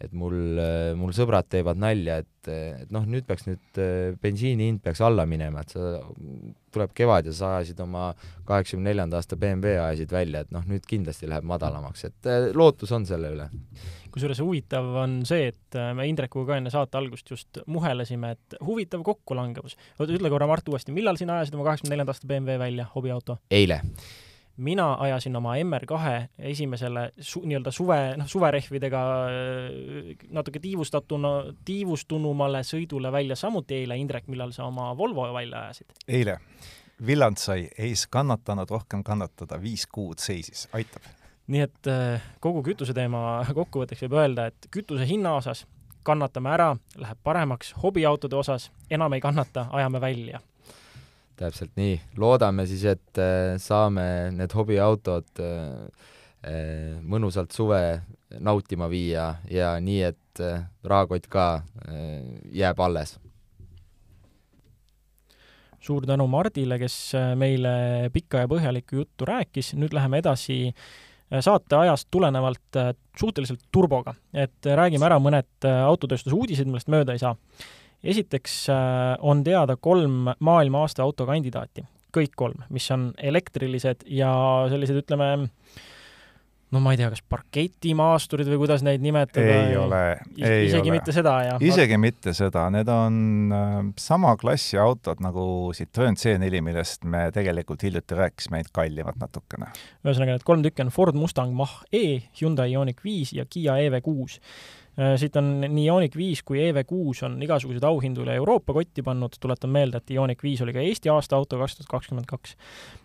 et 0.04 0.10
mul, 0.12 0.58
mul 0.98 1.12
sõbrad 1.16 1.46
teevad 1.48 1.78
nalja, 1.80 2.16
et, 2.20 2.48
et 2.50 2.90
noh, 2.92 3.04
nüüd 3.08 3.24
peaks 3.24 3.46
nüüd 3.46 3.78
bensiini 4.20 4.66
hind 4.66 4.82
peaks 4.84 5.00
alla 5.06 5.22
minema, 5.24 5.62
et 5.62 5.70
sa, 5.72 6.00
tuleb 6.74 6.92
kevad 6.98 7.30
ja 7.30 7.32
sa 7.32 7.52
ajasid 7.60 7.78
oma 7.80 8.08
kaheksakümne 8.44 8.90
neljanda 8.90 9.20
aasta 9.20 9.38
BMW 9.40 9.78
ajasid 9.78 10.12
välja, 10.12 10.42
et 10.44 10.50
noh, 10.52 10.66
nüüd 10.68 10.84
kindlasti 10.90 11.30
läheb 11.30 11.46
madalamaks, 11.48 12.04
et 12.10 12.28
lootus 12.58 12.92
on 12.92 13.06
selle 13.08 13.30
üle 13.36 13.48
kusjuures 14.14 14.40
huvitav 14.44 14.90
on 15.02 15.20
see, 15.28 15.50
et 15.52 15.78
äh, 15.78 15.92
me 15.96 16.06
Indrekuga 16.10 16.52
ka 16.52 16.60
enne 16.60 16.72
saate 16.72 16.98
algust 17.00 17.30
just 17.34 17.62
muhelesime, 17.66 18.34
et 18.36 18.58
huvitav 18.64 19.02
kokkulangevus. 19.06 19.78
oota, 19.98 20.12
ütle 20.12 20.30
korra, 20.32 20.48
Mart, 20.50 20.68
uuesti, 20.70 20.94
millal 20.94 21.18
sina 21.20 21.40
ajasid 21.40 21.58
oma 21.58 21.66
kaheksakümne 21.70 21.96
neljanda 21.96 22.14
aasta 22.14 22.30
BMW 22.30 22.60
välja, 22.62 22.86
hobiauto? 22.94 23.40
eile 23.50 23.82
mina 24.56 24.94
ajasin 25.02 25.36
oma 25.36 25.56
MR2 25.56 26.28
esimesele 26.38 27.08
su, 27.18 27.42
nii-öelda 27.42 27.72
suve, 27.74 27.98
noh, 28.16 28.28
suverehvidega 28.30 29.00
äh, 29.26 30.28
natuke 30.30 30.62
tiivustatuna, 30.62 31.34
tiivustunumale 31.64 32.62
sõidule 32.66 33.12
välja 33.12 33.36
samuti 33.36 33.80
eile. 33.82 33.98
Indrek, 33.98 34.28
millal 34.30 34.54
sa 34.54 34.68
oma 34.70 34.92
Volvo 34.96 35.26
välja 35.34 35.66
ajasid? 35.66 35.98
eile. 36.08 36.38
Villand 37.06 37.40
sai 37.42 37.66
ees 37.78 38.06
kannatanud 38.06 38.70
rohkem 38.70 39.02
kannatada, 39.04 39.58
viis 39.60 39.88
kuud 39.90 40.22
seisis, 40.22 40.68
aitab 40.72 41.02
nii 41.46 41.60
et 41.64 41.90
äh, 41.90 42.24
kogu 42.40 42.62
kütuseteema 42.64 43.42
kokkuvõtteks 43.58 44.06
võib 44.06 44.18
öelda, 44.20 44.48
et 44.50 44.68
kütuse 44.72 45.06
hinna 45.08 45.36
osas 45.40 45.64
kannatame 46.04 46.50
ära, 46.52 46.72
läheb 47.00 47.20
paremaks, 47.24 47.72
hobiautode 47.80 48.36
osas 48.36 48.68
enam 48.92 49.12
ei 49.16 49.22
kannata, 49.24 49.68
ajame 49.72 50.00
välja. 50.00 50.40
täpselt 51.36 51.72
nii, 51.76 51.96
loodame 52.20 52.66
siis, 52.70 52.84
et 52.84 53.20
äh, 53.20 53.56
saame 53.60 54.30
need 54.36 54.52
hobiautod 54.54 55.44
äh, 55.44 56.10
mõnusalt 57.00 57.56
suve 57.56 58.02
nautima 58.40 58.88
viia 58.92 59.34
ja 59.50 59.74
nii, 59.80 60.02
et 60.04 60.40
rahakott 60.84 61.24
ka 61.32 61.62
jääb 62.52 62.80
alles. 62.84 63.14
Suur 65.80 66.04
tänu 66.04 66.26
Mardile, 66.28 66.76
kes 66.82 67.14
meile 67.40 68.10
pikka 68.12 68.42
ja 68.42 68.50
põhjalikku 68.50 68.98
juttu 68.98 69.24
rääkis, 69.30 69.72
nüüd 69.78 69.96
läheme 69.96 70.20
edasi 70.20 70.74
Äh, 71.32 71.40
saate 71.40 71.76
ajast 71.76 72.08
tulenevalt 72.12 72.76
äh, 72.76 72.92
suhteliselt 73.18 73.62
turboga, 73.72 74.14
et 74.32 74.66
äh, 74.66 74.76
räägime 74.76 75.06
ära 75.08 75.16
mõned 75.22 75.64
autotööstuse 75.64 76.36
uudised, 76.36 76.68
millest 76.68 76.90
mööda 76.92 77.14
ei 77.14 77.22
saa. 77.22 77.34
esiteks 78.04 78.66
on 79.24 79.38
teada 79.44 79.78
kolm 79.80 80.28
maailma 80.44 80.82
aasta 80.84 81.02
auto 81.02 81.24
kandidaati, 81.24 81.86
kõik 82.12 82.34
kolm, 82.36 82.66
mis 82.68 82.90
on 82.92 83.14
elektrilised 83.16 84.04
ja 84.04 84.28
sellised, 84.68 84.98
ütleme, 85.00 85.48
no 86.74 86.82
ma 86.82 86.94
ei 86.94 86.98
tea, 86.98 87.08
kas 87.12 87.22
parketimaasturid 87.30 88.48
või 88.50 88.60
kuidas 88.64 88.84
neid 88.86 89.02
nimetada. 89.04 89.56
ei 89.68 89.76
ole, 89.78 90.02
ei 90.38 90.68
isegi 90.68 90.90
ole. 90.90 90.98
mitte 90.98 91.14
seda, 91.14 91.34
jah? 91.46 91.64
isegi 91.64 91.98
mitte 92.00 92.34
seda, 92.36 92.66
need 92.74 92.90
on 92.90 93.18
äh, 93.54 93.74
sama 94.00 94.34
klassi 94.40 94.78
autod 94.80 95.22
nagu 95.24 95.46
Citroen 95.76 96.18
C4, 96.20 96.62
millest 96.64 97.06
me 97.08 97.26
tegelikult 97.34 97.84
hiljuti 97.86 98.18
rääkisime, 98.18 98.60
ainult 98.60 98.72
kallimad 98.74 99.20
natukene. 99.22 99.70
ühesõnaga, 100.04 100.38
need 100.38 100.46
kolm 100.46 100.64
tükki 100.66 100.86
on 100.86 100.94
Ford 100.94 101.18
Mustang 101.18 101.54
Mach-E, 101.56 102.24
Hyundai 102.40 102.72
Ioniq 102.74 103.04
viis 103.06 103.34
ja 103.36 103.46
Kiia 103.46 103.78
EV6 103.86 104.40
äh, 104.98 105.14
siit 105.20 105.38
on 105.40 105.54
nii 105.64 105.86
Ioniq 105.86 106.18
viis 106.18 106.42
kui 106.46 106.62
EV6 106.66 107.24
on 107.28 107.38
igasuguseid 107.46 107.86
auhindu 107.86 108.26
üle 108.26 108.36
Euroopa 108.40 108.76
kotti 108.76 109.06
pannud, 109.06 109.38
tuletan 109.40 109.72
meelde, 109.74 110.02
et 110.02 110.14
Ioniq 110.16 110.42
viis 110.42 110.64
oli 110.66 110.74
ka 110.74 110.82
Eesti 110.84 111.12
aasta 111.14 111.38
auto 111.38 111.60
kaks 111.62 111.78
tuhat 111.78 111.94
kakskümmend 111.96 112.30
kaks 112.30 112.58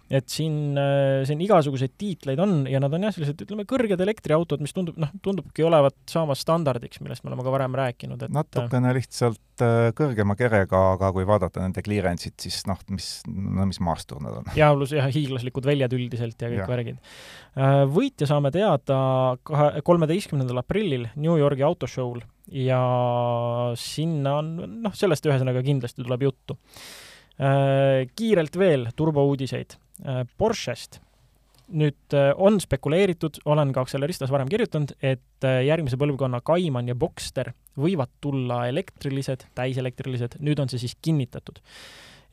et 0.10 0.26
siin, 0.32 0.74
äh, 0.80 1.22
siin 1.30 1.42
igasuguseid 1.46 1.94
tiitleid 2.02 2.40
on 2.42 2.64
ja 2.70 2.80
nad 2.82 2.94
on 2.96 3.06
jah, 3.06 3.14
sellised 3.14 3.44
ütleme, 3.46 3.66
kõrged 3.70 4.02
elektriautod, 4.02 4.62
mis 4.64 4.74
tundub, 4.74 4.98
noh, 5.00 5.12
tundubki 5.26 5.66
olevat 5.66 5.96
saamas 6.10 6.42
standardiks, 6.42 7.02
millest 7.04 7.22
me 7.24 7.30
oleme 7.30 7.46
ka 7.46 7.54
varem 7.54 7.76
rääkinud, 7.78 8.24
et 8.26 8.34
natukene 8.34 8.94
lihtsalt 8.98 9.62
äh, 9.66 9.92
kõrgema 9.98 10.34
kerega, 10.40 10.82
aga 10.96 11.12
kui 11.14 11.28
vaadata 11.30 11.62
nende 11.62 11.84
clearance'it, 11.86 12.40
siis 12.42 12.64
noh, 12.70 12.80
mis, 12.90 13.12
no 13.30 13.68
mis 13.70 13.78
maastur 13.86 14.24
nad 14.26 14.40
on. 14.40 14.50
jaa, 14.60 14.72
pluss 14.74 14.96
jah, 14.98 15.10
hiiglaslikud 15.14 15.70
väljad 15.70 15.94
üldiselt 15.98 16.42
ja 16.42 16.50
kõik 16.50 16.64
ja. 16.64 16.70
värgid. 16.72 17.12
Äh, 17.60 17.82
võitja 17.94 18.30
saame 18.32 18.50
teada 18.56 19.02
kahe, 19.46 19.84
kolmeteistkümnendal 19.86 20.64
aprillil 20.64 21.06
New 21.22 21.38
Yorgi 21.38 21.66
autoshow'l 21.68 22.24
ja 22.58 22.82
sinna 23.78 24.40
on, 24.42 24.50
noh, 24.88 24.98
sellest 24.98 25.30
ühesõnaga 25.30 25.62
kindlasti 25.66 26.02
tuleb 26.02 26.26
juttu 26.32 26.58
kiirelt 27.40 28.58
veel 28.60 28.82
turbouudiseid 29.00 29.78
Äh, 29.78 29.89
Porschest. 30.38 31.02
nüüd 31.70 32.16
äh, 32.18 32.32
on 32.42 32.56
spekuleeritud, 32.58 33.44
olen 33.46 33.70
ka 33.76 33.84
Acceleristas 33.86 34.32
varem 34.34 34.50
kirjutanud, 34.50 34.96
et 35.06 35.46
äh, 35.46 35.60
järgmise 35.68 36.00
põlvkonna 36.02 36.40
Cayman 36.42 36.88
ja 36.90 36.96
Boxster 36.98 37.52
võivad 37.78 38.10
tulla 38.22 38.64
elektrilised, 38.72 39.46
täiselektrilised, 39.54 40.40
nüüd 40.42 40.58
on 40.60 40.72
see 40.72 40.82
siis 40.82 40.96
kinnitatud. 41.02 41.62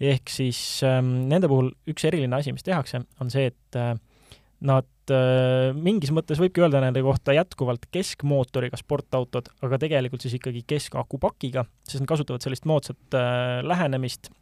ehk 0.00 0.28
siis 0.28 0.80
ähm, 0.84 1.28
nende 1.28 1.48
puhul 1.48 1.70
üks 1.88 2.04
eriline 2.08 2.36
asi, 2.36 2.52
mis 2.52 2.64
tehakse, 2.64 3.02
on 3.20 3.30
see, 3.32 3.50
et 3.52 3.76
äh, 3.76 3.92
nad 4.64 5.12
äh, 5.12 5.76
mingis 5.76 6.12
mõttes 6.16 6.40
võibki 6.40 6.64
öelda 6.64 6.80
nende 6.80 7.02
kohta 7.04 7.34
jätkuvalt 7.36 7.86
keskmootoriga 7.92 8.78
sportautod, 8.80 9.50
aga 9.64 9.78
tegelikult 9.84 10.24
siis 10.24 10.38
ikkagi 10.38 10.64
keskakupakiga, 10.68 11.66
sest 11.84 12.02
nad 12.02 12.10
kasutavad 12.14 12.44
sellist 12.44 12.68
moodsat 12.68 13.16
äh, 13.20 13.60
lähenemist 13.66 14.32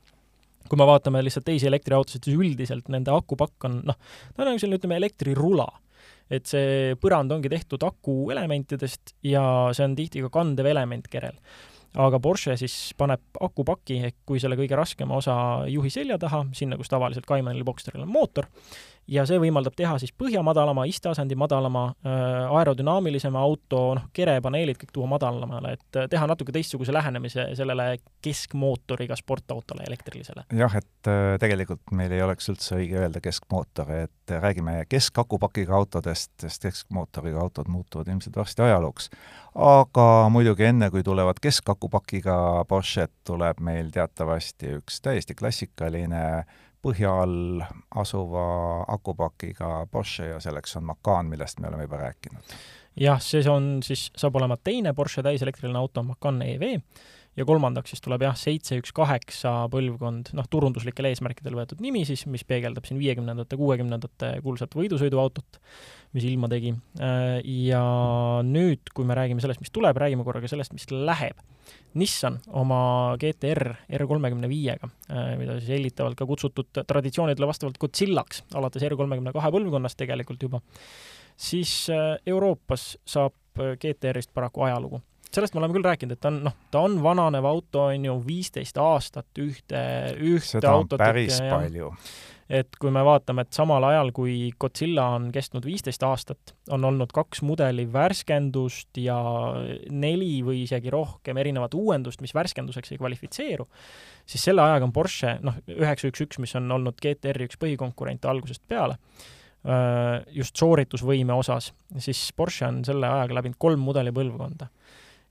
kui 0.68 0.80
me 0.80 0.86
vaatame 0.88 1.22
lihtsalt 1.24 1.46
teisi 1.48 1.68
elektriautosid, 1.68 2.24
siis 2.24 2.38
üldiselt 2.40 2.88
nende 2.92 3.12
akupakk 3.14 3.68
on 3.68 3.80
noh, 3.90 3.98
ta 4.32 4.44
on 4.44 4.52
nagu 4.52 4.62
selline, 4.62 4.80
ütleme, 4.80 5.00
elektrirula. 5.02 5.68
et 6.32 6.48
see 6.48 6.94
põrand 7.00 7.32
ongi 7.34 7.50
tehtud 7.52 7.82
akuelementidest 7.84 9.14
ja 9.28 9.44
see 9.76 9.84
on 9.84 9.96
tihti 9.96 10.22
ka 10.24 10.30
kandev 10.32 10.70
element 10.72 11.08
kerel. 11.12 11.36
aga 11.94 12.18
Porsche 12.18 12.56
siis 12.58 12.94
paneb 12.98 13.22
akupaki 13.40 14.00
ehk 14.08 14.16
kui 14.26 14.40
selle 14.42 14.56
kõige 14.58 14.76
raskema 14.76 15.14
osa 15.20 15.36
juhi 15.70 15.90
selja 15.90 16.18
taha, 16.18 16.46
sinna, 16.52 16.76
kus 16.80 16.90
tavaliselt 16.90 17.28
Caymanil 17.28 17.62
ja 17.62 17.68
Boxsteril 17.68 18.02
on 18.02 18.10
mootor, 18.10 18.48
ja 19.10 19.24
see 19.28 19.38
võimaldab 19.40 19.74
teha 19.76 19.96
siis 20.00 20.12
põhja 20.16 20.42
madalama, 20.46 20.86
isteasendi 20.88 21.36
madalama 21.38 21.86
äh,, 21.90 22.54
aerodünaamilisema 22.58 23.40
auto, 23.40 23.82
noh, 23.98 24.08
kerepaneelid 24.16 24.78
kõik 24.80 24.94
tuua 24.94 25.08
madalamale, 25.10 25.74
et 25.78 25.98
äh, 26.00 26.08
teha 26.10 26.26
natuke 26.30 26.54
teistsuguse 26.54 26.94
lähenemise 26.94 27.50
sellele 27.58 27.98
keskmootoriga 28.24 29.16
sportautole 29.18 29.84
elektrilisele. 29.88 30.46
jah, 30.56 30.76
et 30.80 31.10
äh, 31.10 31.36
tegelikult 31.42 31.92
meil 31.92 32.14
ei 32.16 32.24
oleks 32.24 32.48
üldse 32.52 32.78
õige 32.78 33.00
öelda 33.02 33.22
keskmootor, 33.24 33.92
et 34.04 34.34
räägime 34.40 34.80
keskakupakiga 34.88 35.76
autodest, 35.76 36.32
sest 36.40 36.64
keskmootoriga 36.64 37.42
autod 37.44 37.68
muutuvad 37.68 38.08
ilmselt 38.08 38.36
varsti 38.40 38.64
ajalooks. 38.68 39.10
aga 39.54 40.08
muidugi 40.32 40.70
enne, 40.70 40.90
kui 40.90 41.04
tulevad 41.04 41.40
keskakupakiga 41.42 42.64
Porsche'd, 42.68 43.12
tuleb 43.24 43.60
meil 43.60 43.90
teatavasti 43.92 44.78
üks 44.80 45.02
täiesti 45.04 45.36
klassikaline 45.36 46.44
põhja 46.84 47.12
all 47.24 47.64
asuva 48.00 48.46
akupakiga 48.92 49.86
Porsche 49.90 50.30
ja 50.34 50.40
selleks 50.42 50.76
on 50.80 50.88
Macan, 50.90 51.30
millest 51.32 51.60
me 51.60 51.70
oleme 51.70 51.88
juba 51.88 52.02
rääkinud. 52.04 52.56
jah, 53.00 53.20
see 53.22 53.42
on 53.50 53.78
siis, 53.82 54.10
saab 54.16 54.36
olema 54.40 54.56
teine 54.56 54.92
Porsche 54.94 55.24
täiselektriline 55.26 55.78
auto, 55.78 56.02
Macan 56.02 56.42
EV, 56.42 56.78
ja 57.36 57.46
kolmandaks 57.48 57.94
siis 57.94 58.04
tuleb 58.04 58.24
jah, 58.26 58.36
seitse 58.38 58.78
üks 58.80 58.92
kaheksa 58.94 59.54
põlvkond, 59.72 60.32
noh, 60.38 60.48
turunduslikel 60.50 61.08
eesmärkidel 61.10 61.56
võetud 61.58 61.82
nimi 61.84 62.04
siis, 62.08 62.26
mis 62.30 62.46
peegeldab 62.48 62.86
siin 62.88 63.00
viiekümnendate, 63.00 63.58
kuuekümnendate 63.60 64.34
kuulsat 64.44 64.76
võidusõiduautot, 64.78 65.58
mis 66.14 66.28
ilma 66.28 66.50
tegi. 66.52 66.74
Ja 67.64 67.84
nüüd, 68.46 68.94
kui 68.94 69.08
me 69.08 69.18
räägime 69.18 69.42
sellest, 69.42 69.62
mis 69.64 69.74
tuleb, 69.74 69.98
räägime 69.98 70.26
korraga 70.26 70.50
sellest, 70.50 70.74
mis 70.76 70.86
läheb 70.92 71.42
Nissan 71.94 72.40
oma 72.58 73.14
GTR 73.22 73.70
R35-ga, 74.00 74.88
äh, 75.14 75.28
mida 75.38 75.54
siis 75.60 75.70
hellitavalt 75.76 76.18
ka 76.18 76.26
kutsutud 76.26 76.82
traditsioonidele 76.90 77.46
vastavalt 77.48 77.78
Godzillaks, 77.80 78.42
alates 78.58 78.82
R32 78.82 79.52
põlvkonnast 79.54 80.00
tegelikult 80.02 80.42
juba, 80.42 80.60
siis 81.38 81.72
äh, 81.94 82.16
Euroopas 82.26 82.96
saab 83.06 83.62
äh, 83.62 83.76
GTR-ist 83.78 84.34
paraku 84.34 84.66
ajalugu 84.66 85.00
sellest 85.36 85.54
me 85.54 85.62
oleme 85.62 85.76
küll 85.76 85.86
rääkinud, 85.86 86.16
et 86.16 86.22
ta 86.22 86.30
on, 86.32 86.42
noh, 86.48 86.54
ta 86.70 86.84
on 86.86 87.00
vananev 87.04 87.48
auto, 87.48 87.88
on 87.90 88.06
ju, 88.10 88.18
viisteist 88.26 88.78
aastat 88.80 89.42
ühte, 89.42 89.82
ühte 90.18 90.56
seda 90.58 90.76
autot. 90.76 91.00
päris 91.00 91.40
ja, 91.40 91.50
palju 91.54 91.92
et 92.50 92.76
kui 92.80 92.92
me 92.92 93.02
vaatame, 93.04 93.44
et 93.44 93.56
samal 93.56 93.84
ajal, 93.88 94.10
kui 94.14 94.50
Godzilla 94.60 95.06
on 95.16 95.30
kestnud 95.32 95.64
viisteist 95.64 96.02
aastat, 96.04 96.54
on 96.74 96.84
olnud 96.84 97.12
kaks 97.14 97.40
mudeli 97.46 97.86
värskendust 97.92 99.00
ja 99.00 99.16
neli 99.90 100.42
või 100.44 100.64
isegi 100.64 100.92
rohkem 100.92 101.40
erinevat 101.40 101.74
uuendust, 101.78 102.20
mis 102.24 102.34
värskenduseks 102.36 102.92
ei 102.92 103.00
kvalifitseeru, 103.00 103.66
siis 104.28 104.44
selle 104.50 104.64
ajaga 104.64 104.88
on 104.88 104.92
Porsche, 104.94 105.38
noh, 105.44 105.56
üheksa 105.72 106.10
üks 106.10 106.26
üks, 106.26 106.42
mis 106.42 106.54
on 106.60 106.68
olnud 106.76 107.00
GTR-i 107.00 107.48
üks 107.48 107.60
põhikonkurente 107.60 108.28
algusest 108.30 108.64
peale, 108.68 108.98
just 110.36 110.60
sooritusvõime 110.60 111.32
osas, 111.32 111.72
siis 111.96 112.26
Porsche 112.36 112.68
on 112.68 112.82
selle 112.84 113.08
ajaga 113.08 113.40
läbinud 113.40 113.56
kolm 113.58 113.80
mudeli 113.80 114.12
põlvkonda 114.12 114.68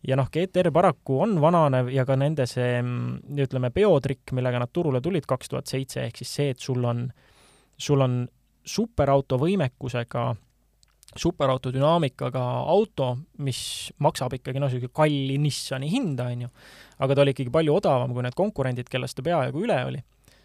ja 0.07 0.17
noh, 0.19 0.29
GTR 0.31 0.71
paraku 0.75 1.19
on 1.25 1.37
vananev 1.41 1.91
ja 1.93 2.05
ka 2.07 2.17
nende 2.19 2.45
see, 2.49 2.77
mm, 2.81 3.35
ütleme, 3.45 3.71
peotrikk, 3.73 4.33
millega 4.35 4.61
nad 4.61 4.71
turule 4.73 5.01
tulid 5.01 5.27
kaks 5.29 5.51
tuhat 5.51 5.71
seitse, 5.71 6.07
ehk 6.07 6.19
siis 6.21 6.33
see, 6.39 6.55
et 6.55 6.63
sul 6.63 6.83
on, 6.87 7.05
sul 7.79 8.03
on 8.03 8.23
superauto 8.63 9.39
võimekusega, 9.41 10.29
superauto 11.19 11.71
dünaamikaga 11.73 12.41
auto, 12.73 13.11
mis 13.45 13.91
maksab 14.01 14.33
ikkagi 14.39 14.59
noh, 14.61 14.71
niisugune 14.71 14.95
kalli 14.95 15.37
Nissani 15.41 15.91
hinda, 15.91 16.31
on 16.31 16.47
ju, 16.47 16.55
aga 17.05 17.15
ta 17.15 17.23
oli 17.23 17.35
ikkagi 17.35 17.53
palju 17.53 17.77
odavam 17.77 18.15
kui 18.15 18.25
need 18.25 18.37
konkurendid, 18.37 18.89
kellest 18.91 19.19
ta 19.19 19.25
peaaegu 19.25 19.63
üle 19.67 19.79
oli 19.91 20.03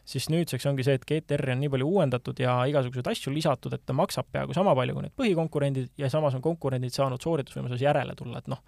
siis 0.09 0.29
nüüdseks 0.33 0.65
ongi 0.71 0.85
see, 0.87 0.97
et 0.97 1.05
GTR-i 1.05 1.53
on 1.53 1.61
nii 1.63 1.71
palju 1.73 1.89
uuendatud 1.89 2.39
ja 2.41 2.55
igasuguseid 2.71 3.11
asju 3.13 3.33
lisatud, 3.35 3.75
et 3.77 3.83
ta 3.85 3.97
maksab 3.97 4.31
peaaegu 4.33 4.57
sama 4.57 4.73
palju 4.77 4.97
kui 4.97 5.05
need 5.05 5.15
põhikonkurendid 5.21 5.91
ja 6.01 6.09
samas 6.13 6.37
on 6.39 6.45
konkurendid 6.45 6.95
saanud 6.95 7.21
sooritusvõimeluses 7.21 7.85
järele 7.85 8.17
tulla, 8.17 8.41
et 8.41 8.49
noh, 8.49 8.63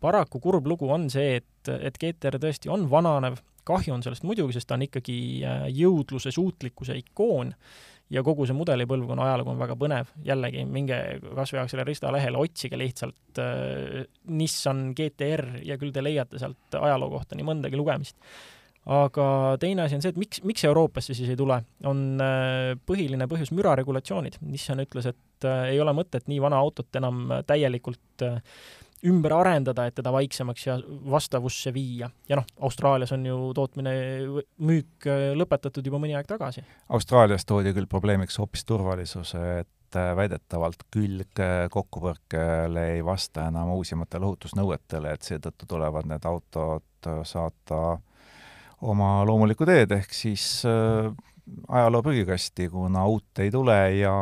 paraku 0.00 0.40
kurb 0.40 0.66
lugu 0.70 0.88
on 0.90 1.08
see, 1.12 1.38
et, 1.40 1.72
et 1.76 1.96
GTR 2.00 2.40
tõesti 2.42 2.72
on 2.72 2.88
vananev, 2.90 3.40
kahju 3.68 3.94
on 3.94 4.02
sellest 4.04 4.24
muidugi, 4.26 4.56
sest 4.56 4.70
ta 4.70 4.78
on 4.78 4.86
ikkagi 4.86 5.16
äh, 5.46 5.64
jõudluse, 5.76 6.32
suutlikkuse 6.34 6.96
ikoon 7.02 7.52
ja 8.10 8.22
kogu 8.26 8.46
see 8.48 8.56
mudelipõlvkonna 8.58 9.26
ajalugu 9.28 9.52
on 9.52 9.60
väga 9.60 9.76
põnev, 9.78 10.14
jällegi 10.26 10.64
minge 10.66 10.96
kas 11.36 11.52
või 11.54 11.66
selle 11.70 11.86
Rista 11.86 12.12
lehele, 12.14 12.40
otsige 12.40 12.78
lihtsalt 12.80 13.42
äh, 13.42 14.00
Nissan 14.34 14.90
GTR 14.98 15.60
ja 15.66 15.78
küll 15.80 15.94
te 15.94 16.04
leiate 16.04 16.40
sealt 16.42 16.80
ajaloo 16.80 17.12
kohta 17.12 17.38
nii 17.38 17.46
mõndagi 17.46 17.78
lugemist. 17.78 18.18
aga 18.90 19.24
teine 19.60 19.84
asi 19.84 19.98
on 19.98 20.02
see, 20.02 20.14
et 20.14 20.20
miks, 20.20 20.42
miks 20.42 20.64
Euroopasse 20.66 21.14
siis 21.14 21.30
ei 21.30 21.38
tule, 21.38 21.60
on 21.86 22.04
äh, 22.24 22.74
põhiline 22.88 23.28
põhjus 23.30 23.52
müraregulatsioonid. 23.54 24.40
Nissan 24.40 24.82
ütles, 24.82 25.12
et 25.12 25.46
äh, 25.46 25.74
ei 25.74 25.80
ole 25.80 25.94
mõtet 25.94 26.26
nii 26.26 26.40
vana 26.42 26.58
autot 26.58 26.96
enam 26.98 27.28
täielikult 27.46 28.26
äh, 28.26 28.40
ümber 29.06 29.32
arendada, 29.32 29.86
et 29.88 29.96
teda 29.96 30.12
vaiksemaks 30.12 30.66
ja 30.66 30.76
vastavusse 31.10 31.72
viia. 31.74 32.10
ja 32.28 32.38
noh, 32.38 32.46
Austraalias 32.60 33.12
on 33.16 33.24
ju 33.26 33.38
tootmine, 33.56 33.92
müük 34.58 35.08
äh, 35.08 35.30
lõpetatud 35.38 35.86
juba 35.86 36.00
mõni 36.02 36.16
aeg 36.16 36.28
tagasi. 36.28 36.64
Austraalias 36.92 37.46
toodi 37.48 37.72
küll 37.76 37.88
probleemiks 37.90 38.38
hoopis 38.40 38.66
turvalisuse, 38.68 39.44
et 39.62 39.96
äh, 39.96 40.12
väidetavalt 40.16 40.84
külg 40.92 41.40
äh, 41.40 41.64
kokkupõrkele 41.72 42.86
ei 42.96 43.04
vasta 43.04 43.48
enam 43.48 43.72
uusimatele 43.78 44.28
ohutusnõuetele, 44.28 45.14
et 45.16 45.26
seetõttu 45.26 45.68
tulevad 45.70 46.08
need 46.10 46.28
autod 46.28 47.10
saata 47.24 47.96
oma 48.84 49.20
loomulikku 49.24 49.64
teed, 49.68 49.92
ehk 49.96 50.12
siis 50.16 50.66
äh, 50.68 51.08
ajaloo 51.68 52.02
prügikasti, 52.04 52.68
kuna 52.72 53.06
uut 53.08 53.40
ei 53.40 53.50
tule 53.50 53.78
ja 53.96 54.12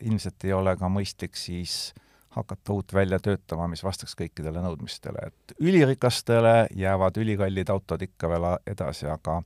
ilmselt 0.00 0.46
ei 0.46 0.54
ole 0.54 0.76
ka 0.78 0.88
mõistlik 0.92 1.34
siis 1.38 1.90
äh, 1.90 2.06
hakata 2.36 2.72
uut 2.72 2.94
välja 2.94 3.18
töötama, 3.18 3.66
mis 3.68 3.82
vastaks 3.84 4.14
kõikidele 4.18 4.62
nõudmistele, 4.62 5.30
et 5.30 5.54
ülirikastele 5.58 6.68
jäävad 6.76 7.18
ülikallid 7.18 7.72
autod 7.72 8.02
ikka 8.06 8.30
veel 8.30 8.46
edasi, 8.70 9.08
aga 9.10 9.40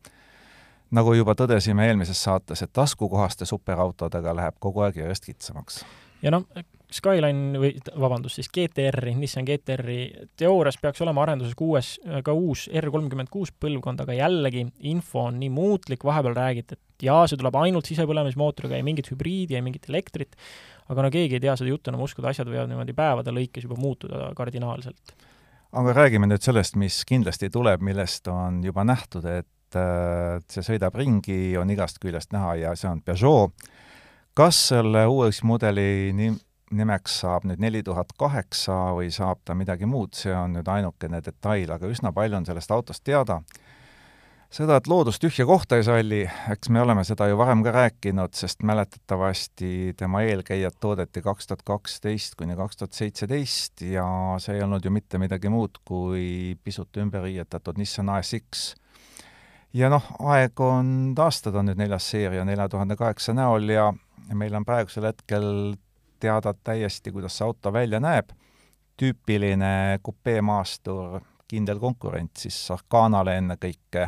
nagu 0.94 1.14
juba 1.16 1.34
tõdesime 1.38 1.88
eelmises 1.88 2.20
saates, 2.22 2.62
et 2.62 2.72
taskukohaste 2.72 3.48
superautodega 3.48 4.36
läheb 4.36 4.60
kogu 4.60 4.84
aeg 4.84 5.00
järjest 5.00 5.30
kitsamaks. 5.30 5.84
ja 6.22 6.34
noh, 6.34 6.44
Skyline 6.94 7.58
või 7.58 7.70
vabandust, 7.98 8.38
siis 8.38 8.50
GTR-i, 8.54 9.16
Nissan 9.18 9.46
GTR-i 9.48 10.28
teoorias 10.38 10.76
peaks 10.78 11.02
olema 11.02 11.24
arenduses 11.24 11.56
kuues, 11.58 11.94
ka 12.22 12.34
uus 12.36 12.68
R 12.70 12.90
kolmkümmend 12.94 13.32
kuus 13.32 13.50
põlvkond, 13.50 14.04
aga 14.04 14.14
jällegi 14.14 14.66
info 14.92 15.24
on 15.30 15.40
nii 15.40 15.50
muutlik, 15.50 16.04
vahepeal 16.06 16.36
räägiti, 16.38 16.78
et 16.78 17.06
jaa, 17.08 17.24
see 17.26 17.40
tuleb 17.40 17.58
ainult 17.58 17.90
sisepõlemismootoriga, 17.90 18.78
ei 18.78 18.86
mingit 18.86 19.10
hübriidi, 19.10 19.56
ei 19.58 19.64
mingit 19.64 19.88
elektrit, 19.90 20.36
aga 20.88 21.06
no 21.06 21.12
keegi 21.12 21.38
ei 21.38 21.44
tea 21.44 21.56
seda 21.56 21.70
juttu 21.70 21.92
enam 21.92 22.04
uskuda, 22.04 22.32
asjad 22.32 22.50
võivad 22.50 22.70
niimoodi 22.70 22.96
päevade 22.96 23.34
lõikes 23.34 23.68
juba 23.68 23.78
muutuda 23.80 24.30
kardinaalselt. 24.36 25.16
aga 25.72 25.96
räägime 25.96 26.28
nüüd 26.30 26.44
sellest, 26.44 26.76
mis 26.76 27.02
kindlasti 27.08 27.50
tuleb, 27.50 27.82
millest 27.82 28.28
on 28.28 28.62
juba 28.64 28.84
nähtud, 28.84 29.24
et 29.24 29.78
äh, 29.78 30.38
see 30.50 30.66
sõidab 30.72 30.94
ringi, 30.98 31.56
on 31.58 31.70
igast 31.70 31.98
küljest 32.02 32.32
näha 32.36 32.54
ja 32.62 32.76
see 32.78 32.90
on 32.90 33.02
Peugeot 33.02 33.54
kas 34.34 34.68
selle 34.68 35.06
uuismudeli 35.06 36.12
nim-, 36.16 36.40
nimeks 36.74 37.20
saab 37.22 37.46
nüüd 37.48 37.62
neli 37.62 37.82
tuhat 37.86 38.12
kaheksa 38.18 38.76
või 38.96 39.10
saab 39.14 39.44
ta 39.46 39.54
midagi 39.54 39.86
muud, 39.86 40.14
see 40.18 40.34
on 40.34 40.56
nüüd 40.58 40.68
ainukene 40.70 41.22
detail, 41.24 41.70
aga 41.76 41.90
üsna 41.90 42.12
palju 42.14 42.40
on 42.40 42.48
sellest 42.48 42.74
autost 42.74 43.04
teada. 43.06 43.40
Seda, 44.54 44.76
et 44.78 44.86
loodus 44.90 45.18
tühja 45.22 45.46
kohta 45.48 45.78
ei 45.78 45.84
salli, 45.86 46.20
eks 46.52 46.70
me 46.72 46.82
oleme 46.82 47.02
seda 47.06 47.26
ju 47.30 47.38
varem 47.38 47.64
ka 47.66 47.72
rääkinud, 47.74 48.34
sest 48.38 48.62
mäletatavasti 48.66 49.94
tema 49.98 50.22
eelkäijad 50.22 50.76
toodeti 50.80 51.22
kaks 51.24 51.50
tuhat 51.50 51.64
kaksteist 51.66 52.36
kuni 52.38 52.56
kaks 52.58 52.78
tuhat 52.78 52.94
seitseteist 52.94 53.82
ja 53.88 54.06
see 54.42 54.58
ei 54.58 54.62
olnud 54.62 54.84
ju 54.84 54.92
mitte 54.94 55.18
midagi 55.18 55.50
muud 55.50 55.80
kui 55.84 56.54
pisut 56.64 57.02
ümber 57.02 57.26
riietatud 57.26 57.80
Nissan 57.80 58.12
ASX 58.14 58.74
ja 59.74 59.90
noh, 59.90 60.06
aeg 60.30 60.60
on 60.62 61.14
taastada 61.18 61.64
nüüd 61.66 61.80
neljas 61.80 62.06
seeria 62.14 62.44
nelja 62.46 62.68
tuhande 62.70 62.96
kaheksa 63.00 63.34
näol 63.34 63.66
ja 63.74 63.88
meil 64.32 64.54
on 64.54 64.64
praegusel 64.64 65.08
hetkel 65.10 65.74
teada 66.22 66.54
täiesti, 66.54 67.12
kuidas 67.12 67.34
see 67.36 67.44
auto 67.44 67.72
välja 67.74 67.98
näeb, 68.00 68.30
tüüpiline 68.96 69.98
kupeemaastur, 70.02 71.18
kindel 71.50 71.82
konkurent 71.82 72.38
siis 72.38 72.56
Arcanale 72.72 73.34
ennekõike, 73.42 74.06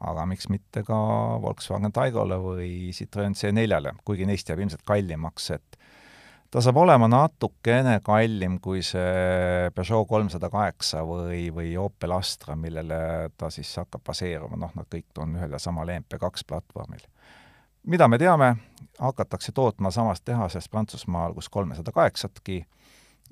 aga 0.00 0.26
miks 0.28 0.50
mitte 0.52 0.82
ka 0.86 0.96
Volkswagen 1.42 1.92
Taigole 1.94 2.38
või 2.40 2.70
Citroen 2.96 3.36
C4-le, 3.38 3.96
kuigi 4.04 4.28
neist 4.28 4.48
jääb 4.48 4.60
ilmselt 4.64 4.84
kallimaks, 4.86 5.50
et 5.56 5.78
ta 6.52 6.62
saab 6.62 6.78
olema 6.82 7.08
natukene 7.10 7.98
kallim 8.04 8.58
kui 8.62 8.82
see 8.86 9.70
Peugeot 9.74 10.06
kolmsada 10.08 10.50
kaheksa 10.52 11.02
või, 11.06 11.48
või 11.54 11.74
Opel 11.80 12.14
Astra, 12.16 12.56
millele 12.56 13.30
ta 13.38 13.50
siis 13.52 13.72
hakkab 13.80 14.04
baseeruma, 14.06 14.60
noh, 14.60 14.72
nad 14.76 14.88
kõik 14.92 15.22
on 15.22 15.36
ühel 15.38 15.56
ja 15.56 15.60
samal 15.62 15.90
EMP2 15.96 16.46
platvormil. 16.48 17.04
Mida 17.86 18.08
me 18.10 18.18
teame, 18.18 18.56
hakatakse 18.98 19.52
tootma 19.54 19.92
samas 19.94 20.20
tehases 20.20 20.68
Prantsusmaal, 20.68 21.34
kus 21.36 21.48
kolmesada 21.48 21.92
kaheksatki, 21.94 22.64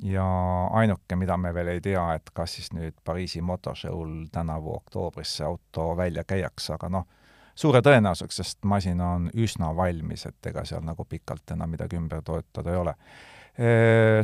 ja 0.03 0.25
ainuke, 0.73 1.17
mida 1.17 1.37
me 1.37 1.55
veel 1.55 1.75
ei 1.75 1.81
tea, 1.81 2.05
et 2.15 2.31
kas 2.35 2.57
siis 2.59 2.73
nüüd 2.75 2.97
Pariisi 3.05 3.43
motoshow'l 3.43 4.27
tänavu 4.33 4.75
oktoobris 4.77 5.37
see 5.39 5.47
auto 5.47 5.93
välja 5.97 6.25
käiakse, 6.25 6.75
aga 6.75 6.91
noh, 6.97 7.07
suure 7.55 7.83
tõenäosusega, 7.85 8.35
sest 8.35 8.65
masin 8.65 9.01
on 9.01 9.31
üsna 9.35 9.71
valmis, 9.77 10.27
et 10.27 10.51
ega 10.51 10.65
seal 10.65 10.83
nagu 10.85 11.05
pikalt 11.05 11.55
enam 11.55 11.71
midagi 11.71 12.01
ümber 12.01 12.23
toetada 12.27 12.73
ei 12.73 12.81
ole. 12.81 12.97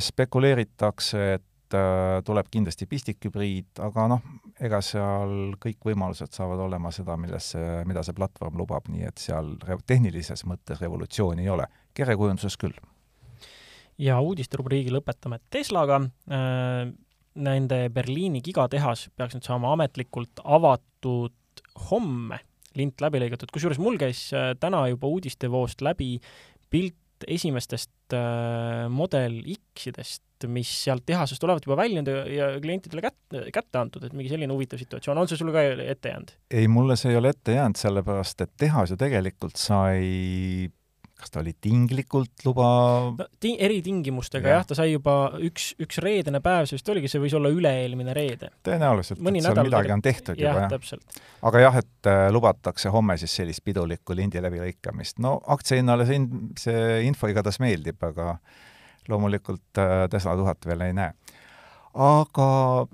Spekuleeritakse, 0.03 1.21
et 1.35 1.45
Äh, 1.75 2.18
tuleb 2.27 2.49
kindlasti 2.51 2.87
pistikhübriid, 2.91 3.79
aga 3.85 4.09
noh, 4.11 4.25
ega 4.59 4.81
seal 4.83 5.53
kõik 5.62 5.85
võimalused 5.87 6.35
saavad 6.35 6.59
olema 6.64 6.91
seda, 6.91 7.14
millesse, 7.21 7.61
mida 7.87 8.03
see 8.03 8.16
platvorm 8.16 8.59
lubab, 8.59 8.89
nii 8.91 9.07
et 9.07 9.23
seal 9.23 9.53
tehnilises 9.87 10.43
mõttes 10.51 10.83
revolutsiooni 10.83 11.47
ei 11.47 11.53
ole. 11.55 11.68
kerekujunduses 11.95 12.57
küll. 12.59 12.75
Ja 14.01 14.21
uudisterubriigi 14.25 14.93
lõpetame 14.95 15.41
Teslaga. 15.53 16.01
Äh, 16.31 16.91
nende 17.41 17.85
Berliini 17.95 18.41
gigatehas 18.43 19.07
peaks 19.17 19.37
nüüd 19.37 19.47
saama 19.47 19.75
ametlikult 19.77 20.43
avatud 20.43 21.63
homme, 21.91 22.41
lint 22.77 23.01
läbi 23.03 23.21
lõigatud, 23.23 23.53
kusjuures 23.55 23.79
mul 23.83 24.01
käis 24.01 24.27
äh, 24.35 24.53
täna 24.61 24.83
juba 24.91 25.11
uudistevoost 25.11 25.85
läbi 25.87 26.17
pilt 26.71 26.97
esimestest 27.29 28.15
Model 28.91 29.35
X-idest, 29.53 30.47
mis 30.49 30.71
sealt 30.87 31.05
tehasest 31.07 31.45
olevat 31.45 31.67
juba 31.67 31.77
väljunud 31.83 32.09
ja 32.33 32.47
klientidele 32.63 33.05
kätte, 33.05 33.43
kätte 33.53 33.79
antud, 33.79 34.07
et 34.07 34.15
mingi 34.17 34.33
selline 34.33 34.55
huvitav 34.57 34.81
situatsioon, 34.81 35.21
on 35.21 35.29
see 35.29 35.39
sulle 35.39 35.53
ka 35.55 35.63
ette 35.85 36.15
jäänud? 36.15 36.33
ei, 36.49 36.67
mulle 36.73 36.97
see 36.99 37.13
ei 37.13 37.21
ole 37.21 37.35
ette 37.35 37.55
jäänud, 37.59 37.79
sellepärast 37.79 38.47
et 38.47 38.55
tehas 38.59 38.95
ju 38.95 38.99
tegelikult 38.99 39.61
sai 39.61 40.71
kas 41.21 41.33
ta 41.33 41.41
oli 41.43 41.53
tinglikult 41.61 42.45
luba 42.47 42.68
no, 43.16 43.27
ti-, 43.43 43.57
eritingimustega 43.61 44.49
ja. 44.49 44.59
jah, 44.59 44.68
ta 44.71 44.79
sai 44.79 44.91
juba 44.95 45.16
üks, 45.47 45.73
üks 45.83 46.01
reedene 46.03 46.41
päev, 46.45 46.68
see 46.68 46.79
vist 46.79 46.93
oligi, 46.93 47.11
see 47.12 47.23
võis 47.23 47.37
olla 47.37 47.53
üle-eelmine 47.53 48.14
reede. 48.16 48.53
tõenäoliselt, 48.66 49.21
et 49.21 49.43
seal 49.45 49.62
midagi 49.66 49.95
on 49.97 50.05
tehtud 50.05 50.41
jah, 50.41 50.62
juba, 50.64 50.81
jah. 50.81 51.27
aga 51.51 51.64
jah, 51.64 51.81
et 51.83 52.11
äh, 52.11 52.23
lubatakse 52.35 52.93
homme 52.95 53.18
siis 53.21 53.35
sellist 53.41 53.64
pidulikku 53.66 54.16
lindi 54.16 54.43
läbilõikamist. 54.43 55.21
no 55.25 55.37
aktsiahinnale 55.57 56.09
see 56.09 56.21
in-, 56.23 56.31
see 56.61 56.87
info 57.09 57.31
igatahes 57.31 57.61
meeldib, 57.62 58.01
aga 58.11 58.39
loomulikult 59.11 59.83
äh, 59.83 60.07
Tesla 60.11 60.37
tuhat 60.39 60.66
veel 60.66 60.87
ei 60.89 60.97
näe. 60.97 61.12
aga 61.91 62.49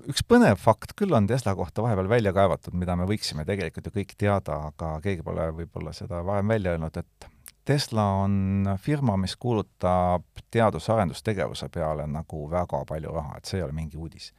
üks 0.09 0.23
põnev 0.25 0.57
fakt 0.57 0.95
küll 0.97 1.13
on 1.13 1.27
Tesla 1.29 1.53
kohta 1.55 1.83
vahepeal 1.85 2.09
välja 2.09 2.33
kaevatud, 2.33 2.73
mida 2.73 2.95
me 2.97 3.05
võiksime 3.09 3.45
tegelikult 3.45 3.89
ju 3.89 3.97
kõik 3.99 4.15
teada, 4.17 4.61
aga 4.71 4.95
keegi 5.03 5.25
pole 5.25 5.51
võib-olla 5.59 5.93
seda 5.93 6.23
varem 6.25 6.55
välja 6.55 6.73
öelnud, 6.73 6.97
et 6.97 7.33
Tesla 7.67 8.03
on 8.23 8.63
firma, 8.79 9.17
mis 9.19 9.35
kuulutab 9.35 10.23
teadus-arendustegevuse 10.51 11.67
peale 11.73 12.05
nagu 12.07 12.45
väga 12.51 12.79
palju 12.87 13.11
raha, 13.11 13.37
et 13.37 13.49
see 13.49 13.59
ei 13.59 13.65
ole 13.65 13.75
mingi 13.75 13.99
uudis. 13.99 14.31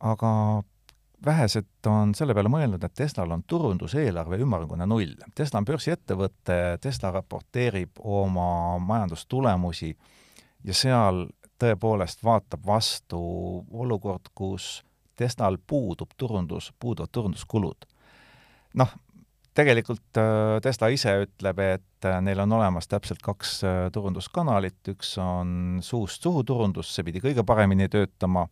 aga 0.00 0.32
vähesed 1.24 1.86
on 1.86 2.14
selle 2.14 2.34
peale 2.36 2.52
mõelnud, 2.52 2.84
et 2.84 2.94
Teslal 2.96 3.32
on 3.32 3.42
turunduseelarve 3.48 4.38
ümmargune 4.44 4.86
null. 4.88 5.16
Tesla 5.34 5.60
on 5.60 5.68
börsiettevõte, 5.68 6.60
Tesla 6.80 7.10
raporteerib 7.16 8.00
oma 8.04 8.78
majandustulemusi 8.78 9.94
ja 10.64 10.76
seal 10.76 11.26
tõepoolest 11.60 12.24
vaatab 12.24 12.64
vastu 12.66 13.20
olukord, 13.72 14.32
kus 14.34 14.82
Teslal 15.16 15.58
puudub 15.66 16.12
turundus, 16.16 16.72
puuduvad 16.80 17.12
turunduskulud. 17.12 17.88
noh, 18.74 18.92
tegelikult 19.60 20.20
äh, 20.20 20.56
Tesla 20.64 20.90
ise 20.92 21.14
ütleb, 21.26 21.60
et 21.64 22.08
äh, 22.08 22.18
neil 22.24 22.40
on 22.42 22.56
olemas 22.58 22.88
täpselt 22.90 23.22
kaks 23.24 23.60
äh, 23.64 23.82
turunduskanalit, 23.94 24.80
üks 24.94 25.14
on 25.22 25.78
suust 25.84 26.24
suhu 26.26 26.44
turundus, 26.48 26.94
see 26.94 27.06
pidi 27.06 27.22
kõige 27.24 27.44
paremini 27.46 27.88
töötama 27.92 28.48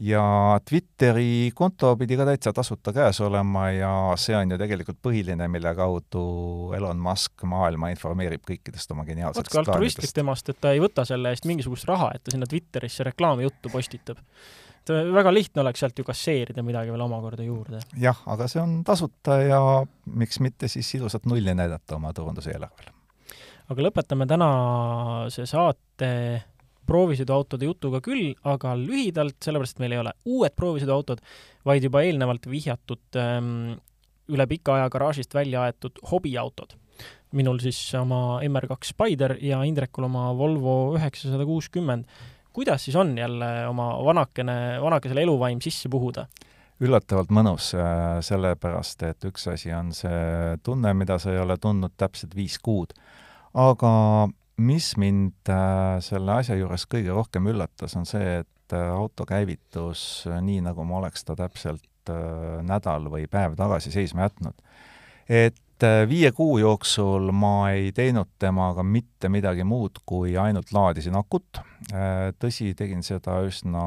ja 0.00 0.22
Twitteri 0.68 1.50
konto 1.54 1.92
pidi 2.00 2.16
ka 2.16 2.24
täitsa 2.28 2.52
tasuta 2.56 2.92
käes 2.96 3.20
olema 3.20 3.66
ja 3.74 3.90
see 4.20 4.36
on 4.36 4.54
ju 4.54 4.58
tegelikult 4.60 4.98
põhiline, 5.04 5.48
mille 5.52 5.74
kaudu 5.76 6.24
Elon 6.76 7.00
Musk 7.04 7.44
maailma 7.48 7.92
informeerib 7.92 8.46
kõikidest 8.48 8.94
oma 8.94 9.04
geniaalsetest 9.08 9.52
plaanidest. 9.52 9.74
altruistlik 9.76 10.16
temast, 10.16 10.48
et 10.48 10.60
ta 10.60 10.72
ei 10.72 10.80
võta 10.80 11.04
selle 11.08 11.34
eest 11.34 11.48
mingisugust 11.48 11.88
raha, 11.90 12.14
et 12.14 12.24
ta 12.24 12.32
sinna 12.34 12.48
Twitterisse 12.48 13.04
reklaamijuttu 13.10 13.72
postitab. 13.72 14.24
Väga 14.88 15.32
lihtne 15.34 15.62
oleks 15.62 15.82
sealt 15.82 15.98
ju 15.98 16.04
kasseerida 16.04 16.62
midagi 16.62 16.90
veel 16.90 17.04
omakorda 17.04 17.44
juurde. 17.44 17.82
jah, 18.00 18.22
aga 18.26 18.48
see 18.48 18.62
on 18.62 18.80
tasuta 18.84 19.40
ja 19.42 19.60
miks 20.06 20.40
mitte 20.40 20.68
siis 20.68 20.94
ilusat 20.94 21.26
nulli 21.26 21.54
näidata 21.54 21.96
oma 21.96 22.12
turunduseelarvel. 22.16 22.94
aga 23.68 23.88
lõpetame 23.88 24.26
tänase 24.26 25.46
saate 25.46 26.10
proovisõiduautode 26.90 27.68
jutuga 27.68 28.00
küll, 28.02 28.32
aga 28.48 28.74
lühidalt, 28.78 29.36
sellepärast 29.44 29.76
et 29.76 29.84
meil 29.84 29.94
ei 29.94 30.02
ole 30.02 30.14
uued 30.26 30.56
proovisõiduautod, 30.58 31.22
vaid 31.68 31.86
juba 31.86 32.02
eelnevalt 32.02 32.48
vihjatud 32.50 33.20
ähm, 33.20 33.76
üle 34.30 34.46
pika 34.50 34.76
aja 34.78 34.90
garaažist 34.92 35.34
välja 35.34 35.66
aetud 35.68 36.00
hobiautod. 36.10 36.76
minul 37.32 37.60
siis 37.62 37.78
oma 37.94 38.40
MR2 38.42 38.88
Spider 38.88 39.36
ja 39.38 39.60
Indrekul 39.62 40.08
oma 40.08 40.32
Volvo 40.34 40.96
üheksasada 40.96 41.46
kuuskümmend. 41.46 42.04
Kuidas 42.52 42.84
siis 42.84 42.96
on 42.96 43.12
jälle 43.18 43.50
oma 43.68 43.92
vanakene, 44.04 44.80
vanakesele 44.82 45.22
eluvaim 45.22 45.60
sisse 45.64 45.88
puhuda? 45.88 46.26
üllatavalt 46.80 47.32
mõnus, 47.34 47.74
äh, 47.76 48.20
sellepärast 48.24 49.02
et 49.04 49.24
üks 49.28 49.46
asi 49.52 49.72
on 49.76 49.92
see 49.96 50.56
tunne, 50.64 50.94
mida 50.96 51.18
sa 51.20 51.34
ei 51.34 51.40
ole 51.42 51.58
tundnud 51.60 51.92
täpselt 52.00 52.32
viis 52.36 52.56
kuud, 52.62 52.94
aga 53.52 53.92
mis 54.60 54.94
mind 55.00 55.52
äh, 55.52 55.98
selle 56.04 56.38
asja 56.40 56.56
juures 56.56 56.86
kõige 56.88 57.12
rohkem 57.12 57.50
üllatas, 57.52 57.96
on 58.00 58.08
see, 58.08 58.40
et 58.40 58.76
äh, 58.76 58.88
auto 58.94 59.28
käivitus 59.28 60.24
nii, 60.30 60.62
nagu 60.64 60.86
ma 60.88 61.02
oleks 61.02 61.26
ta 61.28 61.36
täpselt 61.38 61.84
nädal 62.66 63.04
või 63.12 63.26
päev 63.30 63.52
tagasi 63.58 63.92
seisma 63.92 64.24
jätnud. 64.24 64.56
et 65.28 65.60
viie 65.82 66.32
kuu 66.36 66.58
jooksul 66.58 67.30
ma 67.32 67.70
ei 67.72 67.92
teinud 67.96 68.28
temaga 68.38 68.82
mitte 68.82 69.28
midagi 69.32 69.64
muud, 69.64 70.02
kui 70.06 70.36
ainult 70.36 70.72
laadisin 70.72 71.16
akut. 71.16 71.62
tõsi, 72.38 72.74
tegin 72.76 73.02
seda 73.02 73.38
üsna 73.46 73.84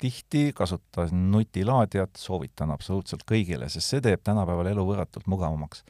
tihti, 0.00 0.52
kasutasin 0.56 1.30
nutilaadijat, 1.32 2.16
soovitan 2.16 2.70
absoluutselt 2.72 3.26
kõigile, 3.28 3.68
sest 3.68 3.92
see 3.92 4.04
teeb 4.04 4.22
tänapäeval 4.24 4.72
elu 4.72 4.86
võrratult 4.88 5.28
mugavamaks 5.28 5.84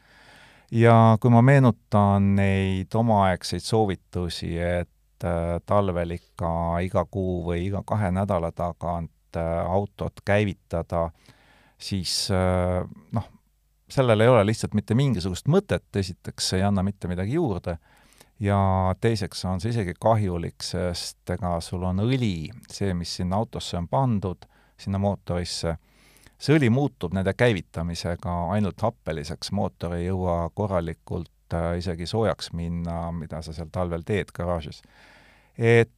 ja 0.70 1.18
kui 1.20 1.32
ma 1.34 1.43
meenutan 1.43 2.34
neid 2.36 2.95
omaaegseid 2.95 3.64
soovitusi, 3.64 4.55
et 4.59 5.26
äh, 5.26 5.59
talvel 5.66 6.16
ikka 6.16 6.53
iga 6.86 7.05
kuu 7.11 7.43
või 7.49 7.66
iga 7.66 7.82
kahe 7.86 8.11
nädala 8.14 8.53
tagant 8.55 9.38
äh, 9.38 9.51
autot 9.66 10.22
käivitada, 10.24 11.09
siis 11.78 12.28
äh, 12.34 12.82
noh, 13.12 13.30
sellel 13.91 14.20
ei 14.20 14.28
ole 14.28 14.45
lihtsalt 14.47 14.74
mitte 14.74 14.95
mingisugust 14.95 15.49
mõtet, 15.51 15.88
esiteks 15.97 16.53
see 16.53 16.61
ei 16.61 16.66
anna 16.66 16.82
mitte 16.86 17.09
midagi 17.11 17.36
juurde, 17.36 17.76
ja 18.41 18.59
teiseks 19.01 19.45
on 19.45 19.61
see 19.61 19.74
isegi 19.74 19.95
kahjulik, 20.01 20.62
sest 20.64 21.30
ega 21.34 21.57
sul 21.64 21.84
on 21.88 22.03
õli, 22.07 22.51
see, 22.72 22.95
mis 22.97 23.12
sinna 23.20 23.41
autosse 23.41 23.78
on 23.78 23.88
pandud, 23.88 24.47
sinna 24.80 25.01
mootorisse, 25.03 25.76
see 26.41 26.57
õli 26.57 26.70
muutub 26.72 27.14
nende 27.16 27.34
käivitamisega 27.36 28.36
ainult 28.55 28.80
happeliseks, 28.80 29.53
mootor 29.53 29.99
ei 29.99 30.07
jõua 30.07 30.43
korralikult 30.57 31.57
äh, 31.57 31.76
isegi 31.82 32.09
soojaks 32.09 32.53
minna, 32.57 33.03
mida 33.12 33.43
sa 33.45 33.53
seal 33.57 33.68
talvel 33.72 34.07
teed 34.09 34.32
garaažis. 34.36 34.82
et 35.59 35.93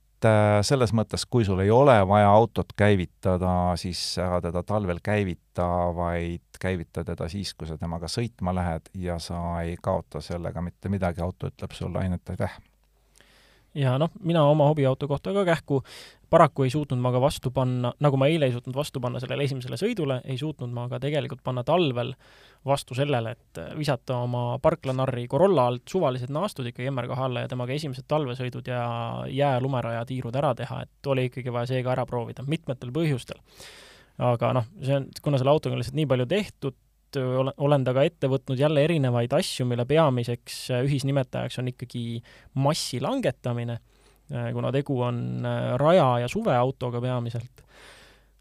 selles 0.62 0.92
mõttes, 0.96 1.24
kui 1.26 1.44
sul 1.44 1.60
ei 1.64 1.70
ole 1.70 1.94
vaja 2.08 2.30
autot 2.30 2.72
käivitada, 2.76 3.74
siis 3.80 4.00
ära 4.22 4.40
teda 4.44 4.62
talvel 4.66 5.00
käivita, 5.02 5.68
vaid 5.96 6.60
käivita 6.62 7.04
teda 7.04 7.28
siis, 7.32 7.54
kui 7.54 7.70
sa 7.70 7.78
temaga 7.80 8.10
sõitma 8.10 8.54
lähed 8.54 8.92
ja 8.94 9.18
sa 9.22 9.62
ei 9.62 9.76
kaota 9.82 10.20
sellega 10.24 10.62
mitte 10.62 10.92
midagi, 10.92 11.22
auto 11.24 11.50
ütleb 11.50 11.74
sulle 11.76 12.04
ainult 12.04 12.34
aitäh 12.34 12.60
ja 13.74 13.96
noh, 13.98 14.10
mina 14.20 14.44
oma 14.44 14.66
hobiauto 14.68 15.08
kohta 15.08 15.32
ka 15.32 15.44
kähku 15.44 15.82
paraku 16.32 16.64
ei 16.64 16.70
suutnud 16.72 17.00
ma 17.00 17.12
ka 17.12 17.20
vastu 17.20 17.50
panna, 17.52 17.92
nagu 18.00 18.16
ma 18.20 18.28
eile 18.30 18.48
ei 18.48 18.54
suutnud 18.54 18.76
vastu 18.76 19.00
panna 19.04 19.20
sellele 19.20 19.44
esimesele 19.48 19.76
sõidule, 19.80 20.20
ei 20.24 20.38
suutnud 20.40 20.72
ma 20.72 20.86
ka 20.88 21.00
tegelikult 21.02 21.42
panna 21.44 21.64
talvel 21.64 22.14
vastu 22.68 22.96
sellele, 22.96 23.34
et 23.36 23.60
visata 23.76 24.16
oma 24.24 24.58
parklanarri 24.62 25.26
Corolla 25.28 25.66
alt 25.68 25.88
suvalised 25.92 26.32
naastud 26.32 26.68
ikkagi 26.70 26.88
MR2 26.92 27.26
alla 27.26 27.44
ja 27.44 27.50
temaga 27.52 27.74
esimesed 27.76 28.06
talvesõidud 28.08 28.70
ja 28.70 28.82
jää, 29.28 29.56
lumeraja 29.60 30.04
tiirud 30.08 30.36
ära 30.40 30.54
teha, 30.56 30.82
et 30.86 31.12
oli 31.12 31.26
ikkagi 31.28 31.52
vaja 31.52 31.72
see 31.72 31.82
ka 31.84 31.92
ära 31.96 32.06
proovida, 32.08 32.46
mitmetel 32.46 32.94
põhjustel. 32.94 33.42
aga 34.22 34.52
noh, 34.56 34.72
see 34.80 34.96
on, 34.96 35.10
kuna 35.24 35.40
selle 35.40 35.52
autoga 35.52 35.76
on 35.76 35.82
lihtsalt 35.82 35.98
nii 36.00 36.08
palju 36.08 36.28
tehtud, 36.30 36.78
olen, 37.20 37.54
olen 37.56 37.84
temaga 37.84 38.04
ette 38.08 38.30
võtnud 38.32 38.60
jälle 38.60 38.84
erinevaid 38.84 39.32
asju, 39.36 39.66
mille 39.68 39.84
peamiseks 39.88 40.68
ühisnimetajaks 40.82 41.58
on 41.62 41.72
ikkagi 41.72 42.04
massi 42.54 43.00
langetamine 43.02 43.78
Äh, 44.32 44.52
kuna 44.54 44.70
tegu 44.72 44.96
on 45.04 45.44
äh, 45.44 45.74
raja- 45.80 46.22
ja 46.22 46.28
suveautoga 46.30 47.00
peamiselt, 47.04 47.62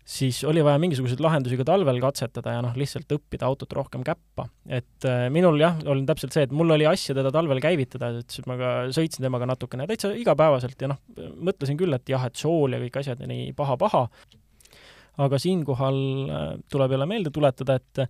siis 0.08 0.40
oli 0.48 0.64
vaja 0.64 0.80
mingisuguseid 0.80 1.20
lahendusi 1.24 1.58
ka 1.60 1.66
talvel 1.68 2.00
katsetada 2.04 2.54
ja 2.56 2.62
noh, 2.64 2.76
lihtsalt 2.80 3.12
õppida 3.12 3.48
autot 3.50 3.74
rohkem 3.76 4.06
käppa. 4.08 4.48
et 4.70 5.08
äh, 5.10 5.26
minul 5.34 5.60
jah, 5.60 5.76
oli 5.92 6.06
täpselt 6.08 6.38
see, 6.38 6.46
et 6.48 6.54
mul 6.56 6.72
oli 6.78 6.88
asja 6.88 7.16
teda 7.18 7.34
talvel 7.34 7.60
käivitada, 7.64 8.14
et 8.22 8.32
siis 8.32 8.48
ma 8.48 8.56
ka 8.62 8.72
sõitsin 8.96 9.26
temaga 9.26 9.50
natukene 9.52 9.88
täitsa 9.90 10.14
igapäevaselt 10.16 10.80
ja 10.80 10.94
noh, 10.94 11.02
mõtlesin 11.50 11.80
küll, 11.82 11.98
et 11.98 12.14
jah, 12.14 12.24
et 12.30 12.40
sool 12.40 12.78
ja 12.78 12.80
kõik 12.86 13.02
asjad 13.02 13.20
ja 13.20 13.28
nii 13.28 13.52
paha-paha, 13.58 14.06
aga 15.26 15.42
siinkohal 15.44 16.00
tuleb 16.72 16.96
jälle 16.96 17.10
meelde 17.10 17.34
tuletada, 17.36 17.82
et 17.82 18.06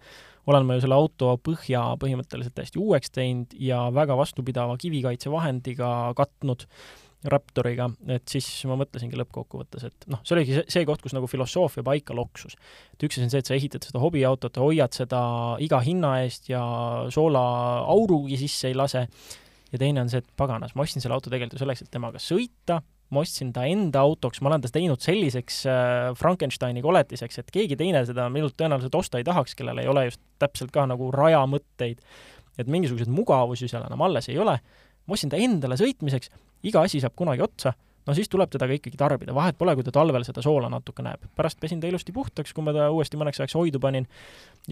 olen 0.50 0.66
ma 0.66 0.78
ju 0.78 0.86
selle 0.86 0.98
auto 0.98 1.36
põhja 1.44 1.84
põhimõtteliselt 2.02 2.56
täiesti 2.58 2.82
uueks 2.82 3.14
teinud 3.14 3.54
ja 3.60 3.84
väga 3.94 4.18
vastupidava 4.20 4.78
kivikaitsevahendiga 4.82 5.94
katnud 6.18 6.68
Raptoriga, 7.22 7.86
et 8.10 8.26
siis 8.34 8.48
ma 8.66 8.74
mõtlesingi 8.80 9.18
lõppkokkuvõttes, 9.20 9.84
et 9.86 10.06
noh, 10.10 10.24
see 10.26 10.34
oligi 10.34 10.56
see, 10.56 10.64
see 10.74 10.88
koht, 10.90 11.04
kus 11.04 11.14
nagu 11.14 11.28
filosoofia 11.30 11.84
paika 11.86 12.16
loksus. 12.18 12.56
et 12.96 13.06
üks 13.06 13.20
asi 13.20 13.28
on 13.28 13.34
see, 13.34 13.44
et 13.44 13.52
sa 13.52 13.54
ehitad 13.54 13.86
seda 13.86 14.02
hobiautot, 14.02 14.58
hoiad 14.58 14.98
seda 14.98 15.20
iga 15.62 15.84
hinna 15.86 16.16
eest 16.24 16.50
ja 16.50 16.64
soolaaurugi 17.14 18.40
sisse 18.42 18.72
ei 18.72 18.78
lase, 18.80 19.06
ja 19.70 19.82
teine 19.84 20.02
on 20.02 20.10
see, 20.10 20.24
et 20.24 20.34
paganas, 20.34 20.74
ma 20.74 20.82
ostsin 20.82 21.04
selle 21.04 21.14
auto 21.14 21.30
tegelikult 21.30 21.60
ju 21.60 21.62
selleks, 21.62 21.86
et 21.86 21.94
temaga 21.94 22.18
sõita, 22.18 22.80
ma 23.12 23.24
ostsin 23.26 23.52
ta 23.56 23.66
enda 23.68 24.04
autoks, 24.06 24.42
ma 24.42 24.52
olen 24.52 24.64
ta 24.64 24.72
teinud 24.72 25.04
selliseks 25.04 25.62
äh, 25.70 26.12
Frankensteini 26.18 26.84
koletiseks, 26.84 27.42
et 27.42 27.52
keegi 27.54 27.78
teine 27.80 28.06
seda 28.08 28.30
minult 28.32 28.56
tõenäoliselt 28.60 28.96
osta 28.98 29.20
ei 29.20 29.28
tahaks, 29.28 29.56
kellel 29.60 29.84
ei 29.84 29.90
ole 29.92 30.08
just 30.08 30.22
täpselt 30.42 30.72
ka 30.74 30.88
nagu 30.90 31.12
rajamõtteid. 31.16 32.00
et 32.60 32.68
mingisuguseid 32.68 33.10
mugavusi 33.10 33.68
seal 33.72 33.86
enam 33.88 34.02
alles 34.06 34.28
ei 34.30 34.38
ole, 34.38 34.58
ma 35.08 35.16
ostsin 35.16 35.32
ta 35.32 35.40
endale 35.40 35.78
sõitmiseks 35.80 36.30
iga 36.68 36.84
asi 36.86 37.00
saab 37.02 37.16
kunagi 37.18 37.42
otsa, 37.42 37.74
no 38.08 38.16
siis 38.18 38.30
tuleb 38.32 38.52
teda 38.52 38.68
ka 38.70 38.76
ikkagi 38.78 39.00
tarbida, 39.00 39.34
vahet 39.36 39.58
pole, 39.60 39.74
kui 39.78 39.86
ta 39.86 39.94
talvel 39.96 40.26
seda 40.28 40.44
soola 40.46 40.70
natuke 40.72 41.04
näeb. 41.06 41.28
pärast 41.38 41.60
pesin 41.62 41.82
ta 41.82 41.90
ilusti 41.90 42.14
puhtaks, 42.16 42.54
kui 42.54 42.66
ma 42.66 42.74
ta 42.76 42.90
uuesti 42.94 43.20
mõneks 43.20 43.42
ajaks 43.42 43.58
hoidu 43.58 43.82
panin 43.82 44.08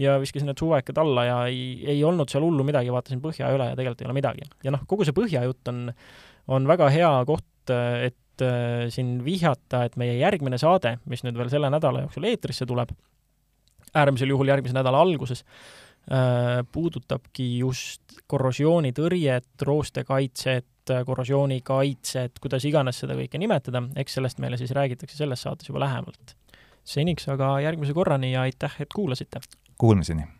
ja 0.00 0.18
viskasin 0.22 0.50
need 0.50 0.60
suvekad 0.60 0.98
alla 1.02 1.26
ja 1.26 1.36
ei, 1.50 1.80
ei 1.94 2.04
olnud 2.04 2.30
seal 2.32 2.44
hullu 2.46 2.66
midagi, 2.66 2.92
vaatasin 2.94 3.22
põhja 3.22 3.52
üle 3.54 3.70
ja 3.70 3.78
tegelikult 3.78 4.02
ei 4.02 4.10
ole 4.10 4.18
midagi. 4.18 4.50
ja 4.64 4.74
noh, 4.74 4.84
kogu 4.86 5.06
see 5.06 5.16
põhja 5.16 5.44
jutt 5.46 5.72
on, 5.72 5.86
on 6.48 6.66
väga 6.70 6.90
hea 6.94 7.12
koht, 7.28 7.46
et 7.70 8.18
äh, 8.44 8.88
siin 8.92 9.18
vihjata, 9.24 9.84
et 9.88 9.96
meie 10.00 10.16
järgmine 10.18 10.58
saade, 10.60 10.96
mis 11.10 11.24
nüüd 11.26 11.38
veel 11.38 11.52
selle 11.52 11.70
nädala 11.72 12.04
jooksul 12.06 12.26
eetrisse 12.30 12.66
tuleb, 12.68 12.92
äärmisel 13.94 14.32
juhul 14.32 14.50
järgmise 14.52 14.76
nädala 14.76 15.02
alguses, 15.02 15.44
äh, 16.10 16.60
puudutabki 16.72 17.48
just 17.58 18.20
korrosioonitõrjet, 18.30 19.52
roostekaitset, 19.66 20.66
korrosioonikaitset, 21.06 22.40
kuidas 22.42 22.64
iganes 22.66 22.98
seda 23.02 23.14
kõike 23.18 23.38
nimetada, 23.38 23.84
eks 24.00 24.18
sellest 24.18 24.42
meile 24.42 24.58
siis 24.58 24.74
räägitakse 24.74 25.20
selles 25.20 25.46
saates 25.46 25.70
juba 25.70 25.84
lähemalt. 25.86 26.36
seniks 26.84 27.28
aga 27.28 27.60
järgmise 27.60 27.94
korrani 27.94 28.32
ja 28.32 28.42
aitäh, 28.48 28.74
et 28.80 28.92
kuulasite! 28.94 29.44
Kuulmiseni! 29.78 30.39